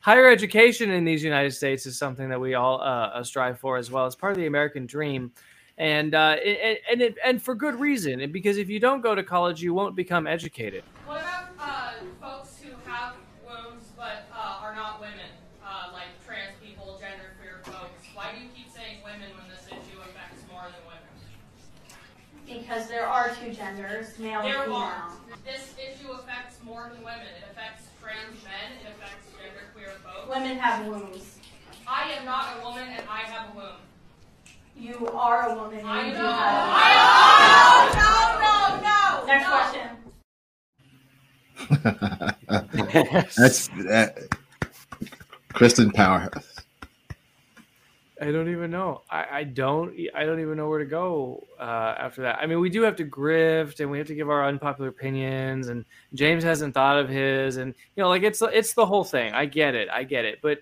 [0.00, 3.76] Higher education in these United States is something that we all uh, uh, strive for
[3.76, 4.06] as well.
[4.06, 5.32] It's part of the American dream,
[5.78, 8.20] and uh, it, and it, and for good reason.
[8.20, 10.84] And Because if you don't go to college, you won't become educated.
[11.06, 13.14] What about uh, folks who have
[13.46, 15.30] wombs but uh, are not women,
[15.64, 18.06] uh, like trans people, genderqueer folks?
[18.14, 21.04] Why do you keep saying women when this issue affects more than women?
[22.46, 24.76] Because there are two genders, male and There female.
[24.76, 25.04] are.
[25.44, 27.26] This issue affects more than women.
[27.38, 28.78] It affects trans men.
[28.80, 30.28] It affects genderqueer folks.
[30.28, 31.36] Women have wombs.
[31.86, 33.80] I am not a woman, and I have a womb.
[34.76, 35.84] You are a woman.
[35.84, 36.32] I you do know.
[36.32, 36.88] have- I
[37.96, 38.00] know.
[38.00, 38.12] No,
[38.46, 38.56] no,
[38.88, 39.26] no.
[39.26, 39.88] Next question.
[43.36, 44.18] That's that.
[45.52, 46.49] Kristen Powerhouse.
[48.20, 49.00] I don't even know.
[49.08, 49.96] I, I don't.
[50.14, 52.38] I don't even know where to go uh, after that.
[52.38, 55.68] I mean, we do have to grift, and we have to give our unpopular opinions.
[55.68, 59.32] And James hasn't thought of his, and you know, like it's it's the whole thing.
[59.32, 59.88] I get it.
[59.90, 60.40] I get it.
[60.42, 60.58] But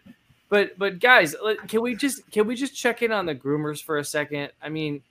[0.49, 1.35] but but guys,
[1.67, 4.51] can we just can we just check in on the groomers for a second?
[4.63, 5.03] I mean,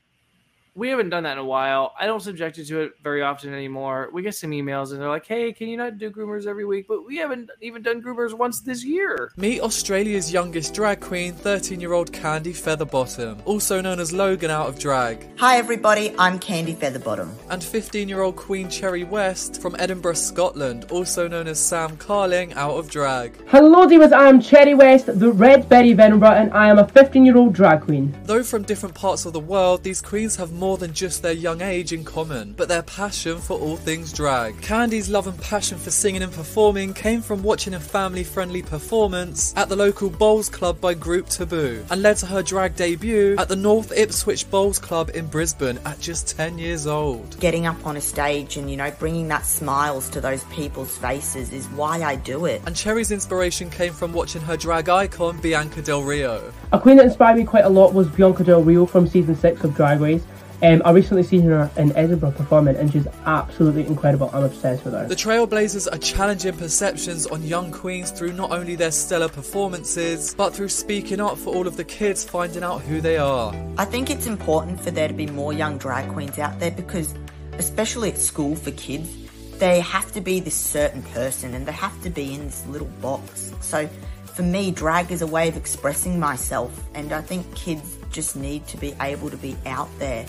[0.77, 1.93] we haven't done that in a while.
[1.99, 4.09] I don't subject you to it very often anymore.
[4.13, 6.85] We get some emails, and they're like, "Hey, can you not do groomers every week?"
[6.87, 9.31] But we haven't even done groomers once this year.
[9.37, 14.67] Meet Australia's youngest drag queen, 13 year old Candy Featherbottom, also known as Logan out
[14.67, 17.29] of drag, Hi everybody, I'm Candy Featherbottom.
[17.49, 22.53] and 15 year old Queen Cherry West from Edinburgh, Scotland, also known as Sam Carling
[22.53, 23.33] out of drag.
[23.47, 24.13] Hello, divas.
[24.13, 27.53] I'm Cherry West, the Red Berry of Edinburgh, and I am a 15 year old
[27.53, 28.15] drag queen.
[28.25, 31.61] Though from different parts of the world, these queens have more than just their young
[31.61, 34.59] age in common, but their passion for all things drag.
[34.61, 39.53] Candy's love and passion for singing and performing came from watching a family friendly performance
[39.55, 43.47] at the local Bowls Club by Group Taboo, and led to her drag debut at
[43.47, 47.39] the North Ipswich Bowls Club in Brisbane at just 10 years old.
[47.39, 51.53] Getting up on a stage and, you know, bringing that smiles to those people's faces
[51.53, 52.61] is why I do it.
[52.65, 56.51] And Cherry's inspiration came from watching her drag icon Bianca Del Rio.
[56.71, 59.63] A queen that inspired me quite a lot was Bianca Del Rio from season 6
[59.63, 60.23] of Drag Race.
[60.63, 64.31] Um, I recently seen her in Edinburgh performing, and she's absolutely incredible.
[64.33, 65.07] I'm obsessed with her.
[65.07, 70.55] The Trailblazers are challenging perceptions on young queens through not only their stellar performances, but
[70.55, 73.53] through speaking up for all of the kids finding out who they are.
[73.77, 77.13] I think it's important for there to be more young drag queens out there because,
[77.53, 79.15] especially at school for kids,
[79.59, 82.89] they have to be this certain person and they have to be in this little
[82.99, 83.53] box.
[83.61, 83.87] So,
[84.33, 88.67] for me, drag is a way of expressing myself, and I think kids just need
[88.67, 90.25] to be able to be out there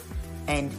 [0.49, 0.73] and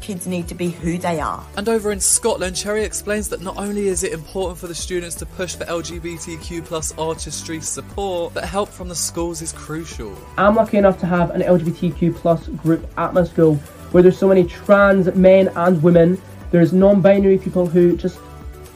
[0.00, 1.44] kids need to be who they are.
[1.56, 5.16] And over in Scotland, Cherry explains that not only is it important for the students
[5.16, 10.16] to push for LGBTQ plus artistry support, but help from the schools is crucial.
[10.38, 13.56] I'm lucky enough to have an LGBTQ plus group at my school,
[13.90, 16.22] where there's so many trans men and women.
[16.52, 18.20] There's non-binary people who just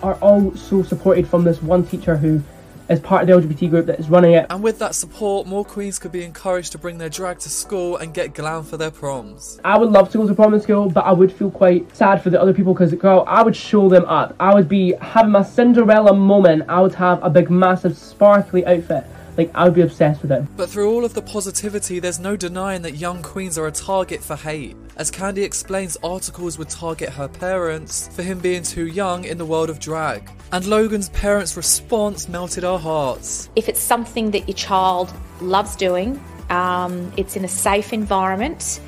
[0.03, 2.43] are all so supported from this one teacher who
[2.91, 4.47] is part of the LGBT group that is running it.
[4.51, 7.97] And with that support, more queens could be encouraged to bring their drag to school
[7.97, 9.61] and get glam for their proms.
[9.65, 12.21] I would love to go to prom in school, but I would feel quite sad
[12.21, 14.35] for the other people because, girl, I would show them up.
[14.41, 16.65] I would be having my Cinderella moment.
[16.69, 19.05] I would have a big, massive, sparkly outfit.
[19.41, 20.45] Like, I would be obsessed with it.
[20.55, 24.23] But through all of the positivity, there's no denying that young queens are a target
[24.23, 24.77] for hate.
[24.99, 29.47] As Candy explains, articles would target her parents for him being too young in the
[29.47, 30.31] world of drag.
[30.53, 33.49] And Logan's parents' response melted our hearts.
[33.57, 35.11] If it's something that your child
[35.41, 38.79] loves doing, um, it's in a safe environment,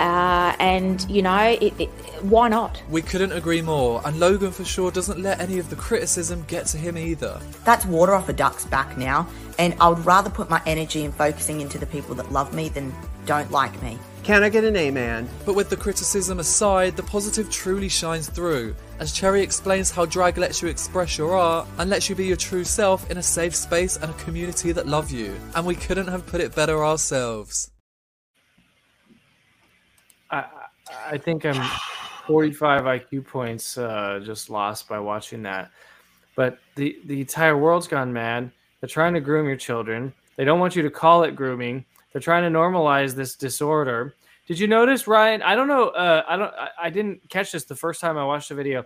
[0.00, 1.88] uh, and you know, it, it,
[2.30, 2.82] why not?
[2.88, 6.66] We couldn't agree more, and Logan for sure doesn't let any of the criticism get
[6.66, 7.40] to him either.
[7.64, 9.28] That's water off a duck's back now,
[9.58, 12.68] and I would rather put my energy in focusing into the people that love me
[12.70, 12.94] than
[13.26, 13.98] don't like me.
[14.22, 15.28] Can I get an amen?
[15.44, 20.38] But with the criticism aside, the positive truly shines through, as Cherry explains how drag
[20.38, 23.54] lets you express your art and lets you be your true self in a safe
[23.54, 25.34] space and a community that love you.
[25.54, 27.70] And we couldn't have put it better ourselves.
[30.30, 30.46] I,
[31.06, 31.62] I think I'm
[32.26, 35.70] 45 IQ points uh, just lost by watching that.
[36.36, 38.50] But the, the entire world's gone mad.
[38.80, 40.12] They're trying to groom your children.
[40.36, 41.84] They don't want you to call it grooming.
[42.12, 44.14] They're trying to normalize this disorder.
[44.46, 45.42] Did you notice, Ryan?
[45.42, 45.88] I don't know.
[45.88, 46.54] Uh, I don't.
[46.54, 48.84] I, I didn't catch this the first time I watched the video.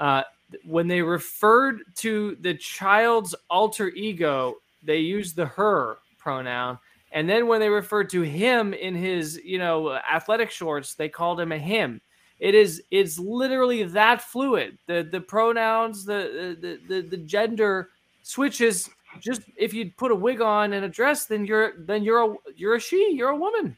[0.00, 0.22] Uh,
[0.64, 6.78] when they referred to the child's alter ego, they used the her pronoun,
[7.12, 11.40] and then when they referred to him in his, you know, athletic shorts, they called
[11.40, 12.00] him a him.
[12.38, 12.82] It is.
[12.90, 14.78] It's literally that fluid.
[14.86, 17.90] The the pronouns, the the the, the gender
[18.22, 18.90] switches
[19.20, 22.36] just if you put a wig on and a dress, then you're then you're a
[22.56, 23.76] you're a she, you're a woman.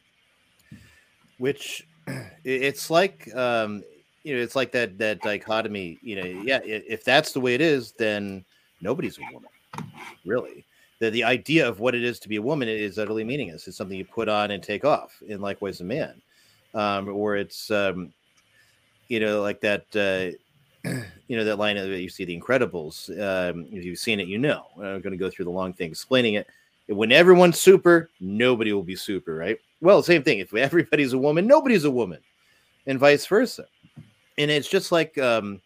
[1.39, 1.87] Which
[2.45, 3.83] it's like um
[4.25, 7.61] you know, it's like that that dichotomy, you know, yeah, if that's the way it
[7.61, 8.45] is, then
[8.81, 9.51] nobody's a woman.
[10.25, 10.65] Really.
[10.99, 13.69] The the idea of what it is to be a woman is utterly meaningless.
[13.69, 16.21] It's something you put on and take off, and likewise a man.
[16.75, 18.13] Um, or it's um,
[19.09, 20.37] you know, like that uh
[21.29, 23.11] you know that line that you see the Incredibles.
[23.11, 24.67] Um, if you've seen it, you know.
[24.77, 26.47] I'm going to go through the long thing explaining it.
[26.87, 29.59] When everyone's super, nobody will be super, right?
[29.81, 30.39] Well, same thing.
[30.39, 32.21] If everybody's a woman, nobody's a woman,
[32.87, 33.67] and vice versa.
[34.39, 35.61] And it's just like um,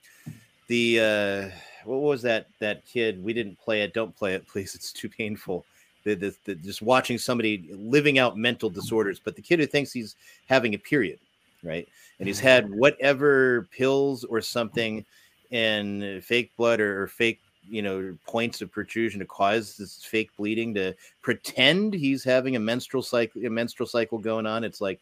[0.67, 3.23] the uh, what was that that kid?
[3.23, 3.95] We didn't play it.
[3.95, 4.75] Don't play it, please.
[4.75, 5.65] It's too painful.
[6.05, 9.93] The, the, the, just watching somebody living out mental disorders, but the kid who thinks
[9.93, 10.17] he's
[10.49, 11.21] having a period,
[11.63, 11.89] right?
[12.23, 15.05] And he's had whatever pills or something
[15.51, 20.31] and fake blood or, or fake you know points of protrusion to cause this fake
[20.37, 24.63] bleeding to pretend he's having a menstrual cycle a menstrual cycle going on.
[24.63, 25.01] It's like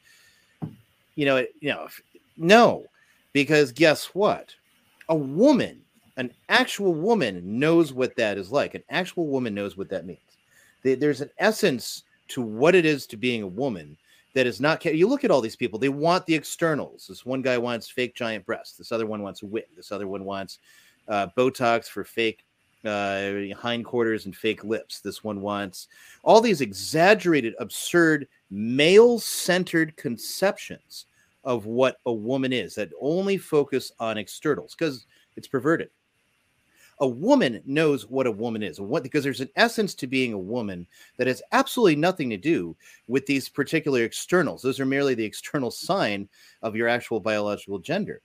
[1.14, 1.88] you know you know
[2.38, 2.86] no
[3.34, 4.54] because guess what?
[5.10, 5.82] A woman
[6.16, 8.74] an actual woman knows what that is like.
[8.74, 10.20] An actual woman knows what that means.
[10.82, 13.98] There's an essence to what it is to being a woman
[14.34, 17.06] that is not you look at all these people they want the externals.
[17.08, 18.76] This one guy wants fake giant breasts.
[18.76, 20.58] This other one wants a wig this other one wants
[21.08, 22.44] uh, botox for fake
[22.84, 25.00] uh, hindquarters and fake lips.
[25.00, 25.88] This one wants
[26.22, 31.06] all these exaggerated absurd male-centered conceptions
[31.44, 35.90] of what a woman is that only focus on externals because it's perverted
[37.00, 40.38] a woman knows what a woman is what because there's an essence to being a
[40.38, 40.86] woman
[41.16, 42.76] that has absolutely nothing to do
[43.08, 44.62] with these particular externals.
[44.62, 46.28] Those are merely the external sign
[46.62, 48.20] of your actual biological gender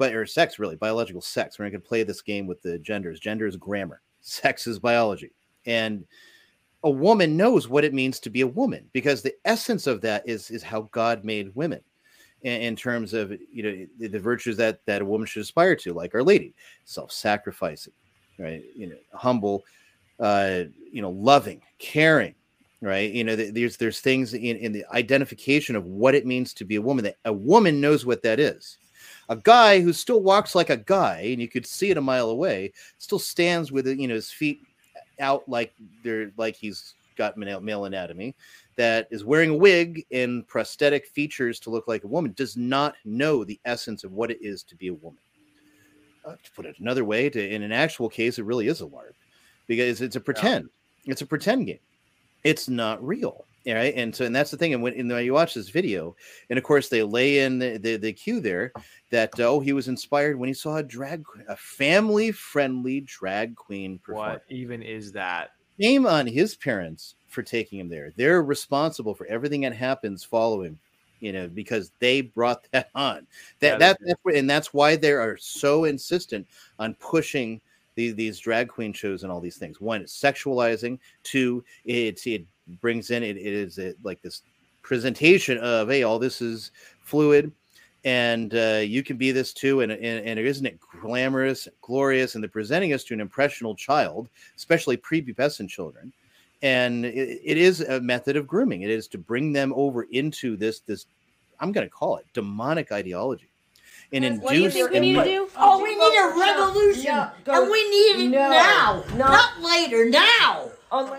[0.00, 1.58] but or sex really biological sex.
[1.58, 3.20] We're going to play this game with the genders.
[3.20, 4.00] Gender is grammar.
[4.22, 5.32] Sex is biology.
[5.66, 6.06] And
[6.84, 10.26] a woman knows what it means to be a woman because the essence of that
[10.26, 11.80] is is how god made women
[12.42, 15.76] in, in terms of you know the, the virtues that that a woman should aspire
[15.76, 16.54] to like our lady
[16.86, 17.92] self-sacrificing
[18.40, 18.64] right?
[18.74, 19.64] You know, humble,
[20.18, 22.34] uh, you know, loving, caring,
[22.80, 23.10] right?
[23.12, 26.76] You know, there's there's things in, in the identification of what it means to be
[26.76, 28.78] a woman that a woman knows what that is.
[29.28, 32.30] A guy who still walks like a guy, and you could see it a mile
[32.30, 34.62] away, still stands with you know his feet
[35.20, 35.72] out like
[36.02, 38.34] they're like he's got male, male anatomy,
[38.76, 42.94] that is wearing a wig and prosthetic features to look like a woman, does not
[43.04, 45.20] know the essence of what it is to be a woman
[46.24, 48.86] uh, to put it another way, to in an actual case, it really is a
[48.86, 49.14] LARP
[49.66, 50.68] because it's a pretend.
[51.04, 51.12] Yeah.
[51.12, 51.78] It's a pretend game.
[52.44, 53.44] It's not real.
[53.66, 53.94] Right.
[53.94, 54.72] And so, and that's the thing.
[54.72, 56.16] And when, and when you watch this video,
[56.48, 58.72] and of course, they lay in the, the, the cue there
[59.10, 63.98] that, oh, he was inspired when he saw a drag, a family friendly drag queen
[63.98, 64.30] perform.
[64.30, 65.50] What even is that?
[65.78, 68.12] Shame on his parents for taking him there.
[68.16, 70.78] They're responsible for everything that happens following
[71.20, 73.26] you know, because they brought that on.
[73.60, 76.46] Yeah, That that that's and that's why they are so insistent
[76.78, 77.60] on pushing
[77.94, 79.80] these these drag queen shows and all these things.
[79.80, 80.98] One, it's sexualizing.
[81.22, 82.44] Two, it it
[82.80, 84.42] brings in it, it is a, like this
[84.82, 86.70] presentation of hey, all this is
[87.02, 87.52] fluid,
[88.04, 92.42] and uh, you can be this too, and and, and isn't it glamorous, glorious, and
[92.42, 96.12] they're presenting us to an impressionable child, especially prepubescent children
[96.62, 100.56] and it, it is a method of grooming it is to bring them over into
[100.56, 101.06] this this
[101.60, 103.50] i'm going to call it demonic ideology
[104.12, 105.48] and induce What do you think we need to do?
[105.56, 109.28] Oh, we need a revolution, and we need it No, now, no.
[109.28, 110.08] not later.
[110.08, 110.70] Now.
[110.90, 111.16] Oh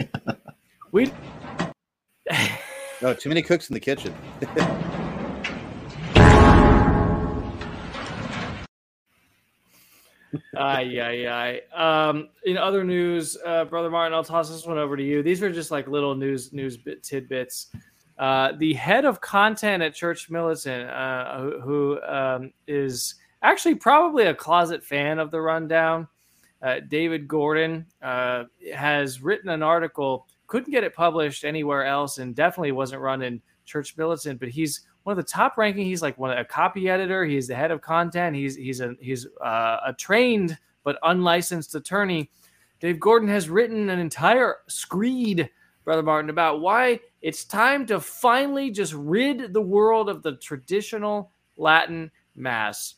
[0.90, 1.12] we
[3.02, 4.12] oh too many cooks in the kitchen
[10.56, 12.08] Ay, ay, ay.
[12.08, 15.22] Um, in other news, uh, brother Martin, I'll toss this one over to you.
[15.22, 17.68] These are just like little news news bit tidbits.
[18.18, 24.24] Uh, the head of content at Church Militant, uh, who, who um, is actually probably
[24.24, 26.08] a closet fan of the rundown,
[26.62, 30.26] uh, David Gordon, uh, has written an article.
[30.46, 34.40] Couldn't get it published anywhere else, and definitely wasn't run in Church Militant.
[34.40, 35.84] But he's one of the top ranking.
[35.84, 37.24] He's like one a copy editor.
[37.24, 38.34] He's the head of content.
[38.34, 42.28] He's he's a he's uh, a trained but unlicensed attorney.
[42.80, 45.48] Dave Gordon has written an entire screed,
[45.84, 51.30] brother Martin, about why it's time to finally just rid the world of the traditional
[51.56, 52.96] Latin mass.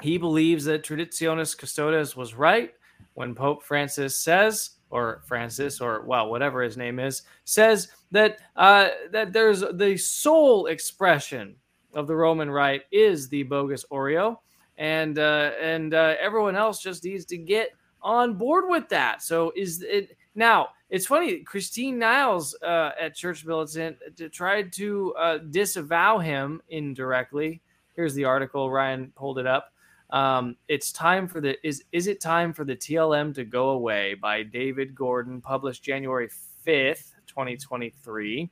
[0.00, 2.72] He believes that Traditionis Custodes was right
[3.12, 8.88] when Pope Francis says, or Francis, or well, whatever his name is, says that uh,
[9.12, 11.56] that there's the sole expression
[11.94, 14.40] of the Roman Rite is the bogus Ordo,
[14.78, 17.70] and uh, and uh, everyone else just needs to get
[18.02, 19.22] on board with that.
[19.22, 20.68] So is it now?
[20.88, 21.38] It's funny.
[21.44, 27.62] Christine Niles uh, at Church Militant uh, tried to uh, disavow him indirectly.
[27.94, 28.70] Here's the article.
[28.70, 29.72] Ryan pulled it up.
[30.10, 34.14] Um, it's time for the is is it time for the TLM to go away
[34.14, 36.28] by David Gordon, published January
[36.64, 38.50] fifth, twenty twenty three.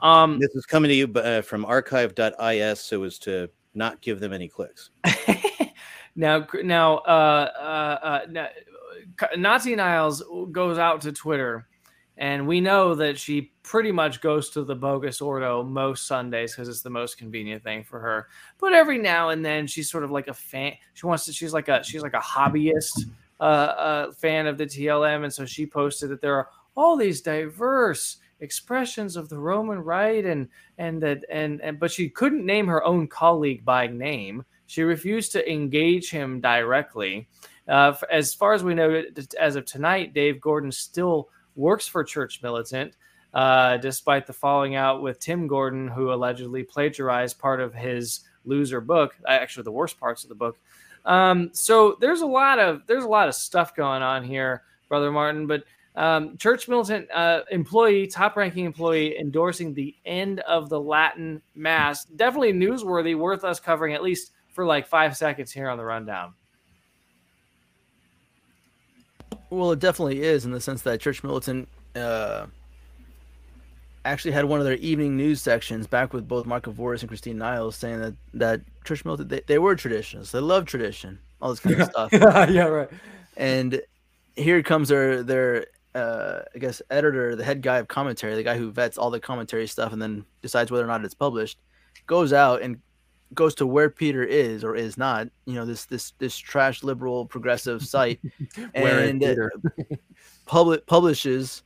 [0.00, 4.32] Um, this is coming to you uh, from archive.is so as to not give them
[4.32, 4.90] any clicks
[6.14, 8.48] Now, now, uh, uh, uh, na-
[9.36, 11.66] Nazi Niles goes out to Twitter,
[12.18, 16.68] and we know that she pretty much goes to the bogus Ordo most Sundays because
[16.68, 18.28] it's the most convenient thing for her.
[18.58, 20.74] But every now and then, she's sort of like a fan.
[20.92, 21.32] She wants to.
[21.32, 21.82] She's like a.
[21.82, 23.10] She's like a hobbyist
[23.40, 27.20] uh, uh, fan of the TLM, and so she posted that there are all these
[27.20, 32.66] diverse expressions of the Roman Rite, and and that and and but she couldn't name
[32.66, 34.44] her own colleague by name.
[34.66, 37.28] She refused to engage him directly.
[37.68, 39.04] Uh, as far as we know,
[39.38, 42.96] as of tonight, Dave Gordon still works for Church Militant,
[43.34, 48.80] uh, despite the falling out with Tim Gordon, who allegedly plagiarized part of his loser
[48.80, 50.58] book, uh, actually the worst parts of the book.
[51.04, 55.10] Um, so there's a lot of there's a lot of stuff going on here, brother
[55.10, 55.46] Martin.
[55.46, 55.64] But
[55.94, 62.04] um, Church Militant uh, employee, top ranking employee, endorsing the end of the Latin Mass.
[62.04, 66.34] Definitely newsworthy, worth us covering at least for like five seconds here on the rundown.
[69.50, 72.46] Well, it definitely is in the sense that Church Militant uh,
[74.06, 77.36] actually had one of their evening news sections back with both Mark Voris and Christine
[77.36, 80.32] Niles saying that, that Church Militant, they, they were traditionalists.
[80.32, 82.12] They love tradition, all this kind of stuff.
[82.50, 82.88] yeah, right.
[83.36, 83.82] And
[84.36, 88.56] here comes their, their uh, I guess, editor, the head guy of commentary, the guy
[88.56, 91.58] who vets all the commentary stuff and then decides whether or not it's published,
[92.06, 92.78] goes out and
[93.34, 97.26] goes to where Peter is or is not, you know, this this this trash liberal
[97.26, 98.20] progressive site,
[98.74, 99.52] and Peter?
[100.46, 101.62] public publishes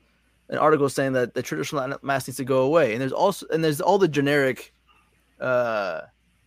[0.49, 2.93] an article saying that the traditional mass needs to go away.
[2.93, 4.73] And there's also and there's all the generic
[5.41, 6.03] uh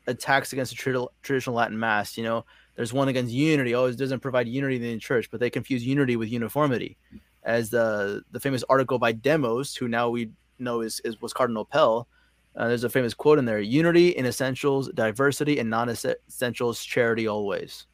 [0.08, 2.18] attacks against the tradi- traditional Latin mass.
[2.18, 2.46] You know,
[2.76, 3.76] there's one against unity.
[3.76, 6.98] Oh, it doesn't provide unity in the church, but they confuse unity with uniformity.
[7.50, 11.66] As the the famous article by Demos, who now we know is, is was Cardinal
[11.66, 12.08] Pell.
[12.56, 17.88] Uh, there's a famous quote in there: "Unity in essentials, diversity in non-essentials, charity always."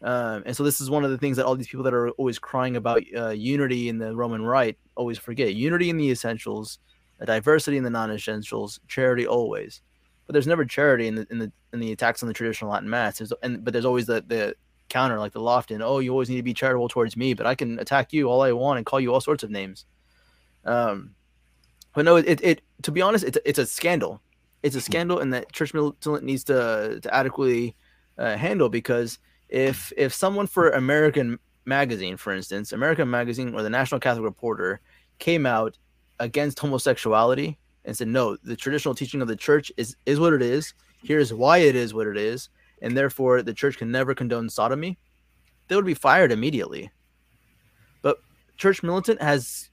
[0.00, 2.10] Um, and so this is one of the things that all these people that are
[2.10, 6.78] always crying about uh, unity in the Roman Rite always forget: unity in the essentials,
[7.24, 9.82] diversity in the non-essentials, charity always.
[10.26, 12.88] But there's never charity in the in the in the attacks on the traditional Latin
[12.88, 13.18] Mass.
[13.18, 14.54] There's, and but there's always the the
[14.88, 15.80] counter, like the Lofton.
[15.82, 18.42] Oh, you always need to be charitable towards me, but I can attack you all
[18.42, 19.84] I want and call you all sorts of names.
[20.64, 21.14] Um,
[21.94, 24.20] but no, it, it to be honest, it's it's a scandal.
[24.62, 27.76] It's a scandal, and that Church Militant needs to to adequately
[28.18, 33.70] uh, handle because if if someone for American Magazine, for instance, American Magazine or the
[33.70, 34.80] National Catholic Reporter
[35.18, 35.78] came out
[36.20, 40.42] against homosexuality and said, no, the traditional teaching of the church is is what it
[40.42, 40.74] is.
[41.02, 42.48] Here's why it is what it is,
[42.82, 44.98] and therefore the church can never condone sodomy,
[45.68, 46.90] they would be fired immediately.
[48.02, 48.18] But
[48.56, 49.70] Church Militant has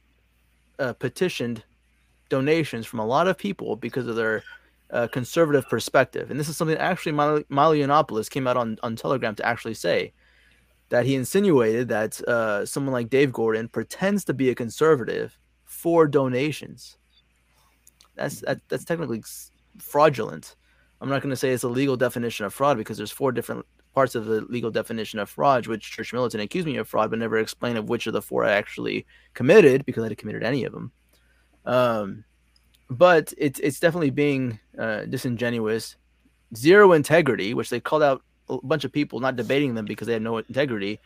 [0.80, 1.64] uh, petitioned
[2.30, 4.44] donations from a lot of people because of their
[4.92, 9.36] uh, conservative perspective, and this is something actually Milo Yiannopoulos came out on on Telegram
[9.36, 10.14] to actually say
[10.90, 16.08] that he insinuated that uh, someone like Dave Gordon pretends to be a conservative for
[16.08, 16.98] donations.
[18.16, 19.24] That's that, that's technically
[19.78, 20.56] fraudulent.
[21.02, 23.66] I'm not going to say it's a legal definition of fraud because there's four different
[23.94, 27.20] parts of the legal definition of fraud, which Church Militant accused me of fraud, but
[27.20, 30.66] never explained of which of the four I actually committed because I had committed any
[30.66, 30.92] of them.
[31.66, 32.26] Um,
[32.90, 35.96] but it's it's definitely being uh, disingenuous,
[36.56, 40.14] zero integrity, which they called out a bunch of people not debating them because they
[40.14, 41.00] had no integrity.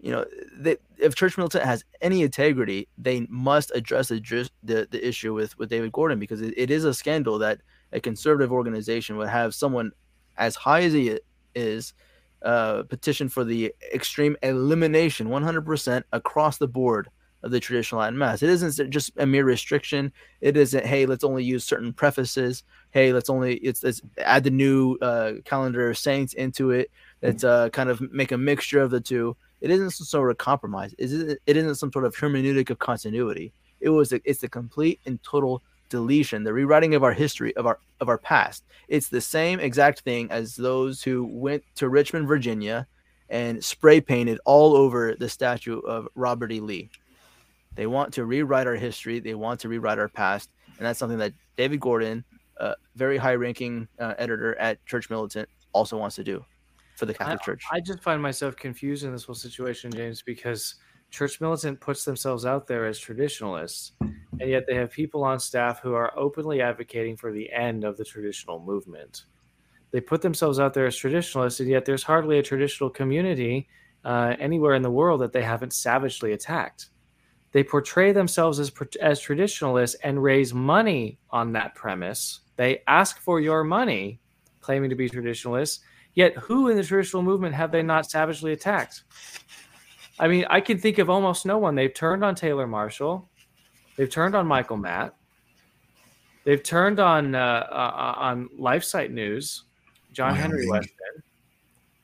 [0.00, 0.24] You know,
[0.58, 5.56] they, if Church Militant has any integrity, they must address the the, the issue with
[5.58, 7.60] with David Gordon because it, it is a scandal that
[7.92, 9.92] a conservative organization would have someone
[10.36, 11.18] as high as he
[11.54, 11.94] is
[12.42, 17.08] uh, petition for the extreme elimination, 100% across the board
[17.42, 18.42] of the traditional Latin Mass.
[18.42, 20.12] It isn't just a mere restriction.
[20.40, 22.62] It isn't, hey, let's only use certain prefaces.
[22.90, 26.90] Hey, let's only it's, let's add the new uh, calendar of saints into it.
[27.20, 29.36] Let's uh, kind of make a mixture of the two.
[29.60, 30.92] It isn't some sort of compromise.
[30.98, 33.52] It isn't, it isn't some sort of hermeneutic of continuity.
[33.80, 35.62] It was a, it's a complete and total
[35.92, 38.64] deletion, the rewriting of our history of our of our past.
[38.88, 42.86] It's the same exact thing as those who went to Richmond, Virginia,
[43.28, 46.60] and spray painted all over the statue of Robert E.
[46.60, 46.90] Lee.
[47.74, 49.20] They want to rewrite our history.
[49.20, 52.24] They want to rewrite our past, and that's something that David Gordon,
[52.56, 56.44] a very high-ranking uh, editor at Church Militant, also wants to do
[56.96, 57.64] for the Catholic I, Church.
[57.72, 60.76] I just find myself confused in this whole situation, James, because
[61.12, 65.80] Church Militant puts themselves out there as traditionalists, and yet they have people on staff
[65.80, 69.26] who are openly advocating for the end of the traditional movement.
[69.90, 73.68] They put themselves out there as traditionalists, and yet there's hardly a traditional community
[74.06, 76.88] uh, anywhere in the world that they haven't savagely attacked.
[77.52, 82.40] They portray themselves as as traditionalists and raise money on that premise.
[82.56, 84.18] They ask for your money,
[84.62, 85.80] claiming to be traditionalists.
[86.14, 89.04] Yet, who in the traditional movement have they not savagely attacked?
[90.22, 91.74] I mean, I can think of almost no one.
[91.74, 93.28] They've turned on Taylor Marshall.
[93.96, 95.16] They've turned on Michael Matt.
[96.44, 99.64] They've turned on uh, uh, on LifeSite News,
[100.12, 100.94] John Henry Weston.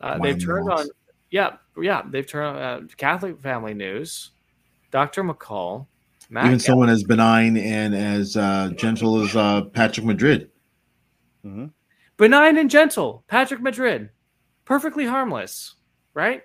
[0.01, 0.89] Uh, they've turned on,
[1.31, 2.03] yeah, yeah.
[2.11, 4.31] They've turned on uh, Catholic Family News.
[4.91, 5.23] Dr.
[5.23, 5.87] McCall,
[6.29, 10.51] Matt even someone as benign and as uh, gentle as uh, Patrick Madrid.
[11.47, 11.67] Mm-hmm.
[12.17, 14.11] Benign and gentle, Patrick Madrid,
[14.65, 15.77] perfectly harmless,
[16.15, 16.43] right?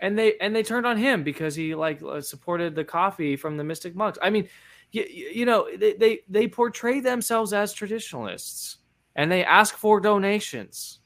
[0.00, 3.56] And they and they turned on him because he like uh, supported the coffee from
[3.56, 4.18] the Mystic Monks.
[4.20, 4.48] I mean,
[4.90, 8.78] you, you know, they, they they portray themselves as traditionalists,
[9.16, 11.00] and they ask for donations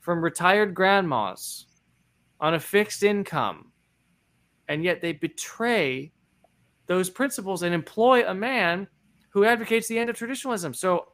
[0.00, 1.66] from retired grandmas
[2.40, 3.70] on a fixed income
[4.70, 6.12] and yet they betray
[6.86, 8.86] those principles and employ a man
[9.30, 10.72] who advocates the end of traditionalism.
[10.72, 11.08] So,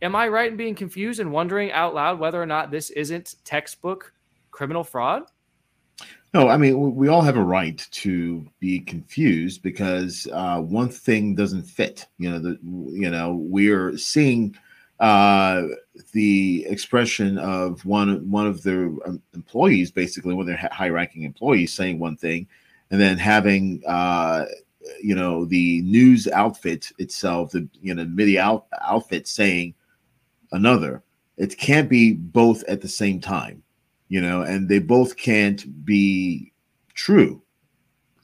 [0.00, 3.34] am I right in being confused and wondering out loud whether or not this isn't
[3.44, 4.12] textbook
[4.52, 5.24] criminal fraud?
[6.32, 11.34] No, I mean we all have a right to be confused because uh, one thing
[11.34, 12.06] doesn't fit.
[12.18, 14.56] You know, the you know we're seeing
[15.00, 15.62] uh,
[16.12, 21.72] the expression of one one of their um, employees, basically one of their high-ranking employees,
[21.72, 22.46] saying one thing,
[22.92, 24.44] and then having uh,
[25.02, 29.74] you know the news outfit itself, the you know media out, outfit saying
[30.52, 31.02] another.
[31.38, 33.62] It can't be both at the same time,
[34.10, 36.52] you know, and they both can't be
[36.92, 37.40] true.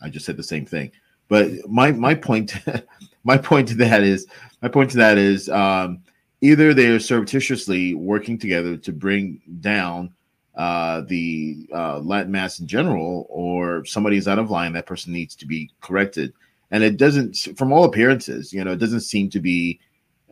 [0.02, 0.92] I just said the same thing,
[1.28, 2.54] but my my point,
[3.24, 4.26] my point to that is
[4.60, 6.02] my point to that is um,
[6.42, 10.12] either they are surreptitiously working together to bring down
[10.56, 15.12] uh, the uh, Latin Mass in general, or somebody is out of line, that person
[15.12, 16.32] needs to be corrected.
[16.70, 19.78] And it doesn't, from all appearances, you know, it doesn't seem to be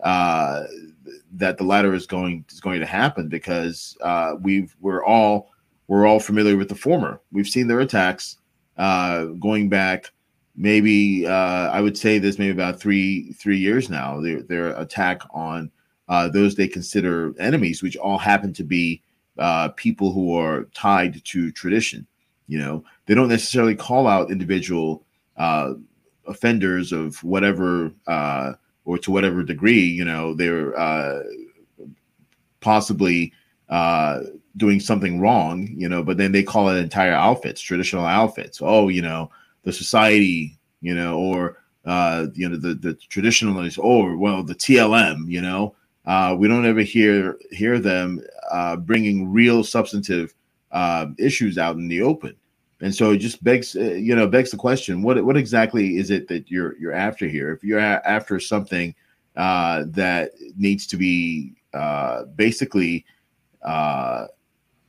[0.02, 0.64] uh,
[1.32, 5.51] that the latter is going is going to happen because uh, we've we're all
[5.89, 7.20] we're all familiar with the former.
[7.32, 8.39] We've seen their attacks
[8.76, 10.10] uh, going back
[10.56, 14.20] maybe uh, I would say this maybe about three three years now.
[14.20, 15.70] Their their attack on
[16.09, 19.02] uh, those they consider enemies, which all happen to be
[19.39, 22.06] uh, people who are tied to tradition.
[22.47, 25.05] You know, they don't necessarily call out individual
[26.26, 28.52] offenders of whatever uh,
[28.85, 29.82] or to whatever degree.
[29.82, 31.23] You know, they're uh,
[32.61, 33.32] possibly
[33.69, 34.20] uh,
[34.56, 35.69] doing something wrong.
[35.77, 38.61] You know, but then they call it entire outfits, traditional outfits.
[38.62, 39.31] Oh, you know,
[39.62, 40.59] the society.
[40.81, 45.74] You know, or uh, you know, the the traditionalists, oh well, the TLM, you know,
[46.06, 48.20] uh, we don't ever hear hear them
[48.51, 50.35] uh, bringing real substantive
[50.73, 52.35] uh, issues out in the open.
[52.80, 56.10] And so it just begs, uh, you know, begs the question: what what exactly is
[56.10, 57.52] it that you're you're after here?
[57.52, 58.94] If you're after something
[59.36, 63.05] uh, that needs to be uh, basically,
[63.62, 64.26] uh,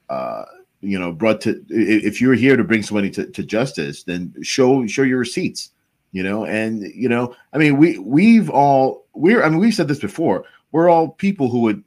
[0.10, 0.46] uh,
[0.82, 4.86] you know, brought to, if you're here to bring somebody to, to justice, then show
[4.88, 5.72] show your receipts.
[6.12, 9.88] You know, and you know, I mean, we we've all we're I mean, we've said
[9.88, 10.46] this before.
[10.72, 11.84] We're all people who would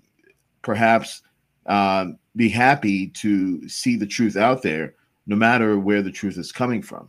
[0.62, 1.22] perhaps
[1.66, 4.94] um, be happy to see the truth out there,
[5.28, 7.08] no matter where the truth is coming from.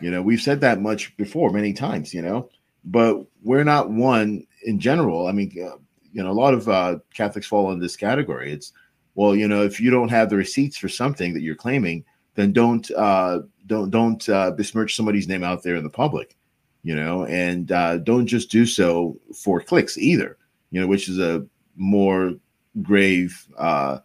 [0.00, 2.14] You know, we've said that much before many times.
[2.14, 2.48] You know,
[2.86, 5.26] but we're not one in general.
[5.26, 5.76] I mean, uh,
[6.12, 8.52] you know, a lot of uh, Catholics fall in this category.
[8.52, 8.72] It's
[9.16, 12.04] well, you know, if you don't have the receipts for something that you're claiming,
[12.36, 16.36] then don't uh, don't don't uh, besmirch somebody's name out there in the public.
[16.82, 20.38] You know, and uh, don't just do so for clicks either.
[20.70, 21.44] You know, which is a
[21.74, 22.32] more
[22.80, 23.98] grave, uh,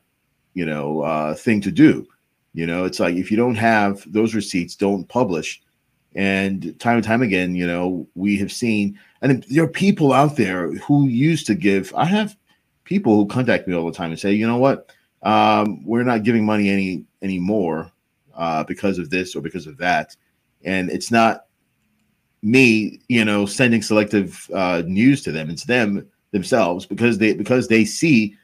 [0.53, 2.07] you know, uh, thing to do.
[2.53, 5.61] You know, it's like if you don't have those receipts, don't publish.
[6.13, 10.35] And time and time again, you know, we have seen, and there are people out
[10.35, 11.93] there who used to give.
[11.95, 12.35] I have
[12.83, 14.91] people who contact me all the time and say, you know what,
[15.23, 17.89] um, we're not giving money any anymore
[18.35, 20.17] uh, because of this or because of that,
[20.65, 21.45] and it's not
[22.41, 25.49] me, you know, sending selective uh, news to them.
[25.49, 28.35] It's them themselves because they because they see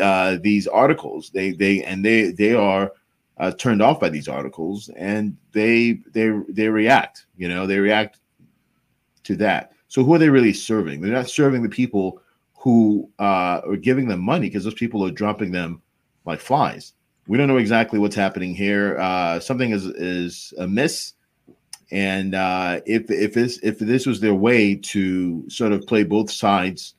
[0.00, 1.30] uh, these articles.
[1.30, 2.90] They they and they they are
[3.38, 7.26] uh, turned off by these articles and they they they react.
[7.36, 8.20] You know, they react
[9.24, 9.72] to that.
[9.88, 11.00] So who are they really serving?
[11.00, 12.20] They're not serving the people
[12.54, 15.82] who uh, are giving them money because those people are dropping them
[16.24, 16.94] like flies.
[17.26, 18.98] We don't know exactly what's happening here.
[18.98, 21.14] Uh, something is is amiss,
[21.90, 26.30] and uh, if if this if this was their way to sort of play both
[26.30, 26.94] sides,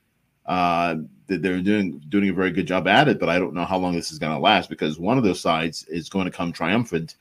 [0.46, 0.96] uh,
[1.28, 3.20] they're doing doing a very good job at it.
[3.20, 5.42] But I don't know how long this is going to last because one of those
[5.42, 7.16] sides is going to come triumphant,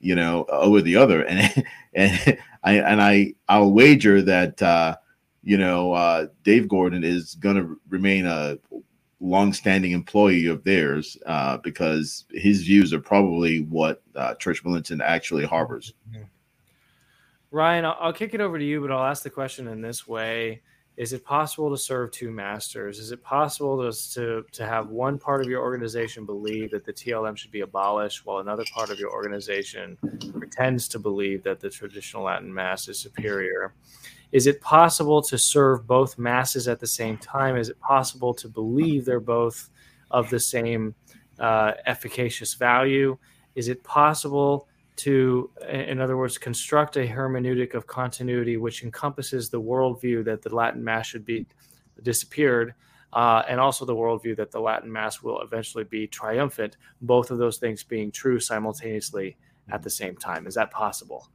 [0.00, 1.64] you know, over the other, and
[1.94, 4.96] and I and I I'll wager that uh,
[5.42, 8.58] you know uh, Dave Gordon is going to remain a
[9.20, 15.44] long-standing employee of theirs uh, because his views are probably what uh, Church Militant actually
[15.44, 15.92] harbors.
[17.50, 20.06] Ryan, I'll, I'll kick it over to you, but I'll ask the question in this
[20.06, 20.62] way:
[20.98, 22.98] Is it possible to serve two masters?
[22.98, 26.92] Is it possible to to to have one part of your organization believe that the
[26.92, 29.96] TLM should be abolished, while another part of your organization
[30.36, 33.74] pretends to believe that the traditional Latin Mass is superior?
[34.32, 37.56] Is it possible to serve both masses at the same time?
[37.56, 39.70] Is it possible to believe they're both
[40.10, 40.96] of the same
[41.38, 43.16] uh, efficacious value?
[43.54, 44.66] Is it possible
[44.98, 50.54] to, in other words, construct a hermeneutic of continuity which encompasses the worldview that the
[50.54, 51.46] Latin Mass should be
[52.02, 52.74] disappeared,
[53.12, 57.38] uh, and also the worldview that the Latin Mass will eventually be triumphant, both of
[57.38, 59.36] those things being true simultaneously
[59.70, 60.46] at the same time?
[60.46, 61.28] Is that possible?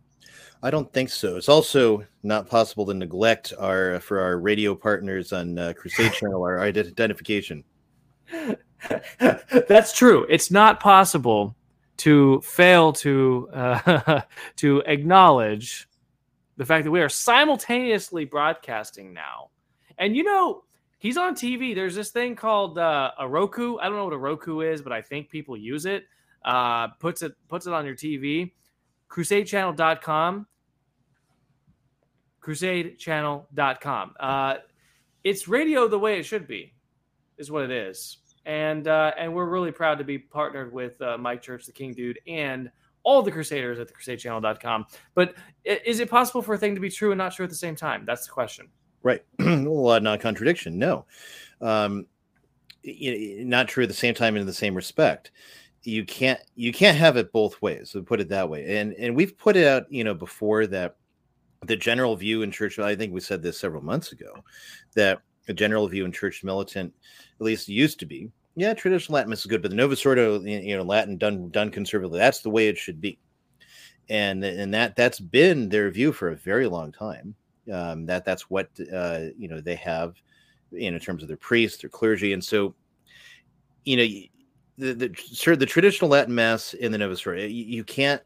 [0.61, 1.35] I don't think so.
[1.35, 6.41] It's also not possible to neglect our for our radio partners on uh, Crusade Channel
[6.41, 7.63] our ident- identification.
[9.67, 10.25] That's true.
[10.29, 11.55] It's not possible
[11.97, 14.21] to fail to uh,
[14.57, 15.87] to acknowledge
[16.57, 19.49] the fact that we are simultaneously broadcasting now.
[19.97, 20.63] And you know,
[20.99, 21.75] he's on TV.
[21.75, 23.77] There's this thing called uh, a Roku.
[23.77, 26.05] I don't know what a Roku is, but I think people use it.
[26.43, 28.51] Uh, puts it puts it on your TV.
[29.09, 30.47] CrusadeChannel.com.
[32.41, 34.13] CrusadeChannel.com.
[34.19, 34.55] Uh,
[35.23, 36.73] it's radio the way it should be,
[37.37, 38.17] is what it is.
[38.45, 41.93] And uh, and we're really proud to be partnered with uh, Mike Church, the King
[41.93, 42.69] Dude, and
[43.03, 44.85] all the Crusaders at the CrusadeChannel.com.
[45.15, 47.55] But is it possible for a thing to be true and not true at the
[47.55, 48.03] same time?
[48.05, 48.67] That's the question.
[49.01, 49.23] Right.
[49.39, 50.79] well, uh, not contradiction.
[50.79, 51.05] No.
[51.61, 52.05] Um,
[52.83, 55.31] y- y- not true at the same time in the same respect.
[55.83, 57.89] You can't you can't have it both ways.
[57.91, 58.77] So put it that way.
[58.77, 60.95] And and we've put it out, you know, before that
[61.65, 62.79] the general view in church.
[62.79, 64.33] I think we said this several months ago
[64.95, 66.93] that the general view in church militant,
[67.39, 70.77] at least used to be, yeah, traditional Latin is good, but the Novus Ordo, you
[70.77, 73.17] know, Latin done done conservatively, that's the way it should be.
[74.09, 77.35] And and that that's been their view for a very long time
[77.71, 80.15] um, that that's what uh, you know they have
[80.71, 82.73] in terms of their priests, their clergy, and so
[83.85, 84.03] you know
[84.77, 88.21] the the, the traditional Latin Mass in the Novus Ordo, you, you can't.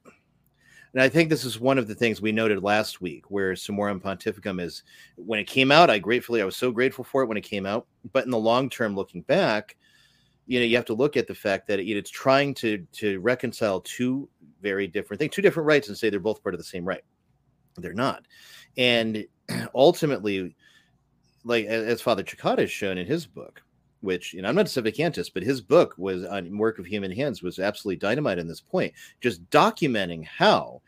[0.98, 4.02] And I think this is one of the things we noted last week, where Summorum
[4.02, 4.82] Pontificum is
[5.16, 5.92] when it came out.
[5.92, 7.86] I gratefully, I was so grateful for it when it came out.
[8.14, 9.78] But in the long term, looking back,
[10.48, 13.20] you know, you have to look at the fact that it, it's trying to to
[13.20, 14.28] reconcile two
[14.60, 17.04] very different things, two different rights, and say they're both part of the same right
[17.76, 18.26] They're not.
[18.76, 19.24] And
[19.76, 20.56] ultimately,
[21.44, 23.62] like as Father Chakata has shown in his book,
[24.02, 27.12] which you know I'm not a Sedevacantist, but his book was on work of human
[27.12, 30.82] hands was absolutely dynamite in this point, just documenting how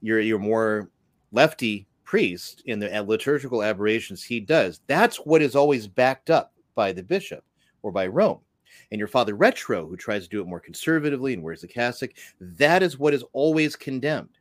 [0.00, 0.90] your your more
[1.32, 4.80] lefty priest in the uh, liturgical aberrations he does.
[4.86, 7.44] That's what is always backed up by the bishop
[7.82, 8.40] or by Rome.
[8.90, 12.10] And your father retro, who tries to do it more conservatively and wears the cassock,
[12.40, 14.37] that is what is always condemned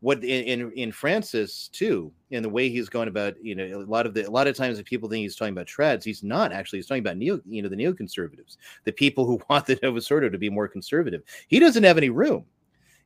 [0.00, 4.06] what in, in, Francis too, in the way he's going about, you know, a lot
[4.06, 6.04] of the a lot of times people think he's talking about trads.
[6.04, 6.78] He's not actually.
[6.78, 10.28] He's talking about neo, you know, the neoconservatives, the people who want the Novus Ordo
[10.28, 11.22] to be more conservative.
[11.48, 12.44] He doesn't have any room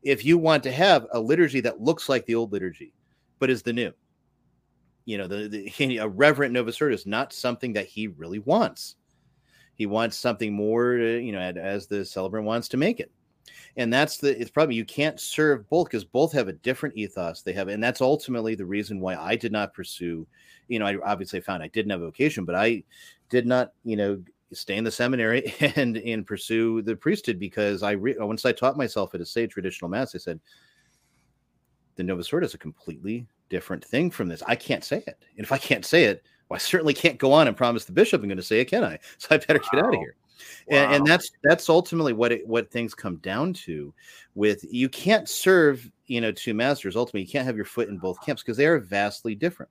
[0.03, 2.93] if you want to have a liturgy that looks like the old liturgy,
[3.39, 3.93] but is the new.
[5.07, 5.49] You know, the,
[5.79, 8.97] the a reverent Novus Ordo is not something that he really wants.
[9.77, 13.11] He wants something more, uh, you know, as the celebrant wants to make it
[13.77, 17.43] and that's the it's probably you can't serve both because both have a different ethos.
[17.43, 20.27] They have and that's ultimately the reason why i did not pursue
[20.69, 22.83] you know i obviously found i didn't have a vocation but i
[23.29, 27.93] did not you know stay in the seminary and and pursue the priesthood because i
[27.93, 30.41] re- once i taught myself how to say traditional mass i said
[31.97, 34.43] the novus ordo is a completely different thing from this.
[34.47, 35.23] I can't say it.
[35.37, 37.93] And if i can't say it well, i certainly can't go on and promise the
[37.93, 38.99] bishop i'm going to say it can i?
[39.19, 40.17] So i better get out of here
[40.69, 40.79] Wow.
[40.79, 43.93] And, and, that's that's ultimately what it, what things come down to.
[44.35, 46.97] With you can't serve you know two masters.
[46.97, 49.71] Ultimately, you can't have your foot in both camps because they are vastly different.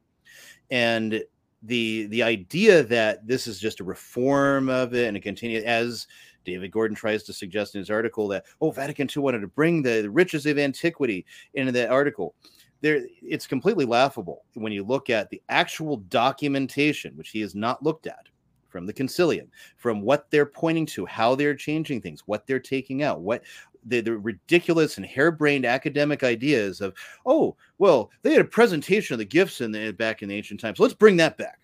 [0.69, 1.23] And
[1.63, 6.07] the the idea that this is just a reform of it and a continue as
[6.43, 9.81] David Gordon tries to suggest in his article that oh Vatican II wanted to bring
[9.81, 12.35] the, the riches of antiquity into that article.
[12.81, 17.83] There, it's completely laughable when you look at the actual documentation, which he has not
[17.83, 18.27] looked at
[18.71, 23.03] from the Consilium, from what they're pointing to, how they're changing things, what they're taking
[23.03, 23.43] out, what
[23.85, 26.93] the, the ridiculous and harebrained academic ideas of,
[27.25, 30.59] oh, well, they had a presentation of the gifts in the back in the ancient
[30.59, 30.79] times.
[30.79, 31.59] Let's bring that back.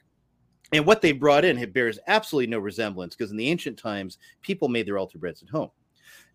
[0.73, 4.17] And what they brought in it bears absolutely no resemblance because in the ancient times,
[4.41, 5.71] people made their altar breads at home.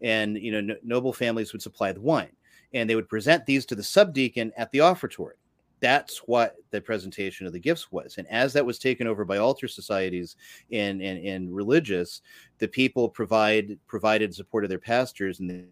[0.01, 2.33] And you know, no, noble families would supply the wine,
[2.73, 5.35] and they would present these to the subdeacon at the offertory
[5.83, 8.17] that's what the presentation of the gifts was.
[8.17, 10.37] And as that was taken over by altar societies
[10.71, 12.23] and, and, and religious,
[12.59, 15.65] the people provide provided support of their pastors and the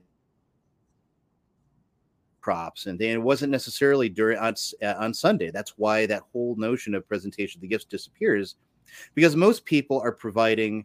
[2.40, 2.86] crops.
[2.86, 5.52] And then it wasn't necessarily during on, uh, on sunday.
[5.52, 8.56] That's why that whole notion of presentation of the gifts disappears
[9.14, 10.84] because most people are providing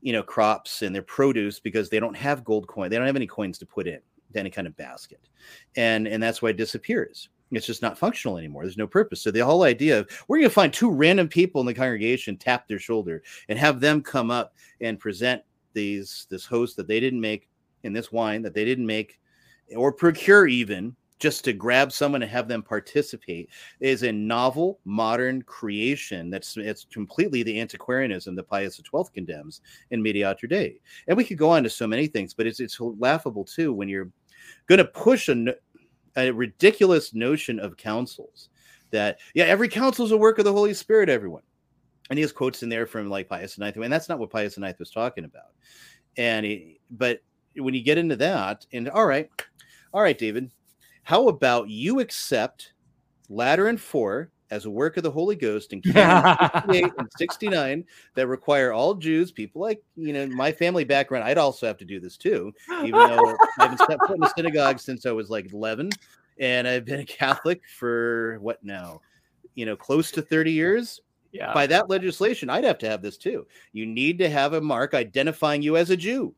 [0.00, 3.16] you know crops and their produce because they don't have gold coin they don't have
[3.16, 4.00] any coins to put in
[4.32, 5.28] to any kind of basket.
[5.74, 8.62] And and that's why it disappears it's just not functional anymore.
[8.62, 9.22] There's no purpose.
[9.22, 12.36] So the whole idea of we're going to find two random people in the congregation,
[12.36, 17.00] tap their shoulder, and have them come up and present these this host that they
[17.00, 17.48] didn't make
[17.82, 19.20] in this wine that they didn't make
[19.76, 25.42] or procure even just to grab someone and have them participate is a novel modern
[25.42, 29.60] creation that's it's completely the antiquarianism that Pius XII condemns
[29.90, 30.80] in Mediator Dei.
[31.06, 33.88] And we could go on to so many things, but it's it's laughable too when
[33.88, 34.10] you're
[34.66, 35.54] going to push a
[36.16, 38.48] a ridiculous notion of councils
[38.90, 41.42] that yeah every council is a work of the holy spirit everyone.
[42.08, 44.58] And he has quotes in there from like pius IX, and that's not what pius
[44.58, 45.52] IX was talking about.
[46.16, 47.20] And he, but
[47.56, 49.28] when you get into that and all right
[49.92, 50.50] all right david
[51.02, 52.72] how about you accept
[53.28, 58.72] lateran 4 as a work of the Holy Ghost in Canon and 69 that require
[58.72, 62.16] all Jews, people like, you know, my family background, I'd also have to do this
[62.16, 62.52] too,
[62.84, 65.90] even though I haven't stepped foot in a synagogue since I was like 11.
[66.38, 69.00] And I've been a Catholic for what now?
[69.54, 71.00] You know, close to 30 years.
[71.32, 71.54] Yeah.
[71.54, 73.46] By that legislation, I'd have to have this too.
[73.72, 76.34] You need to have a mark identifying you as a Jew.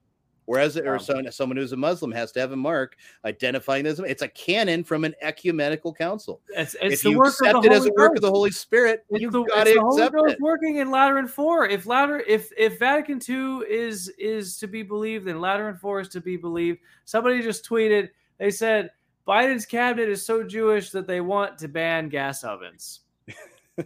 [0.46, 4.04] Whereas, or someone, someone who's a Muslim has to have a mark identifying them.
[4.04, 6.40] It's a canon from an ecumenical council.
[6.56, 8.16] It's, it's if the you work accept of the it as Holy a work Ghost.
[8.16, 10.40] of the Holy Spirit, It's you've the, got to the Holy accept Ghost it.
[10.40, 11.66] working in Lateran Four.
[11.68, 16.08] If Lateran, if if Vatican II is is to be believed, then Lateran Four is
[16.08, 16.80] to be believed.
[17.04, 18.08] Somebody just tweeted.
[18.38, 18.90] They said
[19.28, 23.00] Biden's cabinet is so Jewish that they want to ban gas ovens.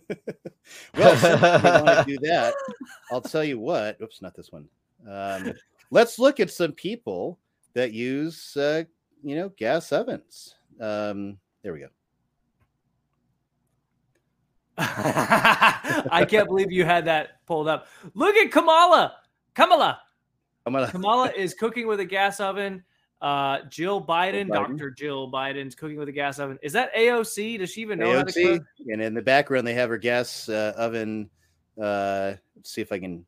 [0.96, 2.54] Well, since we want to do that,
[3.12, 4.00] I'll tell you what.
[4.02, 4.68] Oops, not this one.
[5.08, 5.52] Um,
[5.90, 7.38] let's look at some people
[7.74, 8.84] that use, uh,
[9.22, 10.54] you know, gas ovens.
[10.80, 11.88] Um, there we go.
[14.78, 17.86] I can't believe you had that pulled up.
[18.14, 19.14] Look at Kamala.
[19.54, 20.00] Kamala.
[20.64, 20.90] Kamala.
[20.90, 22.84] Kamala is cooking with a gas oven.
[23.22, 24.76] Uh, Jill Biden, Biden.
[24.76, 24.90] Dr.
[24.90, 26.58] Jill Biden's cooking with a gas oven.
[26.62, 27.58] Is that AOC?
[27.58, 28.66] Does she even know how to AOC, cook?
[28.88, 31.30] and in the background they have her gas uh, oven.
[31.80, 33.24] Uh, let's see if I can.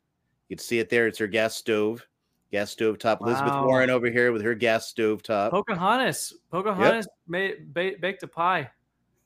[0.48, 1.06] You can see it there.
[1.06, 2.06] It's her gas stove,
[2.50, 3.20] gas stove top.
[3.20, 3.66] Elizabeth Wow.
[3.66, 5.50] Warren over here with her gas stove top.
[5.52, 6.34] Pocahontas.
[6.50, 8.70] Pocahontas made ba- baked a pie.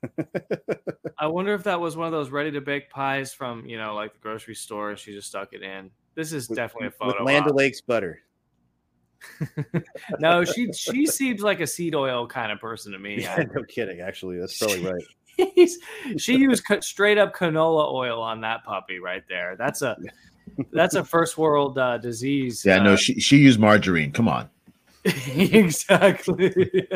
[1.19, 3.94] I wonder if that was one of those ready to bake pies from you know
[3.94, 5.90] like the grocery store, and she just stuck it in.
[6.15, 7.19] This is definitely a photo.
[7.20, 7.27] With.
[7.27, 7.53] Land op.
[7.53, 8.20] O'Lakes butter.
[10.19, 13.12] no, she she seems like a seed oil kind of person to me.
[13.23, 14.01] Yeah, no kidding.
[14.01, 14.85] Actually, that's probably
[15.39, 15.70] right.
[16.19, 19.55] She used straight up canola oil on that puppy right there.
[19.57, 19.97] That's a
[20.73, 22.65] that's a first world uh, disease.
[22.65, 24.12] Yeah, no, uh, she she used margarine.
[24.12, 24.49] Come on.
[25.05, 26.89] exactly.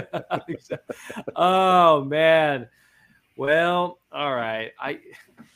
[1.34, 2.68] Oh man.
[3.36, 4.72] Well, all right.
[4.80, 5.00] I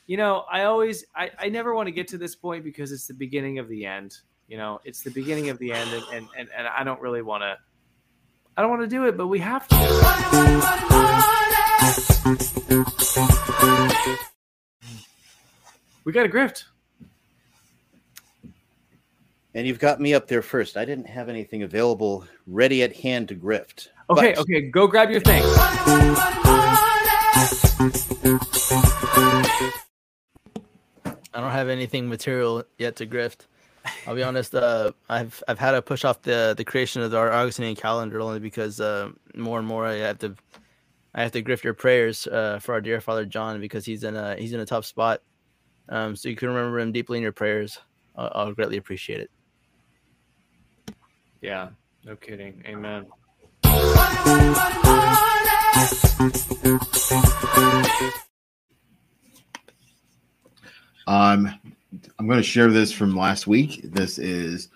[0.07, 3.07] you know, I always I, I never want to get to this point because it's
[3.07, 4.17] the beginning of the end.
[4.49, 7.23] You know, it's the beginning of the end and and, and, and I don't really
[7.23, 7.57] want to
[8.57, 9.77] I don't want to do it, but we have to.
[16.05, 16.65] We got a grift.
[19.55, 20.77] And you've got me up there first.
[20.77, 23.89] I didn't have anything available ready at hand to grift.
[24.09, 25.43] Okay, But- okay, go grab your thing.
[31.33, 33.47] I don't have anything material yet to grift.
[34.07, 34.55] I'll be honest.
[34.55, 38.41] Uh, I've I've had to push off the the creation of our Augustinian calendar only
[38.41, 40.35] because uh, more and more I have to
[41.15, 44.17] I have to grift your prayers uh, for our dear Father John because he's in
[44.17, 45.23] a he's in a tough spot.
[45.89, 47.79] Um, so you can remember him deeply in your prayers.
[48.17, 49.31] I'll, I'll greatly appreciate it.
[51.41, 51.69] Yeah,
[52.05, 52.62] no kidding.
[52.67, 53.07] Amen.
[61.07, 61.59] Um,
[62.19, 63.81] I'm going to share this from last week.
[63.85, 64.69] This is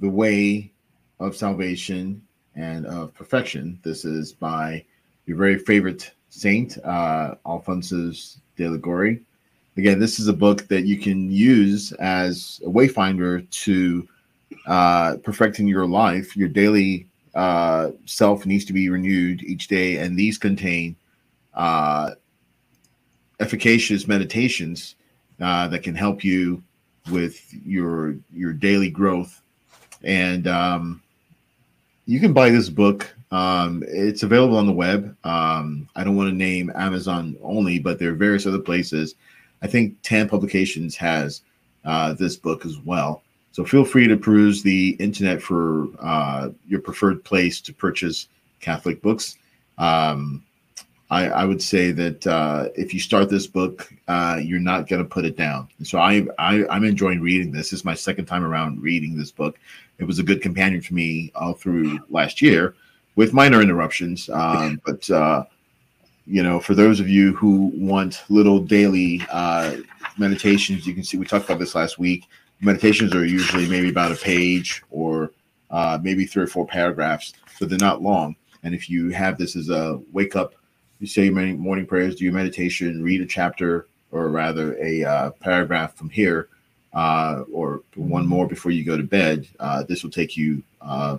[0.00, 0.72] the way
[1.20, 2.22] of salvation
[2.56, 3.78] and of perfection.
[3.82, 4.84] This is by
[5.26, 9.20] your very favorite saint, uh, Alphonsus de Liguori.
[9.76, 14.08] Again, this is a book that you can use as a wayfinder to
[14.66, 16.36] uh, perfecting your life.
[16.36, 20.96] Your daily uh, self needs to be renewed each day, and these contain
[21.54, 22.10] uh,
[23.40, 24.94] efficacious meditations
[25.40, 26.62] uh, that can help you
[27.10, 29.42] with your your daily growth.
[30.04, 31.02] And um,
[32.06, 33.14] you can buy this book.
[33.30, 35.16] Um, it's available on the web.
[35.24, 39.14] Um, I don't want to name Amazon only, but there are various other places.
[39.62, 41.42] I think Tan Publications has
[41.84, 43.22] uh, this book as well.
[43.52, 48.28] So feel free to peruse the internet for uh, your preferred place to purchase
[48.60, 49.36] Catholic books.
[49.78, 50.42] Um,
[51.10, 55.02] I, I would say that uh, if you start this book, uh, you're not going
[55.02, 55.68] to put it down.
[55.76, 57.68] And so I, I, I'm enjoying reading this.
[57.68, 59.58] This is my second time around reading this book.
[59.98, 62.74] It was a good companion for me all through last year
[63.14, 64.30] with minor interruptions.
[64.30, 65.44] Um, but, uh,
[66.26, 69.76] you know, for those of you who want little daily uh,
[70.16, 72.24] meditations, you can see we talked about this last week.
[72.64, 75.32] Meditations are usually maybe about a page or
[75.70, 78.36] uh, maybe three or four paragraphs, so they're not long.
[78.62, 80.54] And if you have this as a wake up,
[81.00, 85.30] you say your morning prayers, do your meditation, read a chapter or rather a uh,
[85.40, 86.48] paragraph from here,
[86.92, 89.48] uh, or one more before you go to bed.
[89.58, 91.18] Uh, this will take you uh,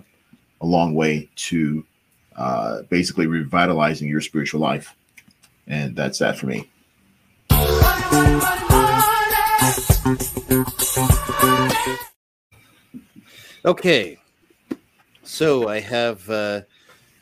[0.62, 1.84] a long way to
[2.36, 4.96] uh, basically revitalizing your spiritual life.
[5.66, 6.70] And that's that for me.
[13.64, 14.18] Okay.
[15.22, 16.60] So I have uh,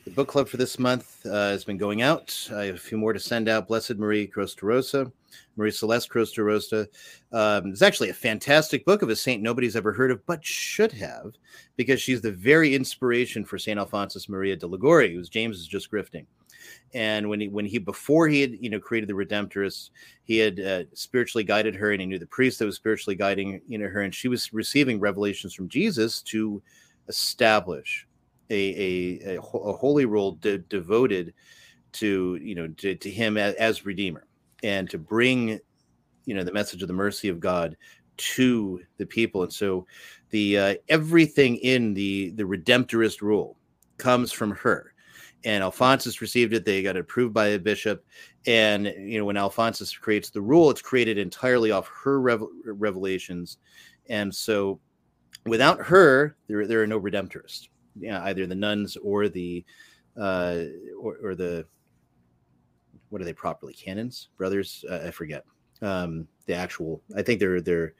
[0.05, 2.36] the book club for this month uh, has been going out.
[2.52, 3.69] I have a few more to send out.
[3.69, 5.12] Blessed Marie Crostarosa,
[5.55, 6.89] Marie Celeste Crostarosa.
[7.31, 10.90] Um, it's actually a fantastic book of a saint nobody's ever heard of, but should
[10.90, 11.35] have,
[11.77, 15.93] because she's the very inspiration for Saint Alphonsus Maria de Liguori, who's James is just
[15.93, 16.27] grifting.
[16.94, 19.90] And when he, when he, before he had, you know, created the Redemptorists,
[20.24, 23.62] he had uh, spiritually guided her, and he knew the priest that was spiritually guiding,
[23.66, 26.62] you know, her, and she was receiving revelations from Jesus to
[27.09, 28.06] establish
[28.51, 31.32] a a, a, a holy role de- devoted
[31.93, 34.27] to, you know, to, to him as, as Redeemer,
[34.62, 35.59] and to bring,
[36.27, 37.77] you know, the message of the mercy of God
[38.19, 39.43] to the people.
[39.43, 39.86] And so,
[40.28, 43.56] the uh, everything in the the Redemptorist rule
[43.97, 44.91] comes from her
[45.44, 46.64] and Alphonsus received it.
[46.64, 48.05] They got it approved by a bishop,
[48.47, 53.59] and you know when Alphonsus creates the rule, it's created entirely off her rev- revelations,
[54.09, 54.81] and so
[55.47, 57.69] without her, there there are no Redemptorists.
[57.98, 59.64] Yeah, either the nuns or the
[60.16, 60.64] uh,
[61.01, 61.66] or, or the
[63.10, 64.85] what are they properly canons brothers?
[64.90, 65.44] Uh, I forget
[65.82, 67.02] um, the actual.
[67.16, 67.94] I think they're they're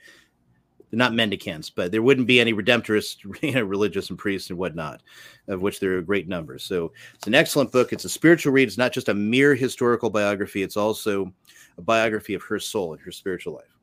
[0.93, 4.59] they're not mendicants, but there wouldn't be any redemptorists, you know, religious and priests and
[4.59, 5.03] whatnot,
[5.49, 6.65] of which there are great numbers.
[6.65, 7.95] So it's an excellent book.
[7.95, 8.69] It's a spiritual read.
[8.69, 10.63] It's not just a mere historical biography.
[10.63, 11.33] It's also
[11.79, 13.75] a biography of her soul and her spiritual life.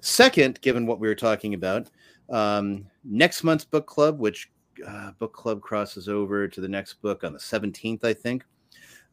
[0.00, 1.90] Second, given what we were talking about,
[2.30, 4.50] um, next month's book club, which
[4.86, 8.44] uh, book club crosses over to the next book on the 17th, I think.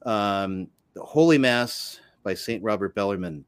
[0.06, 2.64] Um, the Holy Mass by St.
[2.64, 3.44] Robert Bellarmine.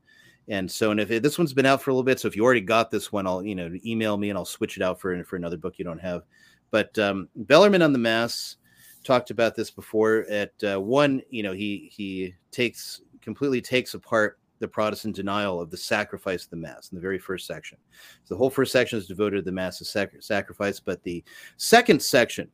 [0.47, 2.35] And so, and if it, this one's been out for a little bit, so if
[2.35, 4.99] you already got this one, I'll you know email me and I'll switch it out
[4.99, 6.23] for for another book you don't have.
[6.71, 8.57] But um, Bellarmine on the Mass
[9.03, 10.25] talked about this before.
[10.29, 15.69] At uh, one, you know, he he takes completely takes apart the Protestant denial of
[15.69, 17.77] the sacrifice of the Mass in the very first section.
[18.23, 21.23] So the whole first section is devoted to the Mass of sac- sacrifice, but the
[21.57, 22.49] second section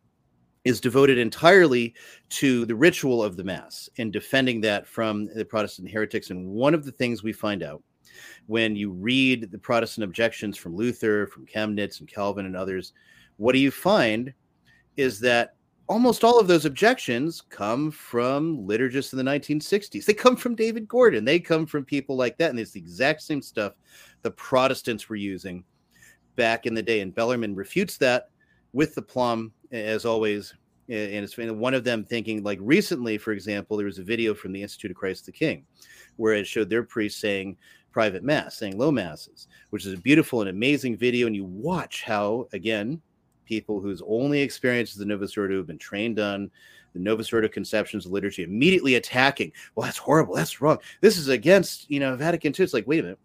[0.64, 1.94] is devoted entirely
[2.30, 6.30] to the ritual of the Mass and defending that from the Protestant heretics.
[6.30, 7.82] And one of the things we find out
[8.48, 12.94] when you read the Protestant objections from Luther, from Chemnitz, and Calvin, and others,
[13.38, 14.34] what do you find
[14.98, 15.56] is that
[15.88, 20.06] almost all of those objections come from liturgists in the 1960s.
[20.06, 21.26] They come from David Gordon.
[21.26, 22.52] They come from people like that.
[22.52, 23.74] And it's the exact same stuff
[24.22, 25.64] the Protestants were using
[26.36, 27.02] back in the day.
[27.02, 28.30] And Bellarmine refutes that
[28.74, 30.54] with the plum, as always.
[30.90, 34.52] And it's one of them thinking, like recently, for example, there was a video from
[34.52, 35.66] the Institute of Christ the King
[36.18, 37.56] where it showed their priest saying
[37.92, 41.28] private mass, saying low masses, which is a beautiful and amazing video.
[41.28, 43.02] And you watch how, again,
[43.46, 46.52] people whose only experience is the Novus Ordo have been trained on
[46.94, 49.54] the Novus Ordo conceptions of liturgy, immediately attacking.
[49.76, 50.36] Well, that's horrible.
[50.36, 50.78] That's wrong.
[51.00, 52.64] This is against, you know, Vatican II.
[52.64, 53.20] It's like, wait a minute.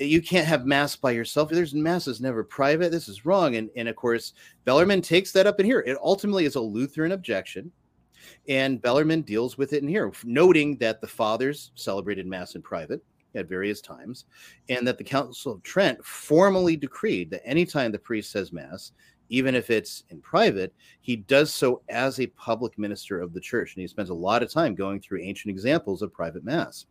[0.00, 1.50] You can't have mass by yourself.
[1.50, 2.90] There's mass is never private.
[2.90, 3.56] This is wrong.
[3.56, 4.32] And, and of course,
[4.64, 5.80] Bellarmine takes that up in here.
[5.80, 7.70] It ultimately is a Lutheran objection.
[8.48, 13.02] And Bellarmine deals with it in here, noting that the fathers celebrated mass in private
[13.34, 14.24] at various times,
[14.68, 18.92] and that the Council of Trent formally decreed that anytime the priest says Mass,
[19.28, 23.74] even if it's in private, he does so as a public minister of the church.
[23.74, 26.86] And he spends a lot of time going through ancient examples of private Mass.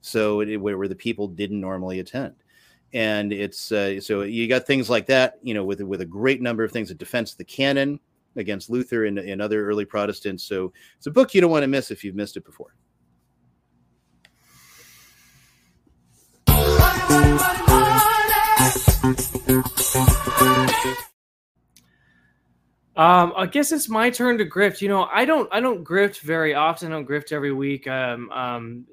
[0.00, 2.34] So, it, where, where the people didn't normally attend.
[2.94, 6.42] And it's uh, so you got things like that, you know, with with a great
[6.42, 7.98] number of things, a defense of the canon
[8.36, 10.44] against Luther and, and other early Protestants.
[10.44, 12.74] So it's a book you don't want to miss if you've missed it before.
[22.94, 24.82] Um, I guess it's my turn to grift.
[24.82, 26.88] You know, I don't, I don't grift very often.
[26.88, 27.88] I don't grift every week.
[27.88, 28.86] Um, um,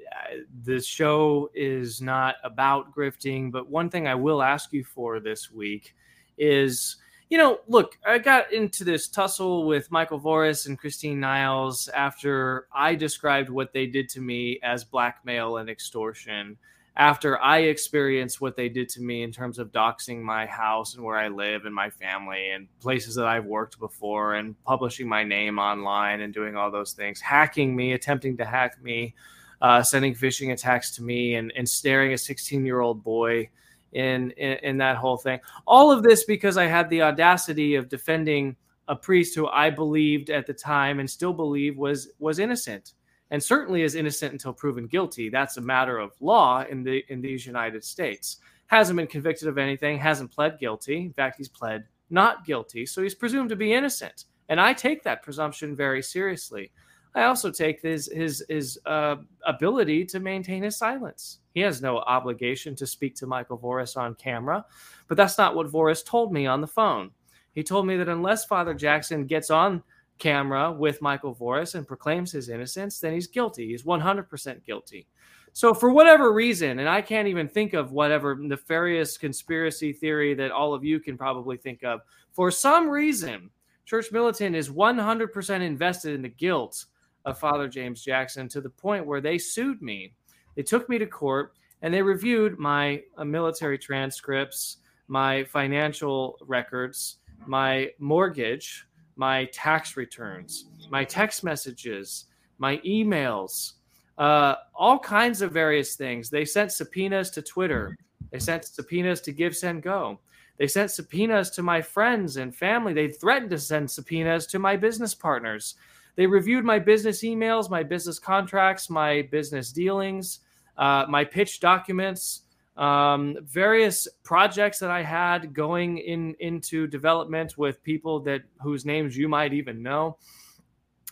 [0.64, 5.52] the show is not about grifting, but one thing I will ask you for this
[5.52, 5.96] week
[6.38, 6.96] is,
[7.30, 12.68] you know, look, I got into this tussle with Michael Voris and Christine Niles after
[12.74, 16.58] I described what they did to me as blackmail and extortion
[16.96, 21.04] after I experienced what they did to me in terms of doxing my house and
[21.04, 25.24] where I live and my family and places that I've worked before and publishing my
[25.24, 29.16] name online and doing all those things, hacking me, attempting to hack me,
[29.62, 33.50] uh, sending phishing attacks to me, and, and staring a 16 year old boy
[33.94, 35.40] in, in, in that whole thing.
[35.66, 38.56] All of this because I had the audacity of defending
[38.90, 42.94] a priest who I believed at the time and still believe was was innocent
[43.32, 45.30] and certainly is innocent until proven guilty.
[45.30, 48.38] That's a matter of law in the in these United States.
[48.68, 50.98] Hasn't been convicted of anything, hasn't pled guilty.
[50.98, 54.26] In fact, he's pled not guilty, so he's presumed to be innocent.
[54.50, 56.72] And I take that presumption very seriously.
[57.16, 61.40] I also take his his his uh, ability to maintain his silence.
[61.54, 64.66] He has no obligation to speak to Michael Voris on camera,
[65.08, 67.12] but that's not what Voris told me on the phone.
[67.54, 69.84] He told me that unless Father Jackson gets on
[70.20, 73.70] camera with Michael Voris and proclaims his innocence, then he's guilty.
[73.70, 75.08] He's 100% guilty.
[75.54, 80.52] So, for whatever reason, and I can't even think of whatever nefarious conspiracy theory that
[80.52, 82.02] all of you can probably think of,
[82.34, 83.50] for some reason,
[83.86, 86.86] Church Militant is 100% invested in the guilt
[87.26, 90.14] of Father James Jackson to the point where they sued me.
[90.56, 94.78] They took me to court and they reviewed my uh, military transcripts,
[95.08, 97.18] my financial records,
[97.48, 98.86] my mortgage,
[99.20, 102.28] my tax returns, my text messages,
[102.58, 103.74] my emails,
[104.18, 106.30] uh, all kinds of various things.
[106.30, 107.98] They sent subpoenas to Twitter.
[108.32, 110.20] They sent subpoenas to Give Send Go.
[110.58, 112.94] They sent subpoenas to my friends and family.
[112.94, 115.76] They threatened to send subpoenas to my business partners.
[116.16, 120.40] They reviewed my business emails, my business contracts, my business dealings,
[120.78, 122.44] uh, my pitch documents,
[122.80, 129.18] um, various projects that I had going in into development with people that whose names
[129.18, 130.18] you might even know.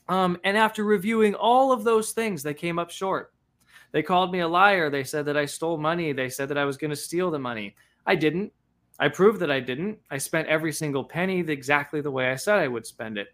[0.07, 3.33] Um, and after reviewing all of those things, they came up short.
[3.91, 4.89] They called me a liar.
[4.89, 6.13] They said that I stole money.
[6.13, 7.75] They said that I was going to steal the money.
[8.05, 8.53] I didn't.
[8.97, 9.99] I proved that I didn't.
[10.09, 13.27] I spent every single penny exactly the way I said I would spend it.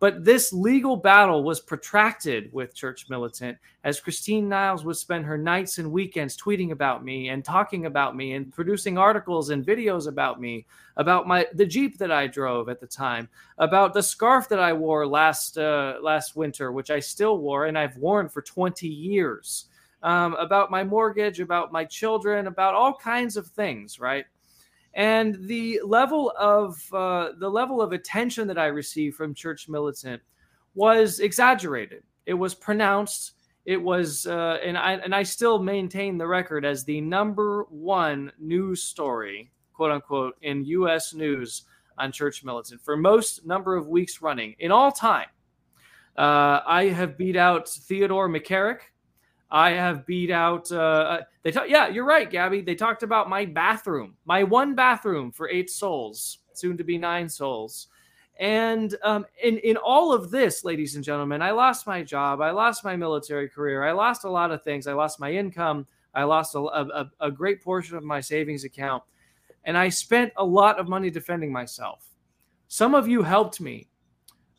[0.00, 5.36] But this legal battle was protracted with Church Militant as Christine Niles would spend her
[5.36, 10.06] nights and weekends tweeting about me and talking about me and producing articles and videos
[10.06, 10.66] about me,
[10.96, 14.72] about my the Jeep that I drove at the time, about the scarf that I
[14.72, 19.66] wore last uh, last winter, which I still wore and I've worn for 20 years.
[20.02, 24.26] um, about my mortgage, about my children, about all kinds of things, right?
[24.94, 30.22] And the level of uh, the level of attention that I received from Church Militant
[30.74, 32.02] was exaggerated.
[32.26, 33.32] It was pronounced.
[33.64, 38.32] It was, uh, and I and I still maintain the record as the number one
[38.38, 41.14] news story, quote unquote, in U.S.
[41.14, 41.64] news
[41.98, 45.26] on Church Militant for most number of weeks running in all time.
[46.16, 48.80] Uh, I have beat out Theodore McCarrick.
[49.50, 50.70] I have beat out.
[50.70, 51.68] Uh, they talk.
[51.68, 52.60] Yeah, you're right, Gabby.
[52.60, 57.28] They talked about my bathroom, my one bathroom for eight souls, soon to be nine
[57.28, 57.88] souls.
[58.38, 62.40] And um, in in all of this, ladies and gentlemen, I lost my job.
[62.40, 63.84] I lost my military career.
[63.84, 64.86] I lost a lot of things.
[64.86, 65.86] I lost my income.
[66.14, 69.02] I lost a, a, a great portion of my savings account,
[69.64, 72.04] and I spent a lot of money defending myself.
[72.68, 73.88] Some of you helped me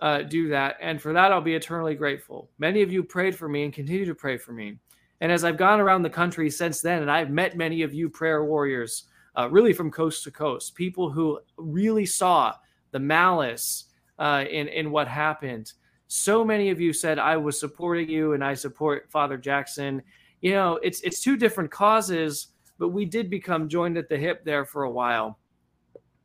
[0.02, 0.78] uh, do that.
[0.82, 2.50] And for that, I'll be eternally grateful.
[2.58, 4.78] Many of you prayed for me and continue to pray for me.
[5.22, 8.10] And as I've gone around the country since then, and I've met many of you
[8.10, 9.06] prayer warriors,
[9.38, 12.54] uh, really from coast to coast, people who really saw
[12.92, 13.86] the malice
[14.18, 15.74] uh, in, in what happened.
[16.08, 20.02] So many of you said, I was supporting you and I support Father Jackson.
[20.42, 22.48] You know, it's, it's two different causes,
[22.78, 25.38] but we did become joined at the hip there for a while.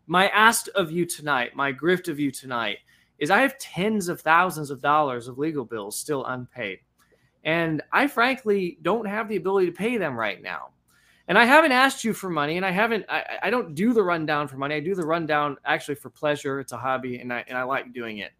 [0.07, 2.79] My ask of you tonight, my grift of you tonight,
[3.19, 6.81] is I have tens of thousands of dollars of legal bills still unpaid.
[7.45, 10.71] And I frankly don't have the ability to pay them right now.
[11.27, 13.07] And I haven't asked you for money, and I haven't.
[13.09, 14.75] I, I don't do the rundown for money.
[14.75, 16.61] I do the rundown actually for pleasure.
[16.61, 18.33] It's a hobby, and I and I like doing it.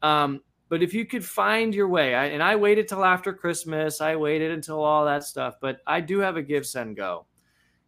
[0.00, 4.00] Um, but if you could find your way, I, and I waited till after Christmas,
[4.00, 5.56] I waited until all that stuff.
[5.60, 7.26] But I do have a Give Send Go.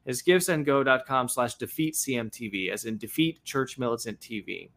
[0.05, 4.71] It's givesendgo.com slash defeat CMTV, as in defeat Church Militant TV.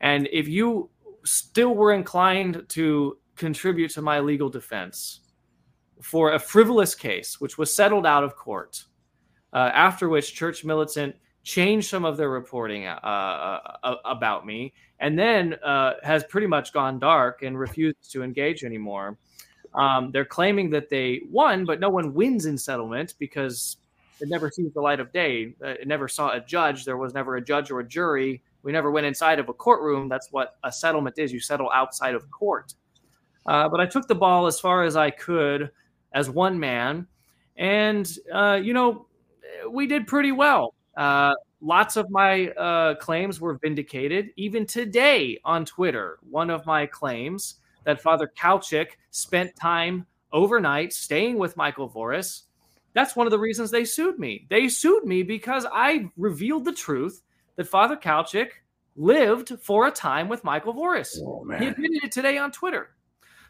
[0.00, 0.90] And if you
[1.24, 5.20] still were inclined to contribute to my legal defense
[6.02, 8.84] for a frivolous case, which was settled out of court,
[9.52, 12.98] uh, after which Church Militant changed some of their reporting uh,
[13.82, 18.64] uh, about me, and then uh, has pretty much gone dark and refuses to engage
[18.64, 19.18] anymore.
[19.74, 23.76] Um, they're claiming that they won, but no one wins in settlement because
[24.20, 25.54] it never sees the light of day.
[25.64, 26.84] Uh, it never saw a judge.
[26.84, 30.08] There was never a judge or a jury we never went inside of a courtroom.
[30.08, 31.32] That's what a settlement is.
[31.32, 32.74] You settle outside of court.
[33.46, 35.70] Uh, but I took the ball as far as I could
[36.12, 37.06] as one man.
[37.56, 39.06] And, uh, you know,
[39.70, 40.74] we did pretty well.
[40.96, 44.30] Uh, lots of my uh, claims were vindicated.
[44.36, 51.38] Even today on Twitter, one of my claims that Father Kalchik spent time overnight staying
[51.38, 52.42] with Michael Voris.
[52.92, 54.46] That's one of the reasons they sued me.
[54.50, 57.22] They sued me because I revealed the truth
[57.60, 58.52] that Father Kalchik
[58.96, 61.18] lived for a time with Michael Voris.
[61.22, 62.92] Oh, he admitted it today on Twitter.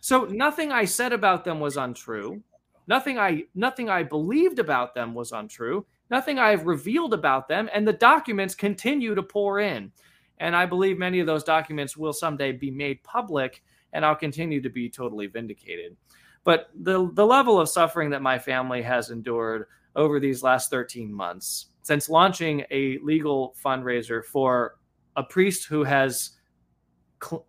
[0.00, 2.42] So nothing I said about them was untrue.
[2.88, 5.86] Nothing I nothing I believed about them was untrue.
[6.10, 9.92] Nothing I've revealed about them, and the documents continue to pour in.
[10.38, 14.60] And I believe many of those documents will someday be made public, and I'll continue
[14.60, 15.96] to be totally vindicated.
[16.42, 21.14] But the the level of suffering that my family has endured over these last 13
[21.14, 24.76] months since launching a legal fundraiser for
[25.16, 26.30] a priest who has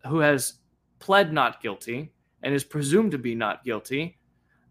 [0.06, 0.56] who has
[1.00, 2.12] pled not guilty
[2.44, 4.18] and is presumed to be not guilty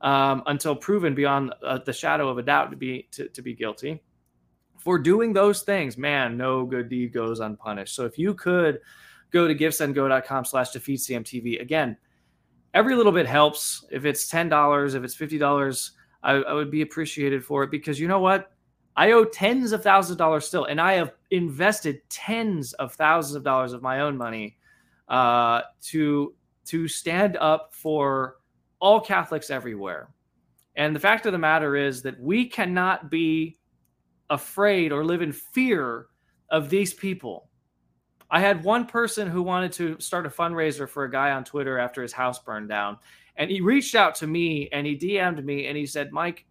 [0.02, 3.55] um, until proven beyond uh, the shadow of a doubt to be to, to be
[3.55, 4.02] guilty.
[4.78, 7.94] For doing those things man no good deed goes unpunished.
[7.94, 8.80] So if you could
[9.30, 11.97] go to givesendgo.com slash defeat cmtv again
[12.72, 13.84] every little bit helps.
[13.90, 15.90] If it's $10 if it's $50
[16.22, 18.52] I, I would be appreciated for it because you know what
[19.01, 23.35] I owe tens of thousands of dollars still, and I have invested tens of thousands
[23.35, 24.59] of dollars of my own money
[25.09, 26.35] uh, to
[26.67, 28.37] to stand up for
[28.79, 30.11] all Catholics everywhere.
[30.77, 33.57] And the fact of the matter is that we cannot be
[34.29, 36.09] afraid or live in fear
[36.51, 37.49] of these people.
[38.31, 41.79] I had one person who wanted to start a fundraiser for a guy on Twitter
[41.79, 42.99] after his house burned down.
[43.37, 46.45] And he reached out to me and he DM'd me and he said, Mike,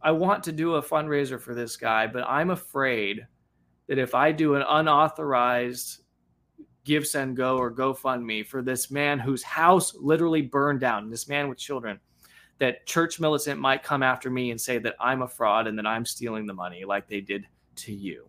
[0.00, 3.26] I want to do a fundraiser for this guy, but I'm afraid
[3.88, 6.02] that if I do an unauthorized
[6.84, 11.48] give, send, go, or GoFundMe for this man whose house literally burned down, this man
[11.48, 12.00] with children,
[12.58, 15.86] that church militant might come after me and say that I'm a fraud and that
[15.86, 17.46] I'm stealing the money like they did
[17.76, 18.28] to you.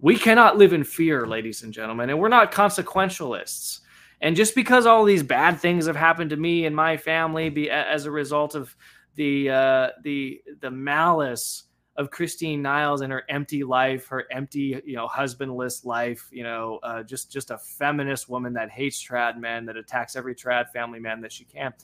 [0.00, 3.80] We cannot live in fear, ladies and gentlemen, and we're not consequentialists.
[4.20, 7.70] And just because all these bad things have happened to me and my family be
[7.70, 8.76] as a result of
[9.18, 11.64] the uh, the the malice
[11.96, 16.78] of Christine Niles and her empty life, her empty, you know, husbandless life, you know,
[16.84, 21.00] uh, just just a feminist woman that hates trad men, that attacks every trad family
[21.00, 21.74] man that she can.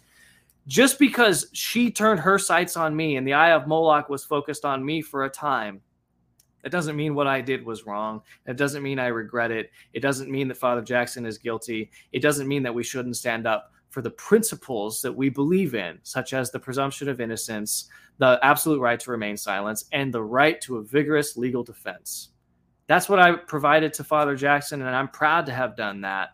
[0.67, 4.65] just because she turned her sights on me and the eye of Moloch was focused
[4.65, 5.81] on me for a time,
[6.65, 8.23] it doesn't mean what I did was wrong.
[8.47, 9.71] It doesn't mean I regret it.
[9.93, 11.91] It doesn't mean that Father Jackson is guilty.
[12.13, 16.01] It doesn't mean that we shouldn't stand up for the principles that we believe in,
[16.03, 20.61] such as the presumption of innocence, the absolute right to remain silent, and the right
[20.63, 22.31] to a vigorous legal defense.
[22.89, 26.31] That's what I provided to Father Jackson, and I'm proud to have done that,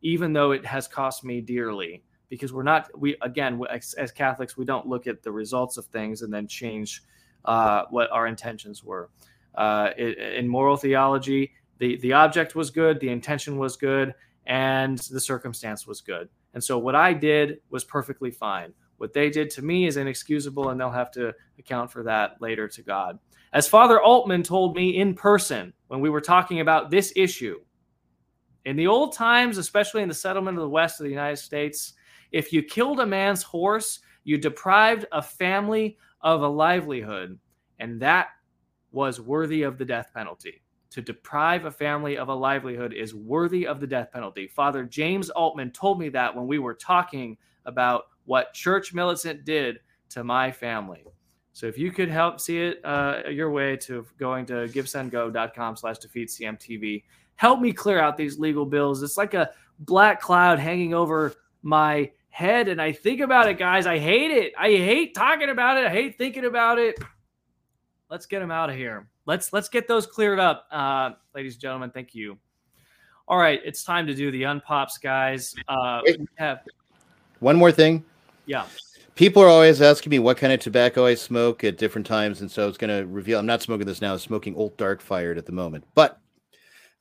[0.00, 2.02] even though it has cost me dearly.
[2.30, 3.60] Because we're not, we again,
[3.98, 7.02] as, Catholics, we don't look at the results of things and then change
[7.44, 9.10] uh, what our intentions were.
[9.54, 14.14] Uh, in moral theology, the the object was good, the intention was good,
[14.46, 16.30] and the circumstance was good.
[16.54, 18.72] And so what I did was perfectly fine.
[18.98, 22.68] What they did to me is inexcusable, and they'll have to account for that later
[22.68, 23.18] to God.
[23.52, 27.60] As Father Altman told me in person when we were talking about this issue,
[28.64, 31.94] in the old times, especially in the settlement of the west of the United States,
[32.30, 37.38] if you killed a man's horse, you deprived a family of a livelihood,
[37.78, 38.28] and that
[38.92, 40.61] was worthy of the death penalty.
[40.92, 44.46] To deprive a family of a livelihood is worthy of the death penalty.
[44.46, 49.80] Father James Altman told me that when we were talking about what Church Militant did
[50.10, 51.04] to my family.
[51.54, 55.96] So if you could help see it uh, your way to going to givesendgo.com slash
[55.96, 57.04] defeat CMTV,
[57.36, 59.02] help me clear out these legal bills.
[59.02, 62.68] It's like a black cloud hanging over my head.
[62.68, 63.86] And I think about it, guys.
[63.86, 64.52] I hate it.
[64.58, 65.86] I hate talking about it.
[65.86, 66.98] I hate thinking about it.
[68.12, 69.08] Let's get them out of here.
[69.24, 71.90] Let's let's get those cleared up, uh, ladies and gentlemen.
[71.92, 72.36] Thank you.
[73.26, 75.54] All right, it's time to do the unpops, guys.
[75.66, 76.58] Uh, we have
[77.40, 78.04] One more thing.
[78.44, 78.66] yeah.
[79.14, 82.50] People are always asking me what kind of tobacco I smoke at different times, and
[82.50, 83.38] so I was going to reveal.
[83.38, 84.12] I'm not smoking this now.
[84.12, 86.20] I'm smoking Old Dark Fired at the moment, but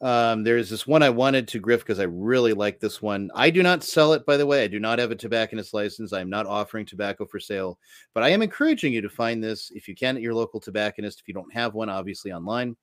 [0.01, 3.29] um, there's this one I wanted to grift because I really like this one.
[3.35, 4.63] I do not sell it, by the way.
[4.63, 6.11] I do not have a tobacconist license.
[6.11, 7.77] I am not offering tobacco for sale,
[8.15, 11.19] but I am encouraging you to find this if you can at your local tobacconist.
[11.19, 12.75] If you don't have one, obviously online.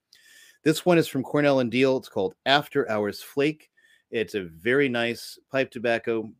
[0.63, 1.99] This one is from Cornell and Diehl.
[1.99, 3.69] It's called After Hours Flake.
[4.13, 6.31] It's a very nice pipe tobacco.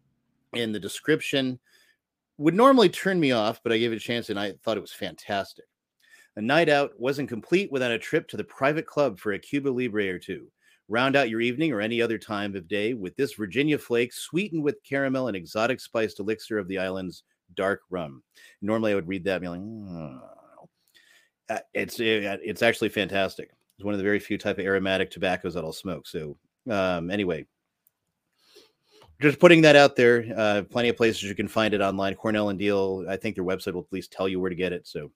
[0.55, 1.59] In the description,
[2.39, 4.81] would normally turn me off, but I gave it a chance and I thought it
[4.81, 5.67] was fantastic.
[6.37, 9.69] A night out wasn't complete without a trip to the private club for a Cuba
[9.69, 10.49] Libre or two.
[10.89, 14.63] Round out your evening or any other time of day with this Virginia flake sweetened
[14.63, 18.23] with caramel and exotic spiced elixir of the island's dark rum.
[18.63, 20.39] Normally, I would read that and be like, "Oh."
[21.51, 23.51] Uh, it's uh, it's actually fantastic.
[23.77, 26.07] It's one of the very few type of aromatic tobaccos that I'll smoke.
[26.07, 26.37] So
[26.71, 27.47] um, anyway,
[29.21, 30.27] just putting that out there.
[30.37, 32.15] Uh, plenty of places you can find it online.
[32.15, 33.09] Cornell and Diehl.
[33.09, 34.87] I think their website will at least tell you where to get it.
[34.87, 35.11] So.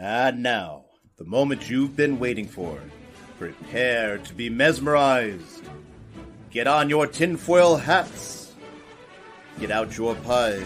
[0.00, 0.83] And now,
[1.16, 2.80] the moment you've been waiting for.
[3.38, 5.62] Prepare to be mesmerized.
[6.50, 8.52] Get on your tinfoil hats.
[9.60, 10.64] Get out your pies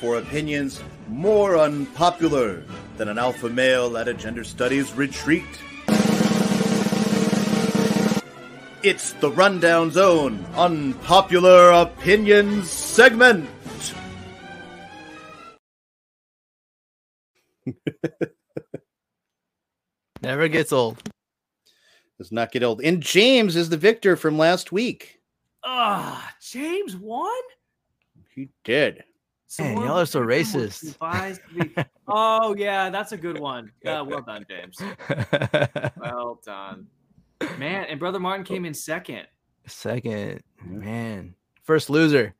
[0.00, 2.64] for opinions more unpopular
[2.96, 5.44] than an alpha male at a gender studies retreat.
[8.82, 13.48] It's the Rundown Zone Unpopular Opinions segment.
[20.24, 21.02] Never gets old.
[22.18, 22.80] Does not get old.
[22.82, 25.20] And James is the victor from last week.
[25.64, 27.30] Ah, James won.
[28.34, 29.04] He did.
[29.58, 30.98] Man, y'all are so racist.
[30.98, 31.38] Buys
[32.08, 33.70] oh yeah, that's a good one.
[33.86, 34.76] Uh, well done, James.
[35.96, 36.88] well done,
[37.58, 37.86] man.
[37.88, 39.26] And brother Martin came in second.
[39.66, 41.34] Second, man.
[41.62, 42.34] First loser.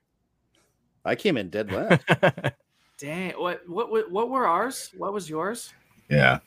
[1.05, 2.05] I came in dead last.
[2.99, 3.33] Dang.
[3.33, 4.91] What what what, what were ours?
[4.97, 5.73] What was yours?
[6.11, 6.41] Yeah.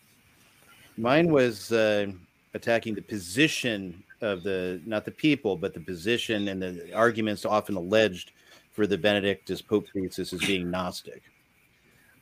[0.97, 2.07] Mine was uh,
[2.53, 7.75] attacking the position of the not the people, but the position and the arguments often
[7.75, 8.31] alleged
[8.71, 11.21] for the Benedictus Pope thesis as being Gnostic.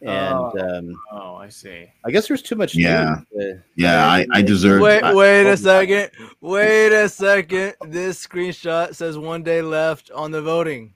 [0.01, 1.85] And oh, um, oh, I see.
[2.05, 2.75] I guess there's too much.
[2.75, 3.21] Yeah.
[3.31, 4.81] news, uh, Yeah, I, I deserve.
[4.81, 6.11] Wait, I- wait a second.
[6.41, 7.75] Wait a second.
[7.87, 10.93] This screenshot says one day left on the voting.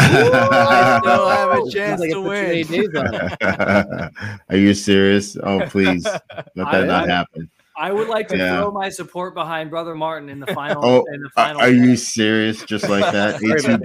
[0.00, 2.90] I still have a chance like to put too many win.
[2.90, 4.12] days on it.
[4.48, 5.36] Are you serious?
[5.42, 6.22] Oh, please let
[6.56, 7.50] that I- not I- happen.
[7.76, 8.58] I would like to Yeah.
[8.58, 10.84] throw my support behind brother Martin in the final.
[10.84, 11.62] Oh, in the are, final.
[11.62, 12.62] are you serious?
[12.62, 13.40] Just like that?
[13.40, 13.80] Sorry A2 about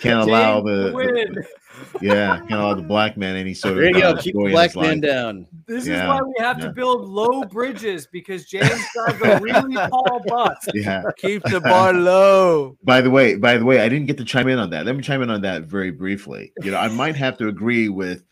[0.01, 1.45] Can't allow James to the, win.
[1.92, 4.16] The- yeah, can't allow the black man any sort There of you go.
[4.16, 5.00] Keep the black man life.
[5.00, 5.47] down.
[5.66, 6.66] This is why we have yeah.
[6.66, 10.57] to build low bridges because James drives a really tall bus.
[10.74, 11.02] Yeah.
[11.16, 12.76] Keep the bar low.
[12.84, 14.86] By the way, by the way, I didn't get to chime in on that.
[14.86, 16.52] Let me chime in on that very briefly.
[16.62, 18.24] You know, I might have to agree with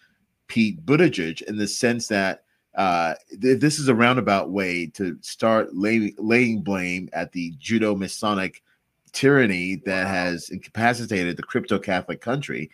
[0.49, 2.44] Pete Buttigieg in the sense that
[2.76, 7.97] uh, th- this is a roundabout way to start laying laying blame at the Judeo
[7.97, 8.62] masonic
[9.12, 12.70] tyranny that has incapacitated the crypto Catholic country.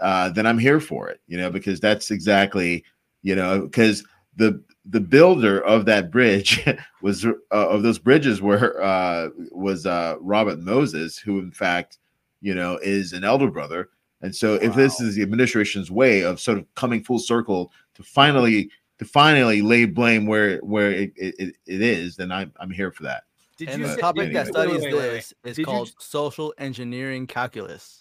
[0.00, 2.84] Uh, then I'm here for it, you know, because that's exactly,
[3.22, 4.04] you know, because
[4.36, 6.66] the the builder of that bridge
[7.02, 11.98] was uh, of those bridges were uh, was uh, Robert Moses, who in fact,
[12.40, 13.90] you know, is an elder brother.
[14.22, 18.02] And so, if this is the administration's way of sort of coming full circle to
[18.02, 22.92] finally to finally lay blame where where it, it, it is, then I'm I'm here
[22.92, 23.24] for that.
[23.56, 24.34] Did and you the topic anyway.
[24.34, 27.99] that studies Wait, wait, wait, this is Did called j- social engineering calculus.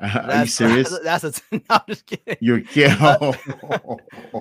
[0.14, 0.98] Are you serious?
[1.04, 1.32] That's a.
[1.52, 2.36] No, I'm just kidding.
[2.40, 2.94] You're yeah.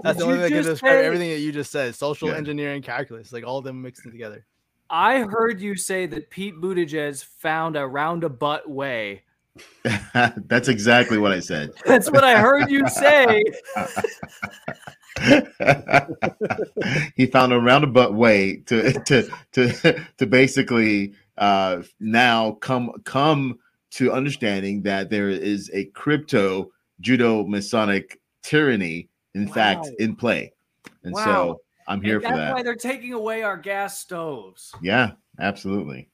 [0.04, 1.96] That's the only you way I can describe everything that you just said.
[1.96, 2.36] Social Yeah.
[2.36, 4.46] engineering calculus, like all of them mixed together.
[4.90, 9.24] I heard you say that Pete Buttigieg found a roundabout way.
[10.14, 11.72] That's exactly what I said.
[11.86, 13.44] That's what I heard you say.
[17.16, 23.60] he found a roundabout way to to to to basically uh, now come come
[23.92, 26.70] to understanding that there is a crypto
[27.02, 30.52] Judeo masonic tyranny in fact in play
[31.04, 31.24] and Wow.
[31.24, 34.74] so i'm here And for that's that why they're taking away our gas stoves.
[34.82, 36.10] yeah absolutely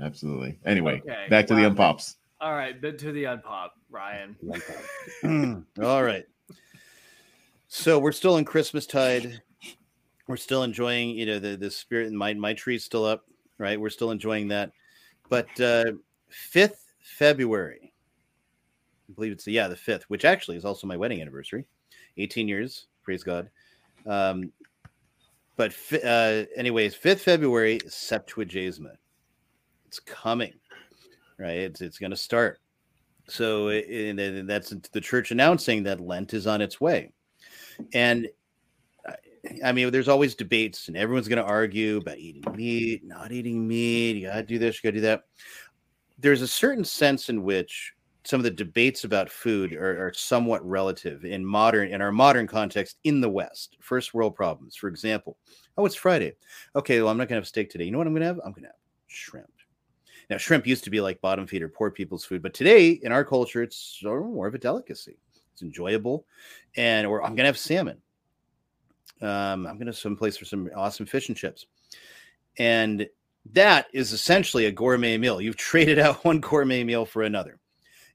[0.00, 4.36] absolutely anyway Okay, back to the unpops All right, but to the unpop, Ryan.
[5.82, 6.26] All right.
[7.68, 9.40] So we're still in Christmas tide.
[10.28, 12.08] We're still enjoying, you know, the the spirit.
[12.08, 13.24] And my my tree's still up,
[13.58, 13.80] right?
[13.80, 14.72] We're still enjoying that.
[15.30, 15.92] But uh
[16.28, 17.92] fifth February,
[19.08, 21.64] I believe it's yeah the fifth, which actually is also my wedding anniversary,
[22.16, 22.88] eighteen years.
[23.02, 23.48] Praise God.
[24.06, 24.52] Um,
[25.56, 25.72] but
[26.04, 28.96] uh, anyways, fifth February, Septuagesima.
[29.86, 30.52] It's coming,
[31.38, 31.58] right?
[31.58, 32.60] It's it's going to start.
[33.28, 37.12] So it, that's the church announcing that Lent is on its way.
[37.92, 38.28] And
[39.06, 39.16] I-
[39.64, 43.66] I mean, there's always debates, and everyone's going to argue about eating meat, not eating
[43.66, 44.16] meat.
[44.16, 45.22] You got to do this, you got to do that.
[46.18, 47.92] There's a certain sense in which
[48.24, 52.46] some of the debates about food are, are somewhat relative in modern, in our modern
[52.46, 53.76] context in the West.
[53.80, 55.38] First world problems, for example.
[55.76, 56.34] Oh, it's Friday.
[56.74, 57.84] Okay, well, I'm not to have steak today.
[57.84, 58.40] You know what I'm to have?
[58.44, 59.50] I'm to have shrimp.
[60.28, 63.24] Now, shrimp used to be like bottom feeder poor people's food, but today in our
[63.24, 65.18] culture, it's more of a delicacy.
[65.52, 66.26] It's enjoyable,
[66.76, 67.98] and or I'm gonna have salmon.
[69.22, 71.66] Um, I'm gonna someplace for some awesome fish and chips,
[72.58, 73.06] and
[73.52, 75.40] that is essentially a gourmet meal.
[75.40, 77.58] You've traded out one gourmet meal for another.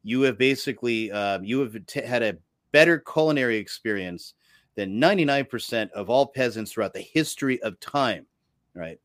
[0.03, 2.37] You have basically uh, you have t- had a
[2.71, 4.33] better culinary experience
[4.75, 8.25] than 99% of all peasants throughout the history of time,
[8.73, 8.99] right?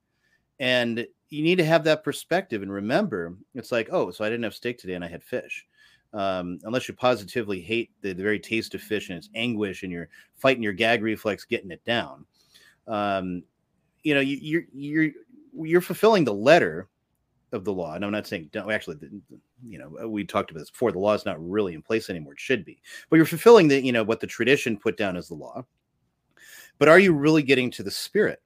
[0.59, 4.45] And you need to have that perspective and remember it's like, oh, so I didn't
[4.45, 5.67] have steak today and I had fish.
[6.15, 9.93] Um, unless you positively hate the, the very taste of fish and its anguish and
[9.93, 12.25] you're fighting your gag reflex getting it down.
[12.87, 13.43] Um,
[14.07, 15.13] you know, you, you're you're
[15.63, 16.89] you're fulfilling the letter
[17.53, 17.95] of the law.
[17.95, 18.99] And I'm not saying don't actually,
[19.67, 20.93] you know, we talked about this before.
[20.93, 22.35] The law is not really in place anymore.
[22.35, 25.29] It should be, but you're fulfilling the, you know, what the tradition put down as
[25.29, 25.65] the law.
[26.79, 28.43] But are you really getting to the spirit?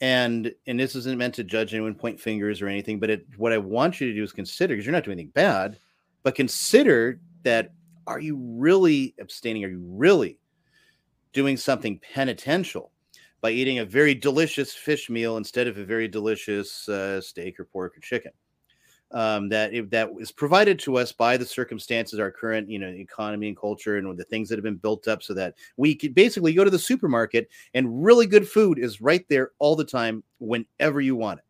[0.00, 2.98] And and this isn't meant to judge anyone, point fingers or anything.
[2.98, 5.30] But it, what I want you to do is consider, because you're not doing anything
[5.32, 5.78] bad,
[6.24, 7.72] but consider that
[8.06, 9.64] are you really abstaining?
[9.64, 10.38] Are you really
[11.32, 12.91] doing something penitential
[13.42, 17.66] by eating a very delicious fish meal instead of a very delicious uh, steak or
[17.66, 18.32] pork or chicken?
[19.10, 22.88] Um, that if that is provided to us by the circumstances, our current you know
[22.88, 26.14] economy and culture, and the things that have been built up, so that we could
[26.14, 30.24] basically go to the supermarket and really good food is right there all the time,
[30.38, 31.44] whenever you want it.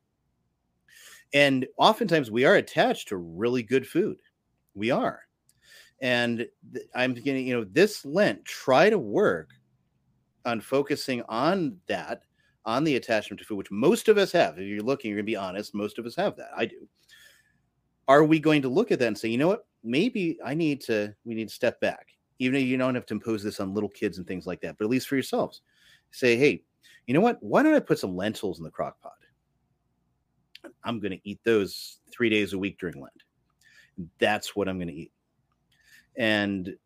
[1.35, 4.19] And oftentimes we are attached to really good food.
[4.75, 5.21] We are.
[6.01, 9.51] And th- I'm getting, you know, this Lent, try to work
[10.45, 12.23] on focusing on that,
[12.65, 14.59] on the attachment to food, which most of us have.
[14.59, 16.51] If you're looking, you're going to be honest, most of us have that.
[16.57, 16.87] I do.
[18.09, 19.67] Are we going to look at that and say, you know what?
[19.85, 22.09] Maybe I need to, we need to step back.
[22.39, 24.77] Even if you don't have to impose this on little kids and things like that,
[24.79, 25.62] but at least for yourselves,
[26.11, 26.62] say, hey,
[27.07, 27.39] you know what?
[27.41, 29.12] Why don't I put some lentils in the crock pot?
[30.85, 33.23] I'm going to eat those three days a week during Lent.
[34.19, 35.12] That's what I'm going to eat.
[36.17, 36.77] And,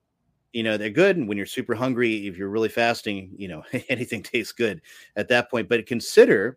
[0.57, 1.19] you know, they're good.
[1.19, 4.81] And when you're super hungry, if you're really fasting, you know, anything tastes good
[5.15, 5.69] at that point.
[5.69, 6.57] But consider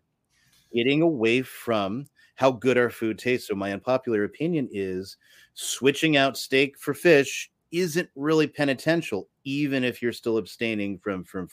[0.72, 2.06] getting away from
[2.36, 3.48] how good our food tastes.
[3.48, 5.18] So, my unpopular opinion is
[5.52, 11.48] switching out steak for fish isn't really penitential, even if you're still abstaining from, from,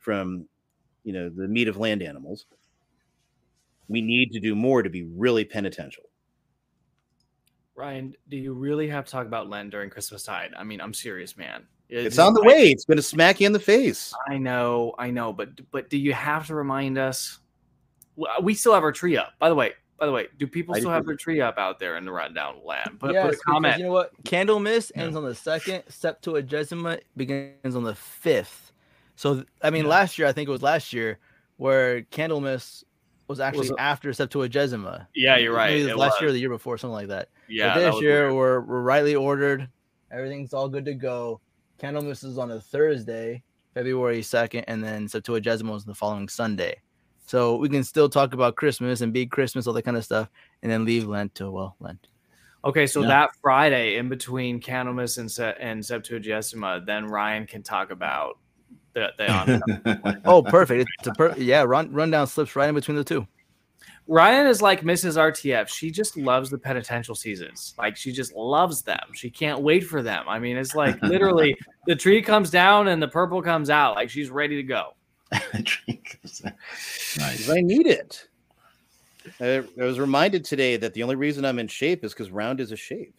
[0.00, 0.48] from,
[1.04, 2.46] you know, the meat of land animals.
[3.86, 6.02] We need to do more to be really penitential.
[7.76, 10.52] Ryan, do you really have to talk about Lent during Christmas tide?
[10.56, 11.68] I mean, I'm serious, man.
[11.88, 12.70] It's on the way.
[12.70, 14.12] It's going to smack you in the face.
[14.28, 17.38] I know, I know, but but do you have to remind us?
[18.42, 19.34] We still have our tree up.
[19.38, 20.94] By the way, by the way, do people I still do.
[20.94, 22.98] have their tree up out there in the rundown land?
[22.98, 23.78] Put, Yes, put a because comment.
[23.78, 24.10] You know what?
[24.24, 25.84] Candlemas ends on the second.
[25.88, 28.72] Septuagesima begins on the fifth.
[29.14, 31.18] So I mean, last year I think it was last year
[31.56, 32.84] where Candlemas
[33.28, 35.06] was actually Was- after Septuagesima.
[35.14, 37.28] Yeah, you're right, Maybe it was last year or the year before, something like that.
[37.48, 38.34] Yeah, that this was year weird.
[38.34, 39.68] we're we're rightly ordered.
[40.10, 41.40] Everything's all good to go.
[41.80, 43.42] Candlemas is on a Thursday,
[43.74, 46.80] February second, and then Septuagesima is the following Sunday.
[47.26, 50.28] So we can still talk about Christmas and big Christmas, all that kind of stuff,
[50.62, 52.06] and then leave Lent to well Lent.
[52.64, 53.08] Okay, so Yeah.
[53.08, 58.38] that Friday in between Candlemas and Se- and Septuagesima, then Ryan can talk about
[58.94, 59.30] the the
[60.04, 60.88] on- oh, perfect!
[60.98, 61.62] It's a per- yeah.
[61.62, 63.26] Run rundown slips right in between the two.
[64.08, 65.16] Ryan is like Mrs.
[65.16, 65.68] RTF.
[65.68, 67.74] She just loves the penitential seasons.
[67.78, 69.00] Like she just loves them.
[69.14, 70.24] She can't wait for them.
[70.28, 73.96] I mean, it's like literally the tree comes down and the purple comes out.
[73.96, 74.94] Like she's ready to go.
[77.18, 77.48] Nice.
[77.48, 78.28] I need it.
[79.40, 82.60] I, I was reminded today that the only reason I'm in shape is because round
[82.60, 83.14] is a shape.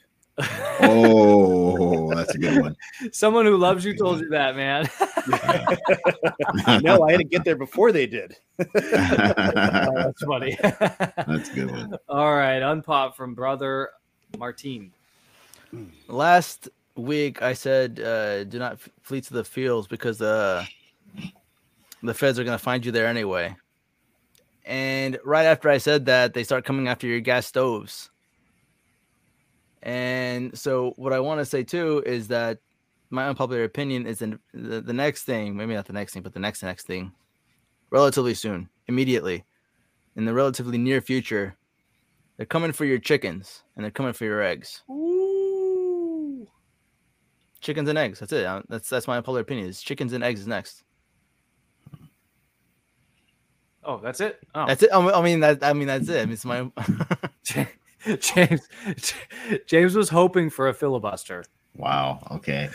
[0.80, 2.76] Oh, that's a good one.
[3.12, 4.90] Someone who loves you told you that, man.
[6.84, 8.36] no, I had to get there before they did.
[9.90, 10.58] Oh, that's funny.
[10.62, 11.96] That's a good one.
[12.10, 13.92] All right, unpop from brother
[14.38, 14.92] Martin.
[16.08, 20.68] Last week I said uh, do not f- flee to the fields because the
[22.04, 23.56] the feds are gonna find you there anyway.
[24.66, 28.10] And right after I said that, they start coming after your gas stoves.
[29.84, 32.60] And so what I want to say too is that
[33.10, 36.34] my unpopular opinion is in the, the next thing, maybe not the next thing, but
[36.34, 37.12] the next next thing,
[37.90, 39.46] relatively soon, immediately,
[40.16, 41.56] in the relatively near future,
[42.36, 44.84] they're coming for your chickens and they're coming for your eggs.
[44.90, 46.48] Ooh.
[47.62, 48.20] Chickens and eggs.
[48.20, 48.46] That's it.
[48.46, 49.68] Uh, That's that's my unpopular opinion.
[49.68, 50.84] Is chickens and eggs is next.
[53.84, 54.40] Oh, that's it.
[54.54, 54.90] Oh, That's it.
[54.94, 56.22] I mean- I mean, that, I mean, that's it.
[56.22, 56.70] I mean, it's my.
[58.20, 58.62] James.
[59.66, 61.44] James was hoping for a filibuster.
[61.76, 62.26] Wow.
[62.32, 62.70] Okay.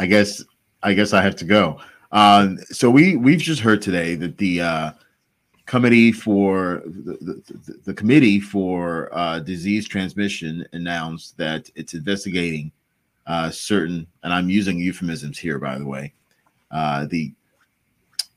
[0.00, 0.42] I guess
[0.82, 1.80] I guess I have to go.
[2.12, 4.92] Um, so we we've just heard today that the uh,
[5.66, 12.70] committee for the, the, the, committee for uh, disease transmission announced that it's investigating
[13.26, 16.12] uh, certain, and I'm using euphemisms here, by the way.
[16.70, 17.32] Uh, the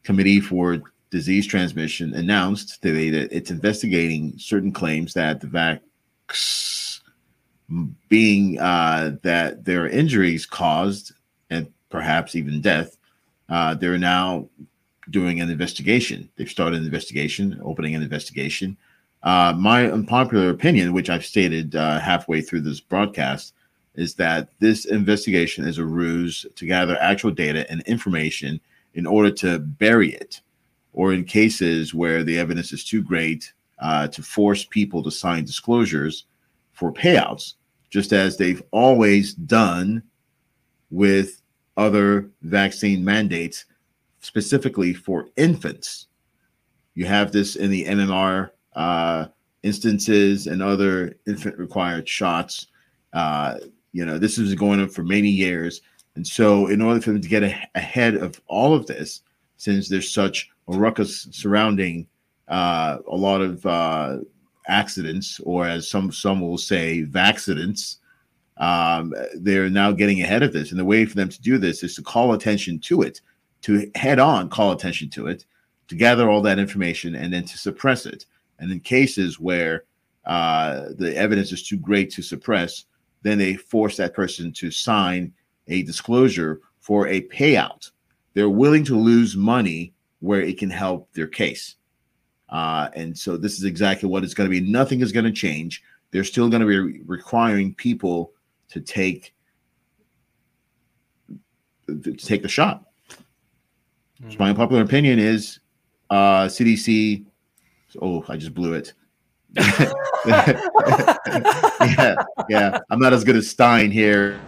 [0.04, 5.48] committee for disease transmission announced today that it's investigating certain claims that the
[6.28, 7.02] vax
[8.08, 11.14] being uh, that there are injuries caused
[11.50, 12.98] and perhaps even death,
[13.50, 14.48] uh, they're now
[15.10, 16.30] doing an investigation.
[16.36, 18.78] They've started an investigation, opening an investigation.
[19.24, 23.54] Uh, my unpopular opinion, which I've stated uh, halfway through this broadcast,
[23.96, 28.62] is that this investigation is a ruse to gather actual data and information
[28.94, 30.42] in order to bury it,
[30.94, 35.46] or in cases where the evidence is too great uh, to force people to sign
[35.46, 36.26] disclosures
[36.72, 37.54] for payouts,
[37.90, 40.02] just as they've always done
[40.90, 41.42] with
[41.76, 43.66] other vaccine mandates,
[44.20, 46.08] specifically for infants.
[46.96, 49.28] You have this in the MMR uh,
[49.64, 52.68] instances and other infant required shots.
[53.14, 53.58] Uh,
[53.92, 55.82] you know, this been going on for many years.
[56.16, 59.22] And so, in order for them to get a- ahead of all of this,
[59.58, 62.08] since there's such a ruckus surrounding
[62.48, 64.18] uh, a lot of uh,
[64.68, 67.98] accidents, or as some some will say, vaccidents,
[68.58, 70.72] um, they're now getting ahead of this.
[70.72, 73.22] And the way for them to do this is to call attention to it,
[73.62, 75.46] to head on call attention to it,
[75.88, 78.26] to gather all that information, and then to suppress it.
[78.60, 79.84] And in cases where
[80.26, 82.86] uh, the evidence is too great to suppress,
[83.22, 85.34] then they force that person to sign
[85.68, 87.92] a disclosure for a payout.
[88.34, 91.76] They're willing to lose money where it can help their case.
[92.50, 94.66] Uh, and so this is exactly what it's going to be.
[94.66, 95.84] Nothing is going to change.
[96.12, 98.32] They're still going to be re- requiring people
[98.70, 99.34] to take
[101.88, 102.84] to take the shot.
[104.30, 105.60] So my unpopular opinion is
[106.10, 107.26] uh, CDC.
[108.02, 108.94] Oh, I just blew it.
[110.26, 112.16] yeah,
[112.50, 112.80] yeah.
[112.90, 114.40] I'm not as good as Stein here.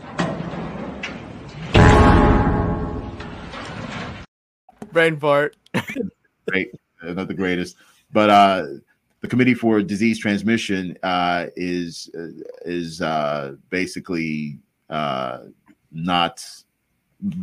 [4.92, 5.56] Brain fart.
[6.48, 6.72] Great,
[7.04, 7.78] not the greatest,
[8.12, 8.66] but uh,
[9.22, 12.28] the Committee for Disease Transmission uh, is uh,
[12.66, 15.40] is uh, basically uh,
[15.92, 16.44] not.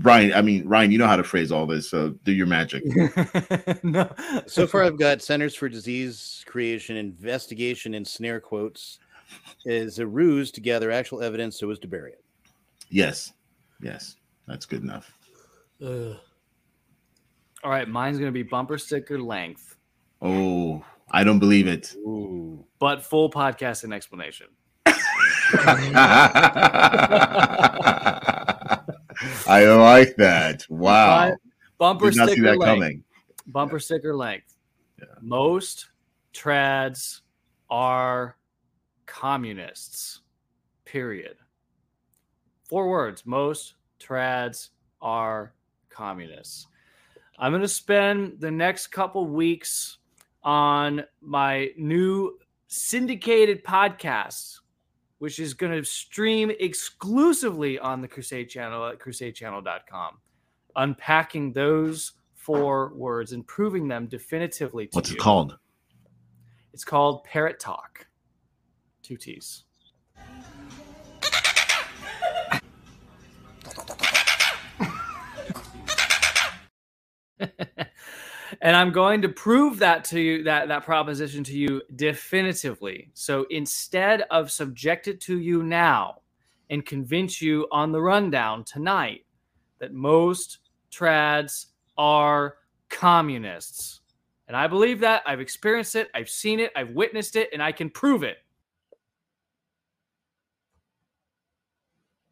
[0.00, 2.82] Ryan, I mean Ryan, you know how to phrase all this, so do your magic.
[3.84, 4.10] no.
[4.46, 9.00] So far, I've got Centers for Disease Creation investigation in snare quotes
[9.66, 12.24] is a ruse to gather actual evidence so as to bury it.
[12.88, 13.34] Yes,
[13.82, 14.16] yes.
[14.46, 15.12] That's good enough.
[15.84, 16.16] Ugh.
[17.64, 19.75] All right, mine's gonna be bumper sticker length,
[20.22, 21.94] Oh, I don't believe it.
[22.78, 24.48] but full podcast and explanation.
[29.48, 30.66] I like that.
[30.68, 31.30] Wow.
[31.30, 31.36] Bu-
[31.78, 32.80] Bumper Did not see sticker that length.
[32.80, 33.04] coming.
[33.46, 34.56] Bumper sticker length.
[35.20, 35.90] Most
[36.34, 37.20] trads
[37.70, 38.36] are
[39.06, 40.20] communists.
[40.84, 41.36] Period.
[42.68, 43.24] Four words.
[43.26, 44.70] Most trads
[45.00, 45.52] are
[45.90, 46.66] communists.
[47.38, 49.98] I'm going to spend the next couple weeks
[50.46, 54.60] on my new syndicated podcast,
[55.18, 60.18] which is going to stream exclusively on the Crusade channel at crusadechannel.com,
[60.76, 65.16] unpacking those four words and proving them definitively to What's you.
[65.16, 65.58] it called?
[66.72, 68.06] It's called Parrot Talk.
[69.02, 69.64] Two T's.
[78.60, 83.10] and I'm going to prove that to you that that proposition to you definitively.
[83.14, 86.22] So instead of subject it to you now
[86.70, 89.24] and convince you on the rundown tonight
[89.78, 90.58] that most
[90.90, 92.56] trads are
[92.88, 94.00] communists.
[94.48, 95.22] And I believe that.
[95.26, 98.38] I've experienced it, I've seen it, I've witnessed it, and I can prove it.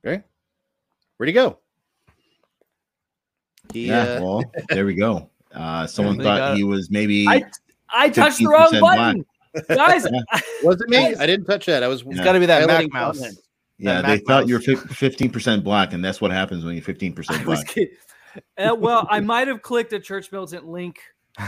[0.06, 0.22] Okay.
[1.16, 1.58] Where'd he go?
[3.72, 5.30] He, yeah, uh, well, there we go.
[5.54, 7.26] Uh, someone They thought got- he was maybe.
[7.28, 7.44] I
[7.88, 9.26] I touched the wrong 15% button.
[9.68, 10.04] Guys,
[10.64, 11.14] was it me?
[11.14, 11.82] I didn't touch that.
[11.82, 12.02] I was.
[12.06, 13.18] It's gotta be that Mac mouse.
[13.18, 13.38] content.
[13.78, 16.82] Yeah, That they Mac thought you're fifteen percent black, and that's what happens when you're
[16.84, 17.66] fifteen percent black.
[17.68, 17.94] kidding.
[18.58, 20.98] Uh, well, I might have clicked a Church Militant link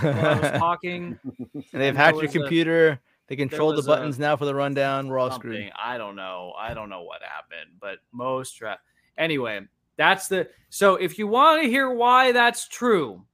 [0.00, 1.18] while I was talking.
[1.24, 3.00] And they've hacked your was a- computer.
[3.28, 5.08] They control the was a- buttons now for the rundown.
[5.08, 5.50] We're all something.
[5.50, 5.72] screwed.
[5.82, 6.52] I don't know.
[6.56, 8.78] I don't know what happened, but most tra-
[9.18, 9.60] anyway,
[9.96, 13.24] that's the so if you want to hear why that's true,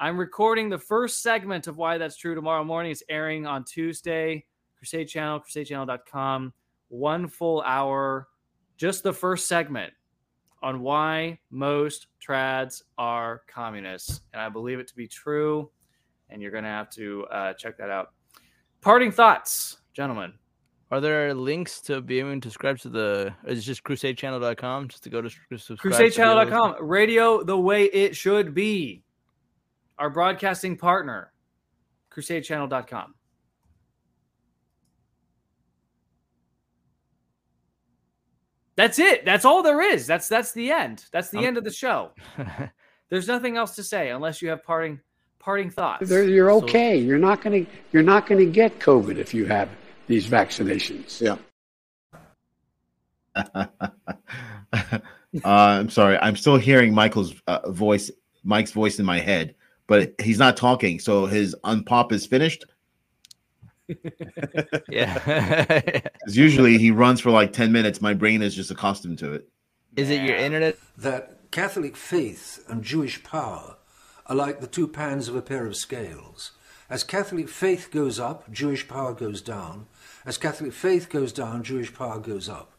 [0.00, 2.92] I'm recording the first segment of why that's true tomorrow morning.
[2.92, 4.44] It's airing on Tuesday,
[4.76, 6.52] Crusade Channel, crusadechannel.com.
[6.88, 8.28] One full hour,
[8.76, 9.92] just the first segment
[10.62, 14.20] on why most trads are communists.
[14.32, 15.68] And I believe it to be true.
[16.30, 18.12] And you're going to have to uh, check that out.
[18.80, 20.32] Parting thoughts, gentlemen.
[20.92, 23.34] Are there links to be able to subscribe to the?
[23.46, 25.78] Is it just crusadechannel.com just to go to subscribe?
[25.78, 29.02] to crusadechannel.com radio the way it should be
[29.98, 31.32] our broadcasting partner
[32.12, 33.14] crusadechannel.com
[38.76, 41.64] that's it that's all there is that's that's the end that's the Um, end of
[41.64, 42.12] the show
[43.10, 45.00] there's nothing else to say unless you have parting
[45.38, 46.96] parting thoughts They're- You're okay.
[46.96, 49.68] You're not going to you're not going to get COVID if you have
[50.06, 51.20] these vaccinations.
[51.20, 51.36] Yeah.
[53.64, 53.68] uh,
[55.44, 56.18] I'm sorry.
[56.18, 58.10] I'm still hearing Michael's uh, voice,
[58.42, 59.54] Mike's voice in my head,
[59.88, 61.00] but he's not talking.
[61.00, 62.64] So his unpop is finished.
[64.88, 65.80] yeah.
[66.28, 68.02] Because usually he runs for like 10 minutes.
[68.02, 69.48] My brain is just accustomed to it.
[69.96, 70.76] Is it your internet?
[70.96, 73.76] That Catholic faith and Jewish power
[74.26, 76.52] are like the two pans of a pair of scales.
[76.90, 79.86] As Catholic faith goes up, Jewish power goes down.
[80.26, 82.77] As Catholic faith goes down, Jewish power goes up.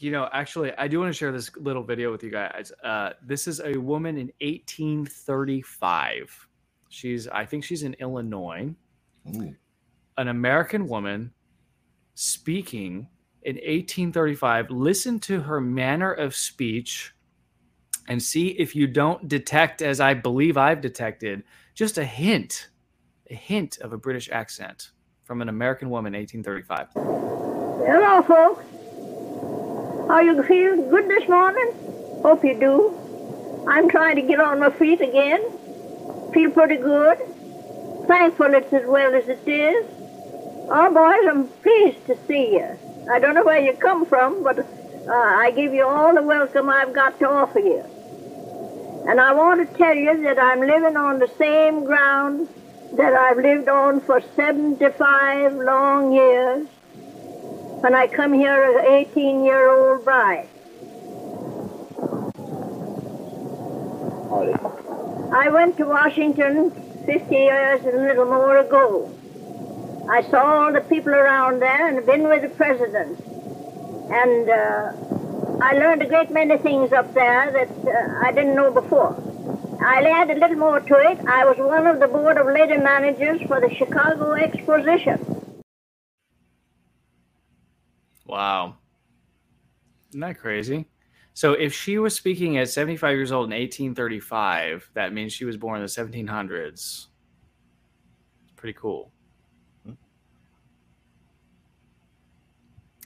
[0.00, 2.72] You know, actually, I do want to share this little video with you guys.
[2.82, 6.48] Uh, this is a woman in 1835.
[6.88, 8.74] She's, I think she's in Illinois.
[10.16, 11.32] An American woman
[12.14, 13.08] speaking
[13.42, 14.70] in 1835.
[14.70, 17.14] Listen to her manner of speech
[18.08, 21.42] and see if you don't detect, as I believe I've detected,
[21.74, 22.70] just a hint,
[23.28, 24.92] a hint of a British accent
[25.24, 26.88] from an American woman, 1835.
[27.86, 28.69] Hello, folks.
[30.10, 31.72] Are you feeling good this morning?
[32.24, 33.64] Hope you do.
[33.68, 35.40] I'm trying to get on my feet again.
[36.34, 37.18] Feel pretty good.
[38.08, 39.86] Thankful it's as well as it is.
[40.68, 42.76] Oh, boys, I'm pleased to see you.
[43.08, 46.68] I don't know where you come from, but uh, I give you all the welcome
[46.68, 47.84] I've got to offer you.
[49.08, 52.48] And I want to tell you that I'm living on the same ground
[52.96, 56.66] that I've lived on for 75 long years
[57.80, 60.46] when I come here as an 18 year old bride.
[65.32, 66.70] I went to Washington
[67.06, 69.10] 50 years and a little more ago.
[70.10, 73.18] I saw all the people around there and been with the president.
[74.10, 78.70] And uh, I learned a great many things up there that uh, I didn't know
[78.70, 79.16] before.
[79.82, 81.18] I'll add a little more to it.
[81.26, 85.39] I was one of the board of lady managers for the Chicago Exposition.
[88.30, 88.76] Wow.
[90.10, 90.86] Isn't that crazy?
[91.34, 95.56] So if she was speaking at 75 years old in 1835, that means she was
[95.56, 96.72] born in the 1700s.
[96.72, 97.08] It's
[98.56, 99.12] pretty cool.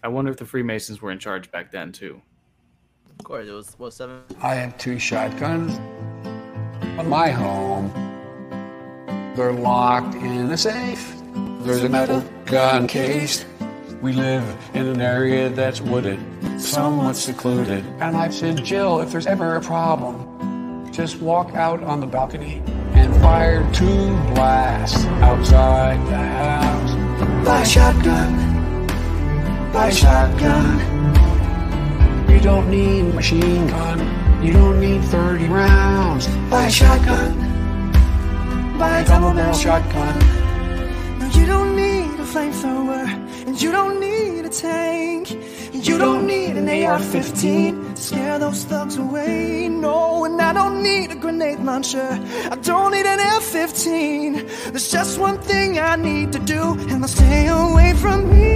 [0.02, 2.20] I wonder if the Freemasons were in charge back then too.
[3.18, 4.20] Of course, it was what seven.
[4.42, 5.78] I have two shotguns
[6.98, 7.90] in my home.
[9.34, 11.14] They're locked in a safe.
[11.60, 13.46] There's a metal gun case.
[14.05, 16.20] We live in an area that's wooded,
[16.60, 17.83] somewhat secluded.
[18.00, 22.62] And I've said, Jill, if there's ever a problem, just walk out on the balcony
[22.92, 26.94] and fire two blasts outside the house.
[27.47, 28.86] Buy a shotgun.
[29.73, 30.78] Buy a shotgun.
[32.28, 34.44] You don't need machine gun.
[34.44, 36.26] You don't need 30 rounds.
[36.50, 37.39] Buy a shotgun.
[38.76, 40.18] Buy a double barrel shotgun.
[41.20, 41.73] No, you don't need a
[42.34, 43.06] flamethrower,
[43.46, 45.30] and you don't need a tank.
[45.72, 49.68] You don't need an AR-15 to scare those thugs away.
[49.68, 52.10] No, and I don't need a grenade launcher.
[52.50, 54.72] I don't need an F-15.
[54.72, 58.52] There's just one thing I need to do, and they'll stay away from me.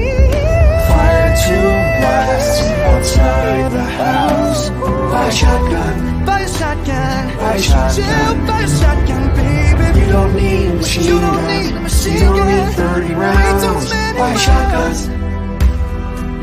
[0.90, 4.70] Fire two blasts outside the house.
[5.12, 6.24] Buy a shotgun.
[6.26, 7.36] Buy a shotgun.
[7.36, 8.46] Buy a shotgun.
[8.46, 9.67] Buy a shotgun, baby.
[9.78, 11.46] You don't need a machine You don't gun.
[11.48, 13.62] need a machine You don't need 30 rounds.
[13.64, 14.92] too many Buy a shotgun.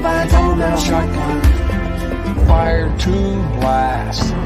[0.04, 1.42] Buy a double barrel shotgun.
[2.48, 4.46] Fire two blasts out.